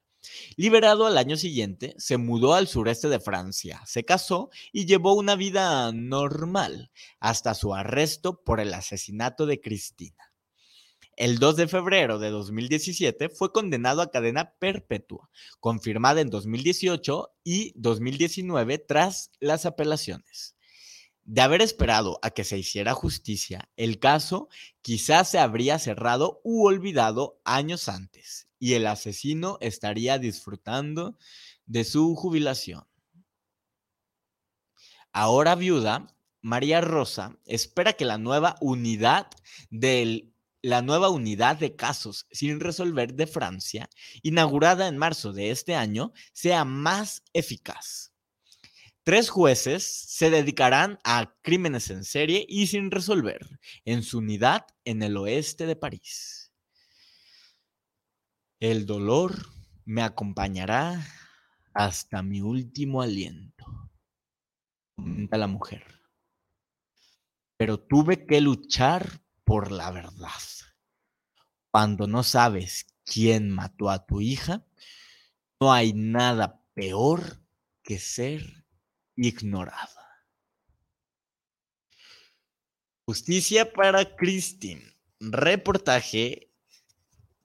Liberado 0.57 1.07
al 1.07 1.17
año 1.17 1.37
siguiente, 1.37 1.95
se 1.99 2.17
mudó 2.17 2.55
al 2.55 2.67
sureste 2.67 3.09
de 3.09 3.21
Francia, 3.21 3.83
se 3.87 4.05
casó 4.05 4.51
y 4.73 4.87
llevó 4.87 5.15
una 5.15 5.37
vida 5.37 5.93
normal 5.93 6.91
hasta 7.21 7.55
su 7.55 7.75
arresto 7.75 8.43
por 8.43 8.59
el 8.59 8.75
asesinato 8.75 9.47
de 9.47 9.61
Cristina. 9.61 10.33
El 11.17 11.39
2 11.39 11.57
de 11.57 11.69
febrero 11.69 12.19
de 12.19 12.31
2017 12.31 13.29
fue 13.29 13.53
condenado 13.53 14.03
a 14.03 14.11
cadena 14.11 14.55
perpetua, 14.59 15.31
confirmada 15.61 16.21
en 16.21 16.31
2018 16.31 17.31
y 17.45 17.73
2019 17.77 18.79
tras 18.79 19.31
las 19.39 19.67
apelaciones. 19.67 20.57
De 21.25 21.41
haber 21.41 21.63
esperado 21.63 22.19
a 22.23 22.31
que 22.31 22.45
se 22.45 22.59
hiciera 22.59 22.93
justicia, 22.93 23.71
el 23.77 23.99
caso 23.99 24.49
quizás 24.83 25.31
se 25.31 25.39
habría 25.39 25.79
cerrado 25.79 26.41
u 26.45 26.67
olvidado 26.67 27.41
años 27.45 27.89
antes 27.89 28.49
y 28.59 28.75
el 28.75 28.87
asesino 28.87 29.57
estaría 29.61 30.19
disfrutando 30.19 31.17
de 31.65 31.85
su 31.85 32.15
jubilación. 32.15 32.87
Ahora 35.13 35.55
viuda, 35.55 36.15
María 36.43 36.83
Rosa 36.83 37.39
espera 37.47 37.95
que 37.95 38.05
la 38.05 38.19
nueva 38.19 38.57
unidad 38.61 39.29
del 39.71 40.35
la 40.63 40.81
nueva 40.81 41.11
unidad 41.11 41.59
de 41.59 41.77
casos 41.77 42.27
sin 42.31 42.59
resolver 42.59 43.13
de 43.13 43.27
Francia, 43.27 43.91
inaugurada 44.23 44.89
en 44.89 44.97
marzo 44.97 45.35
de 45.35 45.51
este 45.51 45.75
año, 45.75 46.15
sea 46.33 46.65
más 46.65 47.23
eficaz. 47.35 48.14
Tres 49.05 49.29
jueces 49.29 49.85
se 49.85 50.31
dedicarán 50.31 50.99
a 51.05 51.35
crímenes 51.43 51.91
en 51.91 52.05
serie 52.05 52.47
y 52.49 52.69
sin 52.69 52.91
resolver 52.91 53.61
en 53.85 54.03
su 54.03 54.19
unidad 54.19 54.67
en 54.87 55.03
el 55.03 55.19
oeste 55.19 55.67
de 55.67 55.77
París. 55.77 56.55
El 58.61 58.87
dolor 58.87 59.35
me 59.85 60.01
acompañará 60.03 61.07
hasta 61.75 62.23
mi 62.23 62.41
último 62.41 63.03
aliento, 63.03 63.91
comenta 64.97 65.37
la 65.37 65.49
mujer. 65.49 65.85
Pero 67.59 67.79
tuve 67.79 68.25
que 68.25 68.41
luchar 68.41 69.21
por 69.45 69.71
la 69.71 69.91
verdad. 69.91 70.31
Cuando 71.71 72.07
no 72.07 72.23
sabes 72.23 72.87
quién 73.05 73.51
mató 73.51 73.91
a 73.91 74.07
tu 74.07 74.23
hija, 74.23 74.65
no 75.61 75.75
hay 75.75 75.93
nada 75.93 76.65
peor 76.73 77.45
que 77.83 77.99
ser 77.99 78.64
ignorada. 79.17 80.05
Justicia 83.07 83.73
para 83.73 84.17
Christine. 84.17 84.83
Reportaje 85.21 86.51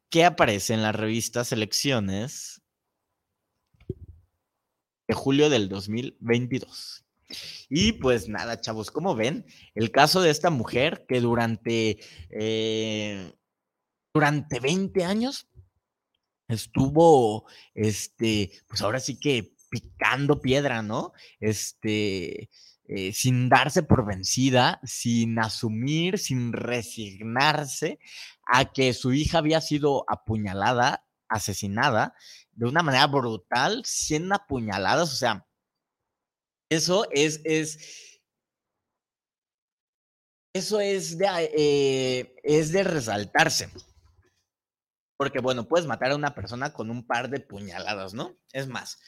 que 0.09 0.26
aparece 0.26 0.74
en 0.74 0.82
la 0.82 0.91
revista 0.91 1.43
Selecciones 1.43 2.61
de 5.07 5.13
julio 5.13 5.49
del 5.49 5.70
2022. 5.70 7.05
Y 7.70 7.93
pues 7.93 8.28
nada, 8.28 8.59
chavos, 8.59 8.89
como 8.89 9.15
ven, 9.15 9.45
el 9.76 9.91
caso 9.91 10.22
de 10.22 10.32
esta 10.32 10.49
mujer 10.49 11.05
que 11.07 11.20
durante, 11.20 11.99
eh, 12.30 13.34
durante 14.13 14.59
20 14.59 15.03
años 15.03 15.47
estuvo, 16.47 17.47
este, 17.76 18.51
pues 18.67 18.82
ahora 18.82 18.99
sí 18.99 19.20
que 19.20 19.53
picando 19.70 20.41
piedra, 20.41 20.82
¿no? 20.82 21.13
Este, 21.39 22.49
eh, 22.86 23.13
sin 23.13 23.49
darse 23.49 23.84
por 23.84 24.05
vencida, 24.05 24.80
sin 24.84 25.38
asumir, 25.39 26.17
sin 26.17 26.53
resignarse 26.53 27.99
a 28.47 28.72
que 28.72 28.93
su 28.93 29.13
hija 29.13 29.38
había 29.38 29.61
sido 29.61 30.05
apuñalada, 30.07 31.05
asesinada 31.28 32.15
de 32.51 32.65
una 32.65 32.84
manera 32.84 33.07
brutal, 33.07 33.84
100 33.86 34.34
apuñaladas, 34.34 35.13
o 35.13 35.15
sea, 35.15 35.47
eso 36.70 37.07
es, 37.11 37.41
es, 37.45 38.20
eso 40.53 40.80
es 40.80 41.17
de, 41.17 41.28
eh, 41.55 42.36
es 42.43 42.72
de 42.72 42.84
resaltarse. 42.84 43.70
Porque, 45.17 45.39
bueno, 45.39 45.67
puedes 45.67 45.88
matar 45.88 46.11
a 46.11 46.15
una 46.15 46.34
persona 46.34 46.74
con 46.74 46.89
un 46.89 47.05
par 47.05 47.30
de 47.30 47.39
puñaladas, 47.39 48.13
¿no? 48.13 48.38
Es 48.51 48.67
más, 48.67 48.99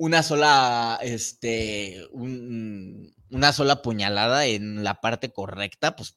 una 0.00 0.22
sola, 0.22 0.98
este, 1.02 2.08
una 2.14 3.52
sola 3.52 3.82
puñalada 3.82 4.46
en 4.46 4.82
la 4.82 5.02
parte 5.02 5.30
correcta, 5.30 5.94
pues 5.94 6.16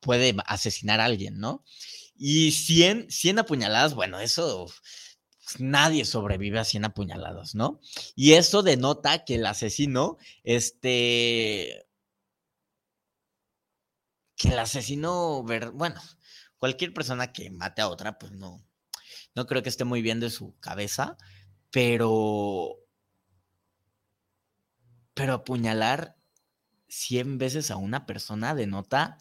puede 0.00 0.34
asesinar 0.46 0.98
a 0.98 1.04
alguien, 1.04 1.38
¿no? 1.38 1.64
Y 2.16 2.50
100, 2.50 3.12
100 3.12 3.38
apuñaladas, 3.38 3.94
bueno, 3.94 4.18
eso 4.18 4.66
pues, 5.44 5.60
nadie 5.60 6.04
sobrevive 6.04 6.58
a 6.58 6.64
100 6.64 6.86
apuñaladas, 6.86 7.54
¿no? 7.54 7.80
Y 8.16 8.32
eso 8.32 8.64
denota 8.64 9.24
que 9.24 9.36
el 9.36 9.46
asesino, 9.46 10.18
este, 10.42 11.86
que 14.34 14.48
el 14.48 14.58
asesino, 14.58 15.44
bueno, 15.74 16.00
cualquier 16.58 16.92
persona 16.92 17.32
que 17.32 17.50
mate 17.50 17.82
a 17.82 17.88
otra, 17.88 18.18
pues 18.18 18.32
no, 18.32 18.66
no 19.36 19.46
creo 19.46 19.62
que 19.62 19.68
esté 19.68 19.84
muy 19.84 20.02
bien 20.02 20.18
de 20.18 20.30
su 20.30 20.58
cabeza, 20.58 21.16
pero, 21.70 22.81
pero 25.22 25.34
apuñalar 25.34 26.16
100 26.88 27.38
veces 27.38 27.70
a 27.70 27.76
una 27.76 28.06
persona 28.06 28.56
denota 28.56 29.18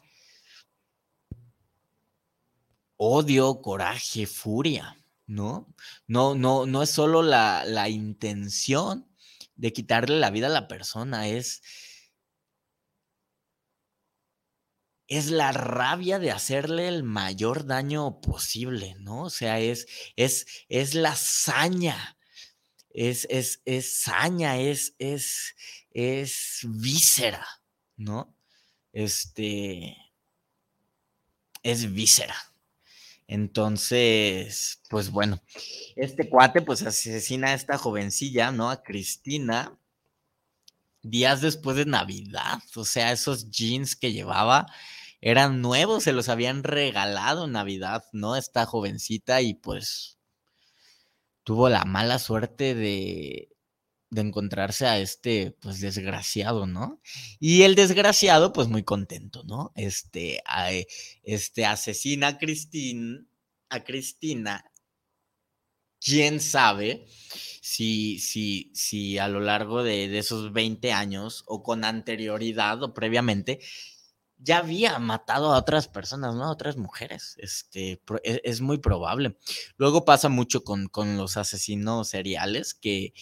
odio, 2.97 3.61
coraje, 3.61 4.25
furia. 4.25 4.97
¿no? 5.27 5.71
No, 6.07 6.33
no, 6.33 6.65
no 6.65 6.81
es 6.81 6.89
solo 6.89 7.21
la, 7.21 7.65
la 7.65 7.87
intención 7.87 9.15
de 9.55 9.73
quitarle 9.73 10.17
la 10.17 10.31
vida 10.31 10.47
a 10.47 10.49
la 10.49 10.67
persona, 10.67 11.27
es, 11.27 11.61
es 15.07 15.29
la 15.29 15.51
rabia 15.51 16.17
de 16.17 16.31
hacerle 16.31 16.87
el 16.87 17.03
mayor 17.03 17.67
daño 17.67 18.21
posible, 18.21 18.95
¿no? 18.97 19.25
O 19.25 19.29
sea, 19.29 19.59
es, 19.59 19.85
es, 20.15 20.47
es 20.67 20.95
la 20.95 21.15
saña, 21.15 22.17
es, 22.93 23.27
es, 23.29 23.61
es 23.65 24.01
saña, 24.01 24.57
es, 24.57 24.95
es, 24.99 25.55
es 25.91 26.61
víscera, 26.67 27.45
¿no? 27.97 28.35
Este, 28.93 29.97
es 31.63 31.93
víscera. 31.93 32.35
Entonces, 33.27 34.81
pues 34.89 35.09
bueno, 35.09 35.41
este 35.95 36.29
cuate 36.29 36.61
pues 36.61 36.83
asesina 36.83 37.49
a 37.49 37.53
esta 37.53 37.77
jovencilla, 37.77 38.51
¿no? 38.51 38.69
A 38.69 38.83
Cristina, 38.83 39.77
días 41.01 41.41
después 41.41 41.77
de 41.77 41.85
Navidad. 41.85 42.59
O 42.75 42.83
sea, 42.83 43.11
esos 43.13 43.49
jeans 43.49 43.95
que 43.95 44.11
llevaba 44.11 44.67
eran 45.21 45.61
nuevos, 45.61 46.03
se 46.03 46.13
los 46.13 46.29
habían 46.29 46.63
regalado 46.63 47.45
en 47.45 47.53
Navidad, 47.53 48.03
¿no? 48.11 48.35
Esta 48.35 48.65
jovencita 48.65 49.41
y 49.41 49.53
pues 49.53 50.17
tuvo 51.43 51.69
la 51.69 51.85
mala 51.85 52.19
suerte 52.19 52.75
de, 52.75 53.50
de 54.11 54.21
encontrarse 54.21 54.85
a 54.85 54.99
este, 54.99 55.57
pues, 55.61 55.79
desgraciado, 55.79 56.67
¿no? 56.67 57.01
Y 57.39 57.63
el 57.63 57.75
desgraciado, 57.75 58.53
pues, 58.53 58.67
muy 58.67 58.83
contento, 58.83 59.43
¿no? 59.45 59.71
Este, 59.75 60.43
este 61.23 61.65
asesina 61.65 62.27
a, 62.27 62.39
a 63.69 63.83
Cristina, 63.83 64.65
quién 65.99 66.39
sabe 66.41 67.07
si, 67.61 68.19
si, 68.19 68.71
si 68.73 69.17
a 69.17 69.27
lo 69.29 69.39
largo 69.39 69.81
de, 69.83 70.09
de, 70.09 70.19
esos 70.19 70.51
20 70.51 70.91
años 70.91 71.43
o 71.47 71.63
con 71.63 71.85
anterioridad 71.85 72.83
o 72.83 72.93
previamente 72.93 73.59
ya 74.43 74.57
había 74.57 74.97
matado 74.99 75.53
a 75.53 75.57
otras 75.57 75.87
personas, 75.87 76.35
¿no? 76.35 76.45
A 76.45 76.51
otras 76.51 76.75
mujeres. 76.75 77.35
Este, 77.37 78.01
e, 78.23 78.41
es, 78.43 78.61
muy 78.61 78.79
probable. 78.79 79.37
Luego 79.77 80.03
pasa 80.03 80.29
mucho 80.29 80.63
con, 80.63 80.87
con 80.87 81.17
los 81.17 81.37
asesinos 81.37 82.09
seriales 82.09 82.73
que 82.73 83.13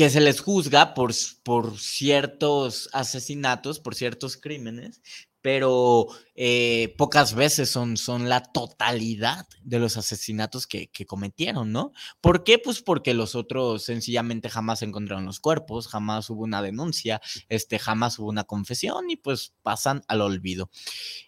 que 0.00 0.08
se 0.08 0.22
les 0.22 0.40
juzga 0.40 0.94
por, 0.94 1.12
por 1.42 1.78
ciertos 1.78 2.88
asesinatos, 2.94 3.80
por 3.80 3.94
ciertos 3.94 4.38
crímenes, 4.38 5.02
pero 5.42 6.06
eh, 6.34 6.94
pocas 6.96 7.34
veces 7.34 7.68
son, 7.68 7.98
son 7.98 8.30
la 8.30 8.42
totalidad 8.42 9.46
de 9.62 9.78
los 9.78 9.98
asesinatos 9.98 10.66
que, 10.66 10.88
cometieron, 11.06 11.70
¿no? 11.70 11.92
¿Por 12.22 12.44
qué? 12.44 12.58
Pues 12.58 12.80
porque 12.80 13.12
los 13.12 13.34
otros 13.34 13.84
sencillamente 13.84 14.48
jamás 14.48 14.80
encontraron 14.80 15.26
los 15.26 15.38
cuerpos, 15.38 15.86
jamás 15.86 16.30
hubo 16.30 16.44
una 16.44 16.62
denuncia, 16.62 17.20
este, 17.50 17.78
jamás 17.78 18.18
hubo 18.18 18.30
una 18.30 18.44
confesión 18.44 19.10
y 19.10 19.16
pues 19.16 19.52
pasan 19.62 20.00
al 20.08 20.22
olvido. 20.22 20.70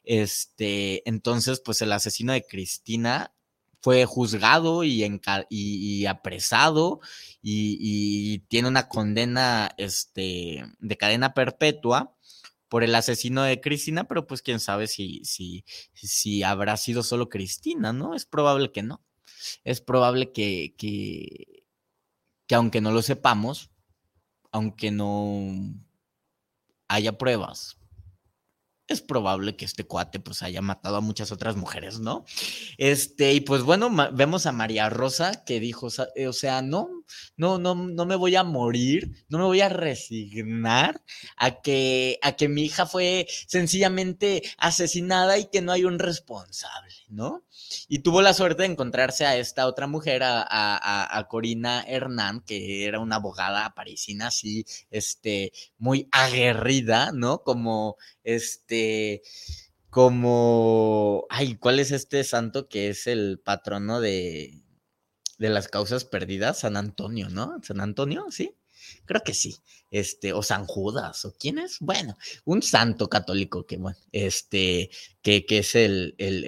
Este, 0.03 1.07
entonces, 1.07 1.61
pues 1.61 1.83
el 1.83 1.93
asesino 1.93 2.33
de 2.33 2.47
Cristina 2.47 3.35
fue 3.83 4.07
juzgado 4.07 4.85
y, 4.85 5.05
y, 5.51 6.07
apresado 6.07 7.01
y, 7.43 8.39
tiene 8.49 8.69
una 8.69 8.89
condena 8.89 9.73
este, 9.77 10.65
de 10.79 10.97
cadena 10.97 11.35
perpetua 11.35 12.15
por 12.69 12.85
el 12.85 12.95
asesino 12.95 13.43
de 13.43 13.61
Cristina, 13.61 14.05
pero 14.05 14.27
pues 14.27 14.41
quién 14.41 14.61
sabe 14.61 14.87
si, 14.87 15.25
si, 15.25 15.65
si 15.95 16.43
habrá 16.45 16.77
sido 16.77 17.03
solo 17.03 17.29
Cristina, 17.29 17.93
¿no? 17.93 18.15
Es 18.15 18.25
probable 18.25 18.71
que 18.73 18.83
no. 18.83 19.05
Es 19.65 19.81
probable 19.81 20.33
que, 20.33 20.75
que, 20.79 21.65
que 22.47 22.55
aunque 22.55 22.81
no 22.81 22.93
lo 22.93 23.03
sepamos, 23.03 23.71
aunque 24.53 24.93
no 24.93 25.75
haya 26.87 27.19
pruebas, 27.19 27.79
es 28.93 29.01
probable 29.01 29.57
que 29.57 29.65
este 29.65 29.85
cuate 29.85 30.21
pues 30.21 30.43
haya 30.43 30.63
matado 30.63 30.97
a 30.97 31.01
muchas 31.01 31.33
otras 31.33 31.57
mujeres, 31.57 31.99
¿no? 31.99 32.25
Este, 32.79 33.33
y 33.33 33.41
pues 33.41 33.63
bueno, 33.63 33.91
vemos 34.13 34.47
a 34.47 34.53
María 34.53 34.89
Rosa 34.89 35.45
que 35.45 35.61
dijo, 35.61 35.89
eh, 36.15 36.29
o 36.29 36.33
sea, 36.33 36.63
no, 36.63 36.89
no, 37.37 37.59
no, 37.59 37.75
no 37.75 38.07
me 38.07 38.17
voy 38.17 38.37
a 38.37 38.45
morir, 38.45 39.25
no 39.29 39.39
me 39.39 39.45
voy 39.45 39.61
a 39.61 39.69
resignar 39.69 41.03
a 41.37 41.61
que, 41.61 42.19
a 42.23 42.33
que 42.33 42.49
mi 42.49 42.65
hija 42.65 42.87
fue 42.87 43.27
sencillamente 43.47 44.43
asesinada 44.59 45.39
y 45.39 45.47
que 45.47 45.63
no 45.63 45.73
hay 45.73 45.85
un 45.85 45.99
responsable, 45.99 46.95
¿no? 47.09 47.45
Y 47.89 48.01
tuvo 48.01 48.23
la 48.23 48.35
suerte 48.35 48.63
de 48.63 48.69
encontrarse 48.71 49.27
a 49.27 49.37
esta 49.37 49.67
otra 49.67 49.87
mujer, 49.87 50.23
a, 50.25 50.47
a, 50.49 51.29
Corina 51.29 51.83
Hernán, 51.87 52.41
que 52.41 52.85
era 52.87 53.01
una 53.01 53.17
abogada 53.17 53.75
parisina 53.75 54.29
así, 54.29 54.65
este, 54.91 55.53
muy 55.79 56.09
aguerrida, 56.13 57.13
¿no? 57.13 57.43
Como, 57.43 57.97
este, 58.25 59.23
como, 59.91 61.27
ay, 61.31 61.57
¿cuál 61.57 61.79
es 61.81 61.93
este 61.93 62.25
santo 62.25 62.69
que 62.69 62.89
es 62.91 63.07
el 63.07 63.41
patrono 63.45 64.01
de, 64.01 64.62
de 65.39 65.51
las 65.51 65.69
causas 65.69 66.05
perdidas? 66.05 66.61
San 66.61 66.77
Antonio, 66.77 67.29
¿no? 67.29 67.59
San 67.63 67.81
Antonio, 67.81 68.27
sí. 68.31 68.55
Creo 69.05 69.23
que 69.23 69.35
sí. 69.35 69.57
Este, 69.91 70.33
o 70.33 70.43
San 70.43 70.67
Judas, 70.67 71.25
o 71.25 71.35
quién 71.39 71.59
es? 71.59 71.77
Bueno, 71.81 72.17
un 72.45 72.63
santo 72.63 73.09
católico 73.09 73.67
que, 73.67 73.77
bueno, 73.77 73.99
este, 74.11 74.91
que, 75.21 75.45
que 75.45 75.59
es 75.59 75.75
el, 75.75 76.15
el, 76.19 76.45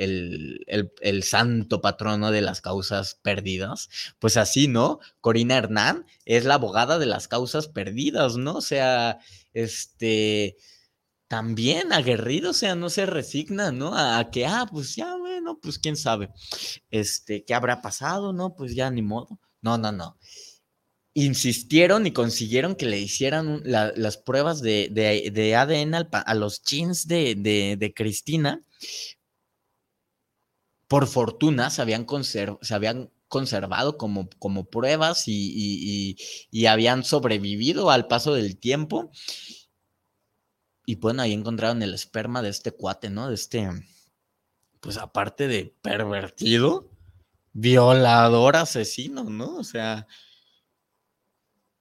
el, 0.66 0.92
el, 1.00 1.22
santo 1.22 1.80
patrono 1.80 2.30
de 2.30 2.40
las 2.40 2.60
causas 2.60 3.18
perdidas. 3.22 3.90
Pues 4.18 4.36
así, 4.36 4.66
¿no? 4.66 5.00
Corina 5.20 5.56
Hernán 5.56 6.06
es 6.24 6.44
la 6.44 6.54
abogada 6.54 6.98
de 6.98 7.06
las 7.06 7.28
causas 7.28 7.68
perdidas, 7.68 8.36
¿no? 8.36 8.56
O 8.56 8.62
sea, 8.62 9.18
este 9.52 10.56
también 11.28 11.92
aguerrido, 11.92 12.50
o 12.50 12.54
sea, 12.54 12.74
no 12.74 12.90
se 12.90 13.06
resigna, 13.06 13.72
¿no? 13.72 13.96
A, 13.96 14.30
que, 14.30 14.46
ah, 14.46 14.66
pues 14.70 14.94
ya, 14.96 15.16
bueno, 15.16 15.58
pues 15.60 15.78
quién 15.78 15.96
sabe, 15.96 16.30
este, 16.90 17.44
¿qué 17.44 17.54
habrá 17.54 17.82
pasado? 17.82 18.32
No, 18.32 18.54
pues 18.54 18.74
ya 18.74 18.90
ni 18.90 19.02
modo. 19.02 19.40
No, 19.62 19.78
no, 19.78 19.92
no 19.92 20.18
insistieron 21.14 22.06
y 22.06 22.12
consiguieron 22.12 22.74
que 22.74 22.86
le 22.86 22.98
hicieran 22.98 23.62
las 23.64 24.18
pruebas 24.18 24.60
de, 24.60 25.54
ADN 25.56 25.94
a 26.12 26.34
los 26.34 26.62
jeans 26.62 27.06
de, 27.06 27.92
Cristina. 27.94 28.62
Por 30.88 31.06
fortuna 31.06 31.70
se 31.70 31.82
habían, 31.82 32.06
se 32.22 32.74
habían 32.74 33.10
conservado 33.28 33.96
como, 33.96 34.28
como 34.38 34.64
pruebas 34.66 35.28
y, 35.28 36.16
y, 36.50 36.66
habían 36.66 37.04
sobrevivido 37.04 37.90
al 37.90 38.06
paso 38.08 38.34
del 38.34 38.58
tiempo. 38.58 39.10
Y 40.86 40.96
bueno, 40.96 41.22
ahí 41.22 41.32
encontraron 41.32 41.82
el 41.82 41.94
esperma 41.94 42.42
de 42.42 42.50
este 42.50 42.72
cuate, 42.72 43.10
¿no? 43.10 43.28
De 43.28 43.34
este, 43.34 43.68
pues 44.80 44.98
aparte 44.98 45.48
de 45.48 45.74
pervertido, 45.80 46.90
violador, 47.54 48.56
asesino, 48.56 49.24
¿no? 49.24 49.56
O 49.56 49.64
sea, 49.64 50.06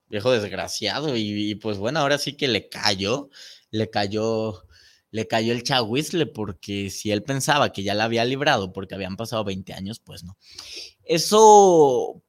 viejo 0.08 0.32
desgraciado. 0.32 1.18
Y, 1.18 1.56
pues 1.56 1.78
bueno, 1.78 2.00
ahora 2.00 2.18
sí 2.18 2.34
que 2.38 2.48
le 2.48 2.70
cayó, 2.70 3.30
le 3.72 3.90
cayó, 3.90 4.66
le 5.12 5.28
cayó 5.28 5.52
el 5.52 5.64
chahuizle, 5.64 6.28
porque 6.28 6.90
si 6.90 7.12
él 7.12 7.24
pensaba 7.24 7.74
que 7.74 7.84
ya 7.84 7.96
la 7.96 8.06
había 8.06 8.24
librado 8.24 8.72
porque 8.72 8.96
habían 8.96 9.18
pasado 9.18 9.44
20 9.44 9.74
años, 9.74 10.00
pues 10.00 10.24
no. 10.24 10.38
Eso, 11.04 12.24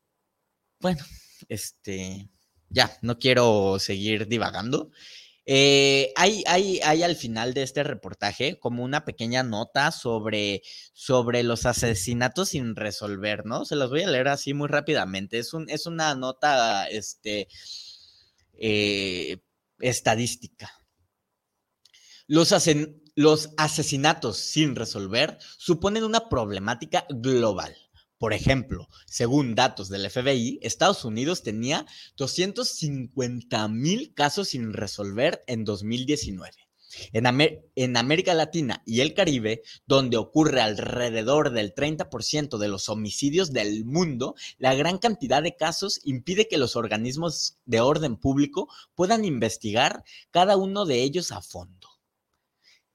bueno, 0.80 1.04
este, 1.48 2.30
ya, 2.68 2.98
no 3.02 3.18
quiero 3.18 3.78
seguir 3.78 4.26
divagando. 4.26 4.90
Eh, 5.46 6.12
hay, 6.16 6.42
hay, 6.46 6.80
hay, 6.80 7.02
al 7.02 7.16
final 7.16 7.52
de 7.52 7.62
este 7.62 7.82
reportaje 7.82 8.58
como 8.58 8.82
una 8.82 9.04
pequeña 9.04 9.42
nota 9.42 9.90
sobre, 9.90 10.62
sobre 10.94 11.42
los 11.42 11.66
asesinatos 11.66 12.50
sin 12.50 12.76
resolver, 12.76 13.44
¿no? 13.44 13.66
Se 13.66 13.76
los 13.76 13.90
voy 13.90 14.02
a 14.02 14.10
leer 14.10 14.28
así 14.28 14.54
muy 14.54 14.68
rápidamente. 14.68 15.38
Es, 15.38 15.52
un, 15.52 15.68
es 15.68 15.86
una 15.86 16.14
nota 16.14 16.88
este, 16.88 17.48
eh, 18.54 19.38
estadística. 19.80 20.72
Los, 22.26 22.54
los 23.14 23.50
asesinatos 23.58 24.38
sin 24.38 24.74
resolver 24.76 25.38
suponen 25.58 26.04
una 26.04 26.30
problemática 26.30 27.04
global 27.10 27.76
por 28.18 28.32
ejemplo, 28.32 28.88
según 29.06 29.54
datos 29.54 29.88
del 29.88 30.08
FBI, 30.08 30.60
Estados 30.62 31.04
Unidos 31.04 31.42
tenía 31.42 31.86
250 32.16 33.68
mil 33.68 34.14
casos 34.14 34.48
sin 34.48 34.72
resolver 34.72 35.42
en 35.46 35.64
2019. 35.64 36.52
En, 37.12 37.26
en, 37.74 37.96
América 37.96 38.34
Latina 38.34 38.82
y 38.86 39.00
el 39.00 39.14
Caribe, 39.14 39.62
donde 39.86 40.16
ocurre 40.16 40.60
alrededor 40.60 41.50
del 41.50 41.74
30% 41.74 42.56
de 42.56 42.68
los 42.68 42.88
homicidios 42.88 43.52
del 43.52 43.84
mundo, 43.84 44.36
la 44.58 44.74
gran 44.74 44.98
cantidad 44.98 45.42
de 45.42 45.56
casos 45.56 46.00
impide 46.04 46.46
que 46.46 46.56
los 46.56 46.76
organismos 46.76 47.58
de 47.64 47.80
orden 47.80 48.16
público 48.16 48.68
puedan 48.94 49.24
investigar 49.24 50.04
cada 50.30 50.56
uno 50.56 50.84
de 50.84 51.02
ellos 51.02 51.32
a 51.32 51.42
fondo 51.42 51.93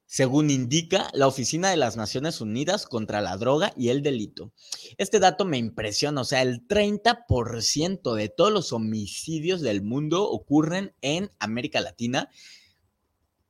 según 0.09 0.49
indica 0.49 1.07
la 1.13 1.27
Oficina 1.27 1.69
de 1.69 1.77
las 1.77 1.95
Naciones 1.95 2.41
Unidas 2.41 2.87
contra 2.87 3.21
la 3.21 3.37
Droga 3.37 3.73
y 3.77 3.89
el 3.89 4.01
Delito. 4.01 4.51
Este 4.97 5.19
dato 5.19 5.45
me 5.45 5.59
impresiona, 5.59 6.21
o 6.21 6.23
sea, 6.23 6.41
el 6.41 6.67
30% 6.67 8.15
de 8.15 8.29
todos 8.29 8.51
los 8.51 8.73
homicidios 8.73 9.61
del 9.61 9.83
mundo 9.83 10.27
ocurren 10.27 10.95
en 11.01 11.31
América 11.37 11.79
Latina, 11.79 12.31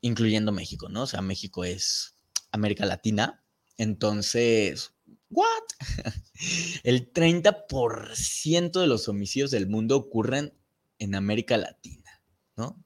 incluyendo 0.02 0.52
México, 0.52 0.90
¿no? 0.90 1.04
O 1.04 1.08
sea, 1.08 1.22
México 1.22 1.64
es 1.64 2.18
América 2.52 2.86
Latina. 2.86 3.42
Entonces, 3.78 4.94
¿what? 5.30 5.64
El 6.84 7.14
30% 7.14 8.82
de 8.82 8.88
los 8.88 9.08
homicidios 9.08 9.50
del 9.52 9.70
mundo 9.70 9.96
ocurren 9.96 10.54
en 10.98 11.16
América 11.16 11.56
Latina, 11.56 12.22
¿no? 12.58 12.84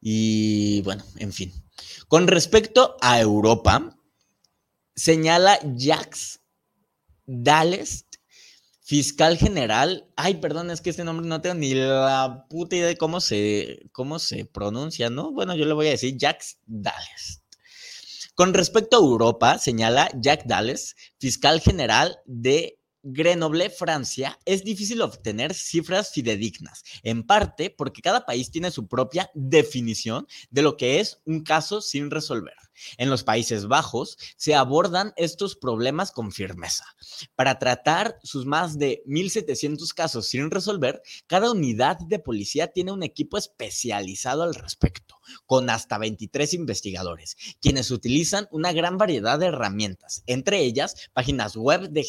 Y 0.00 0.82
bueno, 0.82 1.04
en 1.16 1.32
fin. 1.32 1.52
Con 2.08 2.26
respecto 2.26 2.96
a 3.00 3.20
Europa, 3.20 3.96
señala 4.94 5.58
Jacques 5.76 6.40
Dales, 7.26 8.06
fiscal 8.82 9.36
general. 9.36 10.08
Ay, 10.16 10.34
perdón, 10.34 10.70
es 10.70 10.80
que 10.80 10.90
este 10.90 11.04
nombre 11.04 11.26
no 11.26 11.40
tengo 11.40 11.54
ni 11.54 11.74
la 11.74 12.46
puta 12.48 12.76
idea 12.76 12.88
de 12.88 12.96
cómo 12.96 13.20
se, 13.20 13.88
cómo 13.92 14.18
se 14.18 14.46
pronuncia, 14.46 15.10
¿no? 15.10 15.30
Bueno, 15.30 15.54
yo 15.54 15.64
le 15.66 15.74
voy 15.74 15.86
a 15.86 15.90
decir 15.90 16.16
Jacques 16.16 16.58
Dales. 16.66 17.42
Con 18.34 18.54
respecto 18.54 18.96
a 18.96 19.00
Europa, 19.00 19.58
señala 19.58 20.10
Jack 20.14 20.44
Dales, 20.46 20.96
fiscal 21.18 21.60
general 21.60 22.18
de 22.24 22.79
Grenoble, 23.02 23.70
Francia, 23.70 24.38
es 24.44 24.62
difícil 24.62 25.00
obtener 25.00 25.54
cifras 25.54 26.12
fidedignas, 26.12 26.84
en 27.02 27.22
parte 27.22 27.70
porque 27.70 28.02
cada 28.02 28.26
país 28.26 28.50
tiene 28.50 28.70
su 28.70 28.88
propia 28.88 29.30
definición 29.32 30.26
de 30.50 30.60
lo 30.60 30.76
que 30.76 31.00
es 31.00 31.18
un 31.24 31.42
caso 31.42 31.80
sin 31.80 32.10
resolver. 32.10 32.54
En 32.98 33.08
los 33.08 33.24
Países 33.24 33.66
Bajos 33.66 34.18
se 34.36 34.54
abordan 34.54 35.12
estos 35.16 35.56
problemas 35.56 36.12
con 36.12 36.30
firmeza. 36.30 36.84
Para 37.34 37.58
tratar 37.58 38.18
sus 38.22 38.44
más 38.44 38.78
de 38.78 39.02
1.700 39.06 39.94
casos 39.94 40.28
sin 40.28 40.50
resolver, 40.50 41.02
cada 41.26 41.50
unidad 41.50 41.98
de 42.00 42.18
policía 42.18 42.68
tiene 42.68 42.92
un 42.92 43.02
equipo 43.02 43.38
especializado 43.38 44.42
al 44.42 44.54
respecto, 44.54 45.16
con 45.46 45.70
hasta 45.70 45.96
23 45.96 46.54
investigadores, 46.54 47.36
quienes 47.60 47.90
utilizan 47.90 48.46
una 48.50 48.72
gran 48.72 48.98
variedad 48.98 49.38
de 49.38 49.46
herramientas, 49.46 50.22
entre 50.26 50.60
ellas 50.60 51.10
páginas 51.12 51.56
web 51.56 51.88
de 51.90 52.04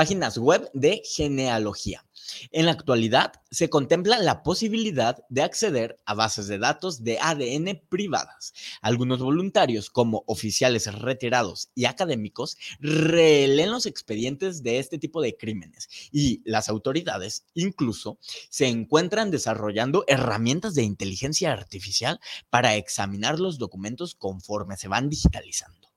páginas 0.00 0.38
web 0.38 0.70
de 0.72 1.02
genealogía. 1.04 2.06
En 2.52 2.64
la 2.64 2.72
actualidad, 2.72 3.34
se 3.50 3.68
contempla 3.68 4.18
la 4.18 4.42
posibilidad 4.42 5.18
de 5.28 5.42
acceder 5.42 6.00
a 6.06 6.14
bases 6.14 6.46
de 6.46 6.56
datos 6.56 7.04
de 7.04 7.18
ADN 7.20 7.82
privadas. 7.86 8.54
Algunos 8.80 9.18
voluntarios, 9.18 9.90
como 9.90 10.24
oficiales 10.26 10.86
retirados 10.86 11.68
y 11.74 11.84
académicos, 11.84 12.56
releen 12.80 13.72
los 13.72 13.84
expedientes 13.84 14.62
de 14.62 14.78
este 14.78 14.96
tipo 14.96 15.20
de 15.20 15.36
crímenes 15.36 15.86
y 16.10 16.40
las 16.46 16.70
autoridades 16.70 17.44
incluso 17.52 18.18
se 18.48 18.68
encuentran 18.68 19.30
desarrollando 19.30 20.04
herramientas 20.06 20.74
de 20.74 20.82
inteligencia 20.82 21.52
artificial 21.52 22.20
para 22.48 22.74
examinar 22.76 23.38
los 23.38 23.58
documentos 23.58 24.14
conforme 24.14 24.78
se 24.78 24.88
van 24.88 25.10
digitalizando. 25.10 25.89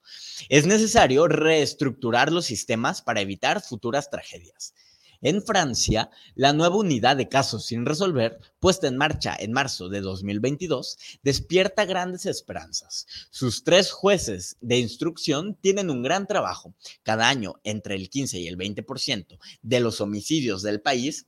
Es 0.50 0.66
necesario 0.66 1.28
reestructurar 1.28 2.32
los 2.32 2.46
sistemas 2.46 3.02
para 3.02 3.22
evitar 3.22 3.62
futuras 3.62 4.10
tragedias. 4.10 4.74
En 5.22 5.42
Francia, 5.42 6.10
la 6.36 6.52
nueva 6.52 6.76
unidad 6.76 7.16
de 7.16 7.30
casos 7.30 7.66
sin 7.66 7.86
resolver, 7.86 8.40
puesta 8.60 8.90
en 8.90 8.98
marcha 8.98 9.34
en 9.40 9.54
marzo 9.54 9.88
de 9.88 10.02
2022, 10.02 10.98
despierta 11.24 11.86
grandes 11.86 12.26
esperanzas. 12.26 13.08
Sus 13.30 13.64
tres 13.64 13.92
jueces 13.92 14.58
de 14.60 14.80
instrucción 14.80 15.56
tienen 15.56 15.90
un 15.90 16.04
gran 16.04 16.28
trabajo. 16.28 16.76
Cada 17.04 17.30
año, 17.30 17.62
entre 17.64 17.96
el 17.96 18.10
15 18.10 18.40
y 18.40 18.48
el 18.50 18.58
20% 18.58 19.40
de 19.62 19.80
los 19.80 20.02
homicidios 20.02 20.62
del 20.62 20.82
país 20.82 21.28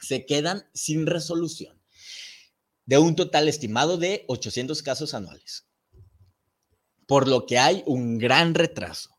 se 0.00 0.24
quedan 0.24 0.64
sin 0.72 1.06
resolución, 1.06 1.78
de 2.86 2.96
un 2.96 3.14
total 3.14 3.46
estimado 3.46 3.98
de 3.98 4.24
800 4.26 4.82
casos 4.82 5.12
anuales 5.12 5.66
por 7.12 7.28
lo 7.28 7.44
que 7.44 7.58
hay 7.58 7.82
un 7.84 8.16
gran 8.16 8.54
retraso. 8.54 9.10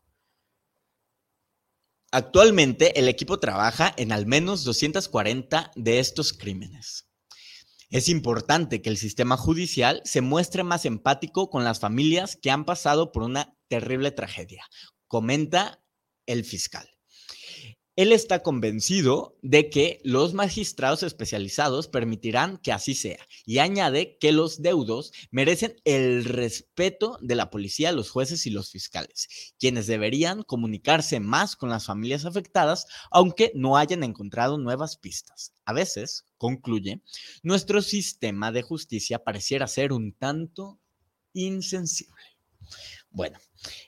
Actualmente 2.10 2.98
el 2.98 3.06
equipo 3.06 3.38
trabaja 3.38 3.94
en 3.96 4.10
al 4.10 4.26
menos 4.26 4.64
240 4.64 5.70
de 5.76 6.00
estos 6.00 6.32
crímenes. 6.32 7.06
Es 7.90 8.08
importante 8.08 8.82
que 8.82 8.90
el 8.90 8.96
sistema 8.96 9.36
judicial 9.36 10.02
se 10.04 10.22
muestre 10.22 10.64
más 10.64 10.86
empático 10.86 11.50
con 11.50 11.62
las 11.62 11.78
familias 11.78 12.36
que 12.42 12.50
han 12.50 12.64
pasado 12.64 13.12
por 13.12 13.22
una 13.22 13.56
terrible 13.68 14.10
tragedia, 14.10 14.64
comenta 15.06 15.80
el 16.26 16.44
fiscal. 16.44 16.93
Él 17.96 18.10
está 18.10 18.42
convencido 18.42 19.38
de 19.42 19.70
que 19.70 20.00
los 20.02 20.34
magistrados 20.34 21.04
especializados 21.04 21.86
permitirán 21.86 22.58
que 22.58 22.72
así 22.72 22.94
sea 22.94 23.24
y 23.46 23.58
añade 23.58 24.18
que 24.18 24.32
los 24.32 24.62
deudos 24.62 25.12
merecen 25.30 25.76
el 25.84 26.24
respeto 26.24 27.18
de 27.20 27.36
la 27.36 27.50
policía, 27.50 27.92
los 27.92 28.10
jueces 28.10 28.46
y 28.46 28.50
los 28.50 28.70
fiscales, 28.70 29.54
quienes 29.60 29.86
deberían 29.86 30.42
comunicarse 30.42 31.20
más 31.20 31.54
con 31.54 31.68
las 31.68 31.86
familias 31.86 32.24
afectadas, 32.24 32.86
aunque 33.12 33.52
no 33.54 33.76
hayan 33.76 34.02
encontrado 34.02 34.58
nuevas 34.58 34.96
pistas. 34.96 35.52
A 35.64 35.72
veces, 35.72 36.24
concluye, 36.36 37.00
nuestro 37.44 37.80
sistema 37.80 38.50
de 38.50 38.62
justicia 38.62 39.22
pareciera 39.22 39.68
ser 39.68 39.92
un 39.92 40.12
tanto 40.12 40.80
insensible. 41.32 42.22
Bueno, 43.10 43.38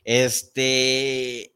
este 0.05 1.56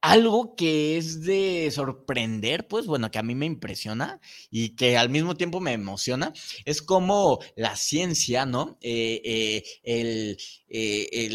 algo 0.00 0.54
que 0.56 0.96
es 0.96 1.22
de 1.22 1.70
sorprender, 1.70 2.66
pues 2.68 2.86
bueno, 2.86 3.10
que 3.10 3.18
a 3.18 3.22
mí 3.22 3.34
me 3.34 3.46
impresiona 3.46 4.20
y 4.50 4.70
que 4.70 4.96
al 4.96 5.10
mismo 5.10 5.36
tiempo 5.36 5.60
me 5.60 5.72
emociona, 5.72 6.32
es 6.64 6.80
como 6.80 7.40
la 7.54 7.76
ciencia, 7.76 8.46
¿no? 8.46 8.78
Eh, 8.80 9.62
eh, 9.82 10.36
eh, 10.68 11.28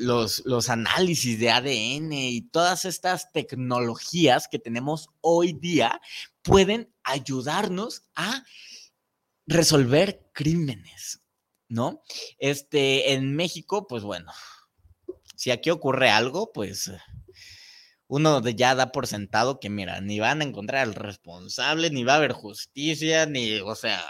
los, 0.00 0.42
los 0.46 0.70
análisis 0.70 1.38
de 1.38 1.50
ADN 1.50 2.12
y 2.12 2.40
todas 2.50 2.84
estas 2.86 3.30
tecnologías 3.32 4.48
que 4.48 4.58
tenemos 4.58 5.10
hoy 5.20 5.52
día 5.52 6.00
pueden 6.42 6.90
ayudarnos 7.04 8.04
a 8.14 8.44
resolver 9.46 10.30
crímenes, 10.32 11.20
¿no? 11.68 12.02
Este, 12.38 13.12
en 13.12 13.36
México, 13.36 13.86
pues 13.86 14.02
bueno, 14.02 14.32
si 15.36 15.50
aquí 15.50 15.68
ocurre 15.70 16.08
algo, 16.10 16.52
pues 16.52 16.90
uno 18.08 18.40
ya 18.48 18.74
da 18.74 18.92
por 18.92 19.06
sentado 19.06 19.60
que, 19.60 19.70
mira, 19.70 20.00
ni 20.00 20.18
van 20.20 20.40
a 20.40 20.44
encontrar 20.44 20.82
al 20.82 20.94
responsable, 20.94 21.90
ni 21.90 22.04
va 22.04 22.14
a 22.14 22.16
haber 22.16 22.32
justicia, 22.32 23.26
ni, 23.26 23.60
o 23.60 23.74
sea, 23.74 24.02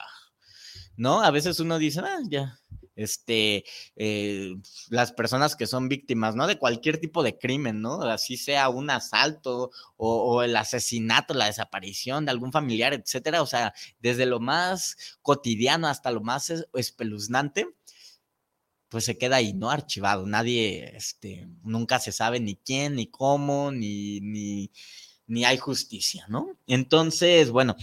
¿no? 0.96 1.22
A 1.22 1.30
veces 1.30 1.60
uno 1.60 1.78
dice, 1.78 2.00
ah, 2.00 2.18
ya, 2.28 2.58
este, 2.98 3.64
eh, 3.96 4.56
las 4.90 5.12
personas 5.12 5.54
que 5.56 5.68
son 5.68 5.88
víctimas, 5.88 6.34
¿no? 6.34 6.46
De 6.48 6.58
cualquier 6.58 6.98
tipo 6.98 7.22
de 7.22 7.38
crimen, 7.38 7.80
¿no? 7.80 8.02
Así 8.02 8.36
sea 8.36 8.68
un 8.68 8.90
asalto 8.90 9.70
o, 9.96 10.34
o, 10.36 10.42
el 10.42 10.56
asesinato, 10.56 11.34
la 11.34 11.46
desaparición 11.46 12.24
de 12.24 12.32
algún 12.32 12.52
familiar, 12.52 12.92
etcétera. 12.94 13.42
O 13.42 13.46
sea, 13.46 13.72
desde 14.00 14.26
lo 14.26 14.40
más 14.40 14.96
cotidiano 15.22 15.86
hasta 15.86 16.10
lo 16.10 16.22
más 16.22 16.52
espeluznante, 16.74 17.68
pues 18.88 19.04
se 19.04 19.18
queda 19.18 19.36
ahí, 19.36 19.52
¿no? 19.52 19.70
Archivado. 19.70 20.26
Nadie, 20.26 20.96
este, 20.96 21.48
nunca 21.62 21.98
se 21.98 22.12
sabe 22.12 22.40
ni 22.40 22.56
quién, 22.56 22.96
ni 22.96 23.06
cómo, 23.06 23.70
ni, 23.70 24.20
ni, 24.20 24.70
ni 25.26 25.44
hay 25.44 25.58
justicia, 25.58 26.26
¿no? 26.28 26.58
Entonces, 26.66 27.50
bueno, 27.50 27.76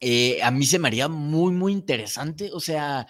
eh, 0.00 0.42
a 0.42 0.50
mí 0.50 0.66
se 0.66 0.78
me 0.78 0.88
haría 0.88 1.08
muy, 1.08 1.52
muy 1.52 1.72
interesante, 1.72 2.50
o 2.52 2.60
sea, 2.60 3.06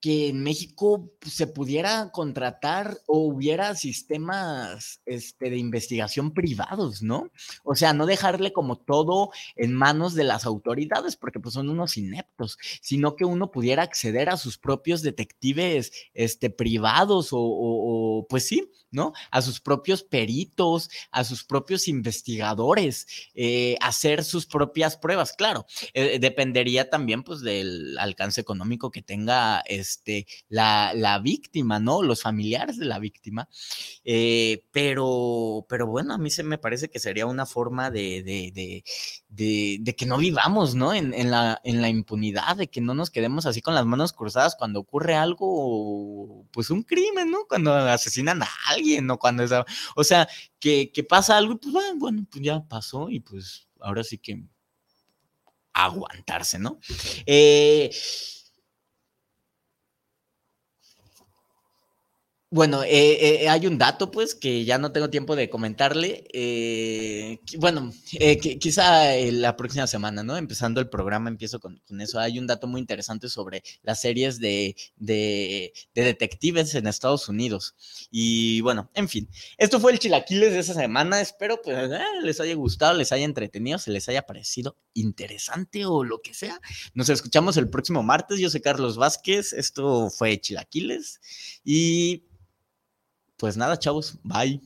que 0.00 0.28
en 0.28 0.42
México 0.42 1.12
pues, 1.20 1.34
se 1.34 1.46
pudiera 1.46 2.10
contratar 2.10 2.98
o 3.06 3.18
hubiera 3.18 3.74
sistemas 3.74 5.02
este, 5.04 5.50
de 5.50 5.58
investigación 5.58 6.32
privados, 6.32 7.02
¿no? 7.02 7.30
O 7.64 7.74
sea, 7.74 7.92
no 7.92 8.06
dejarle 8.06 8.52
como 8.52 8.76
todo 8.76 9.30
en 9.56 9.74
manos 9.74 10.14
de 10.14 10.24
las 10.24 10.46
autoridades, 10.46 11.16
porque 11.16 11.38
pues 11.38 11.54
son 11.54 11.68
unos 11.68 11.98
ineptos, 11.98 12.56
sino 12.80 13.14
que 13.14 13.26
uno 13.26 13.50
pudiera 13.50 13.82
acceder 13.82 14.30
a 14.30 14.38
sus 14.38 14.56
propios 14.56 15.02
detectives 15.02 15.92
este, 16.14 16.48
privados 16.48 17.28
o, 17.32 18.26
pues 18.28 18.46
sí, 18.46 18.70
¿no? 18.90 19.12
A 19.30 19.42
sus 19.42 19.60
propios 19.60 20.02
peritos, 20.02 20.88
a 21.10 21.24
sus 21.24 21.44
propios 21.44 21.88
investigadores, 21.88 23.06
eh, 23.34 23.76
hacer 23.80 24.24
sus 24.24 24.46
propias 24.46 24.96
pruebas. 24.96 25.34
Claro, 25.34 25.66
eh, 25.94 26.18
dependería 26.18 26.88
también 26.88 27.22
pues 27.22 27.40
del 27.40 27.98
alcance 27.98 28.40
económico 28.40 28.90
que 28.90 29.02
tenga. 29.02 29.60
Este, 29.66 29.89
este, 29.90 30.26
la, 30.48 31.20
víctima, 31.22 31.80
¿no? 31.80 32.02
Los 32.02 32.22
familiares 32.22 32.78
de 32.78 32.86
la 32.86 32.98
víctima. 32.98 33.48
Eh, 34.04 34.64
pero, 34.70 35.66
pero 35.68 35.86
bueno, 35.86 36.14
a 36.14 36.18
mí 36.18 36.30
se 36.30 36.42
me 36.42 36.58
parece 36.58 36.88
que 36.88 36.98
sería 36.98 37.26
una 37.26 37.46
forma 37.46 37.90
de, 37.90 38.22
de, 38.22 39.94
que 39.96 40.06
no 40.06 40.18
vivamos, 40.18 40.74
¿no? 40.74 40.94
En, 40.94 41.30
la, 41.30 41.60
en 41.64 41.82
la 41.82 41.88
impunidad, 41.88 42.56
de 42.56 42.68
que 42.68 42.80
no 42.80 42.94
nos 42.94 43.10
quedemos 43.10 43.46
así 43.46 43.60
con 43.60 43.74
las 43.74 43.86
manos 43.86 44.12
cruzadas 44.12 44.56
cuando 44.56 44.80
ocurre 44.80 45.14
algo, 45.14 46.46
pues 46.52 46.70
un 46.70 46.82
crimen, 46.82 47.30
¿no? 47.30 47.46
Cuando 47.48 47.74
asesinan 47.74 48.42
a 48.42 48.48
alguien 48.68 49.10
o 49.10 49.18
cuando 49.18 49.40
o 49.96 50.04
sea, 50.04 50.28
que, 50.58 51.06
pasa 51.08 51.36
algo, 51.36 51.58
pues 51.58 51.72
bueno, 51.72 51.98
bueno, 51.98 52.26
pues 52.30 52.44
ya 52.44 52.62
pasó 52.66 53.10
y 53.10 53.20
pues 53.20 53.68
ahora 53.80 54.04
sí 54.04 54.18
que 54.18 54.42
aguantarse, 55.72 56.58
¿no? 56.58 56.78
Eh, 57.26 57.90
Bueno, 62.52 62.82
eh, 62.82 63.44
eh, 63.44 63.48
hay 63.48 63.68
un 63.68 63.78
dato, 63.78 64.10
pues, 64.10 64.34
que 64.34 64.64
ya 64.64 64.76
no 64.76 64.90
tengo 64.90 65.08
tiempo 65.08 65.36
de 65.36 65.48
comentarle. 65.48 66.24
Eh, 66.32 67.38
bueno, 67.58 67.92
quizá 68.58 69.14
la 69.30 69.56
próxima 69.56 69.86
semana, 69.86 70.24
¿no? 70.24 70.36
Empezando 70.36 70.80
el 70.80 70.88
programa, 70.88 71.30
empiezo 71.30 71.60
con, 71.60 71.80
eso. 72.00 72.18
Hay 72.18 72.40
un 72.40 72.48
dato 72.48 72.66
muy 72.66 72.80
interesante 72.80 73.28
sobre 73.28 73.62
las 73.82 74.00
series 74.00 74.40
de, 74.40 74.74
de, 74.96 75.72
detectives 75.94 76.74
en 76.74 76.88
Estados 76.88 77.28
Unidos. 77.28 77.76
Y 78.10 78.60
bueno, 78.62 78.90
en 78.94 79.08
fin, 79.08 79.28
esto 79.56 79.78
fue 79.78 79.92
el 79.92 80.00
Chilaquiles 80.00 80.52
de 80.52 80.58
esa 80.58 80.74
semana. 80.74 81.20
Espero, 81.20 81.62
pues, 81.62 81.88
les 82.24 82.40
haya 82.40 82.54
gustado, 82.56 82.98
les 82.98 83.12
haya 83.12 83.26
entretenido, 83.26 83.78
se 83.78 83.92
les 83.92 84.08
haya 84.08 84.22
parecido 84.22 84.76
interesante 84.92 85.86
o 85.86 86.02
lo 86.02 86.20
que 86.20 86.34
sea. 86.34 86.60
Nos 86.94 87.10
escuchamos 87.10 87.56
el 87.58 87.70
próximo 87.70 88.02
martes. 88.02 88.40
Yo 88.40 88.50
soy 88.50 88.60
Carlos 88.60 88.96
Vázquez. 88.96 89.52
Esto 89.52 90.10
fue 90.10 90.40
Chilaquiles. 90.40 91.20
Y 91.64 92.24
pues 93.40 93.56
nada, 93.56 93.78
chavos, 93.78 94.18
bye. 94.22 94.60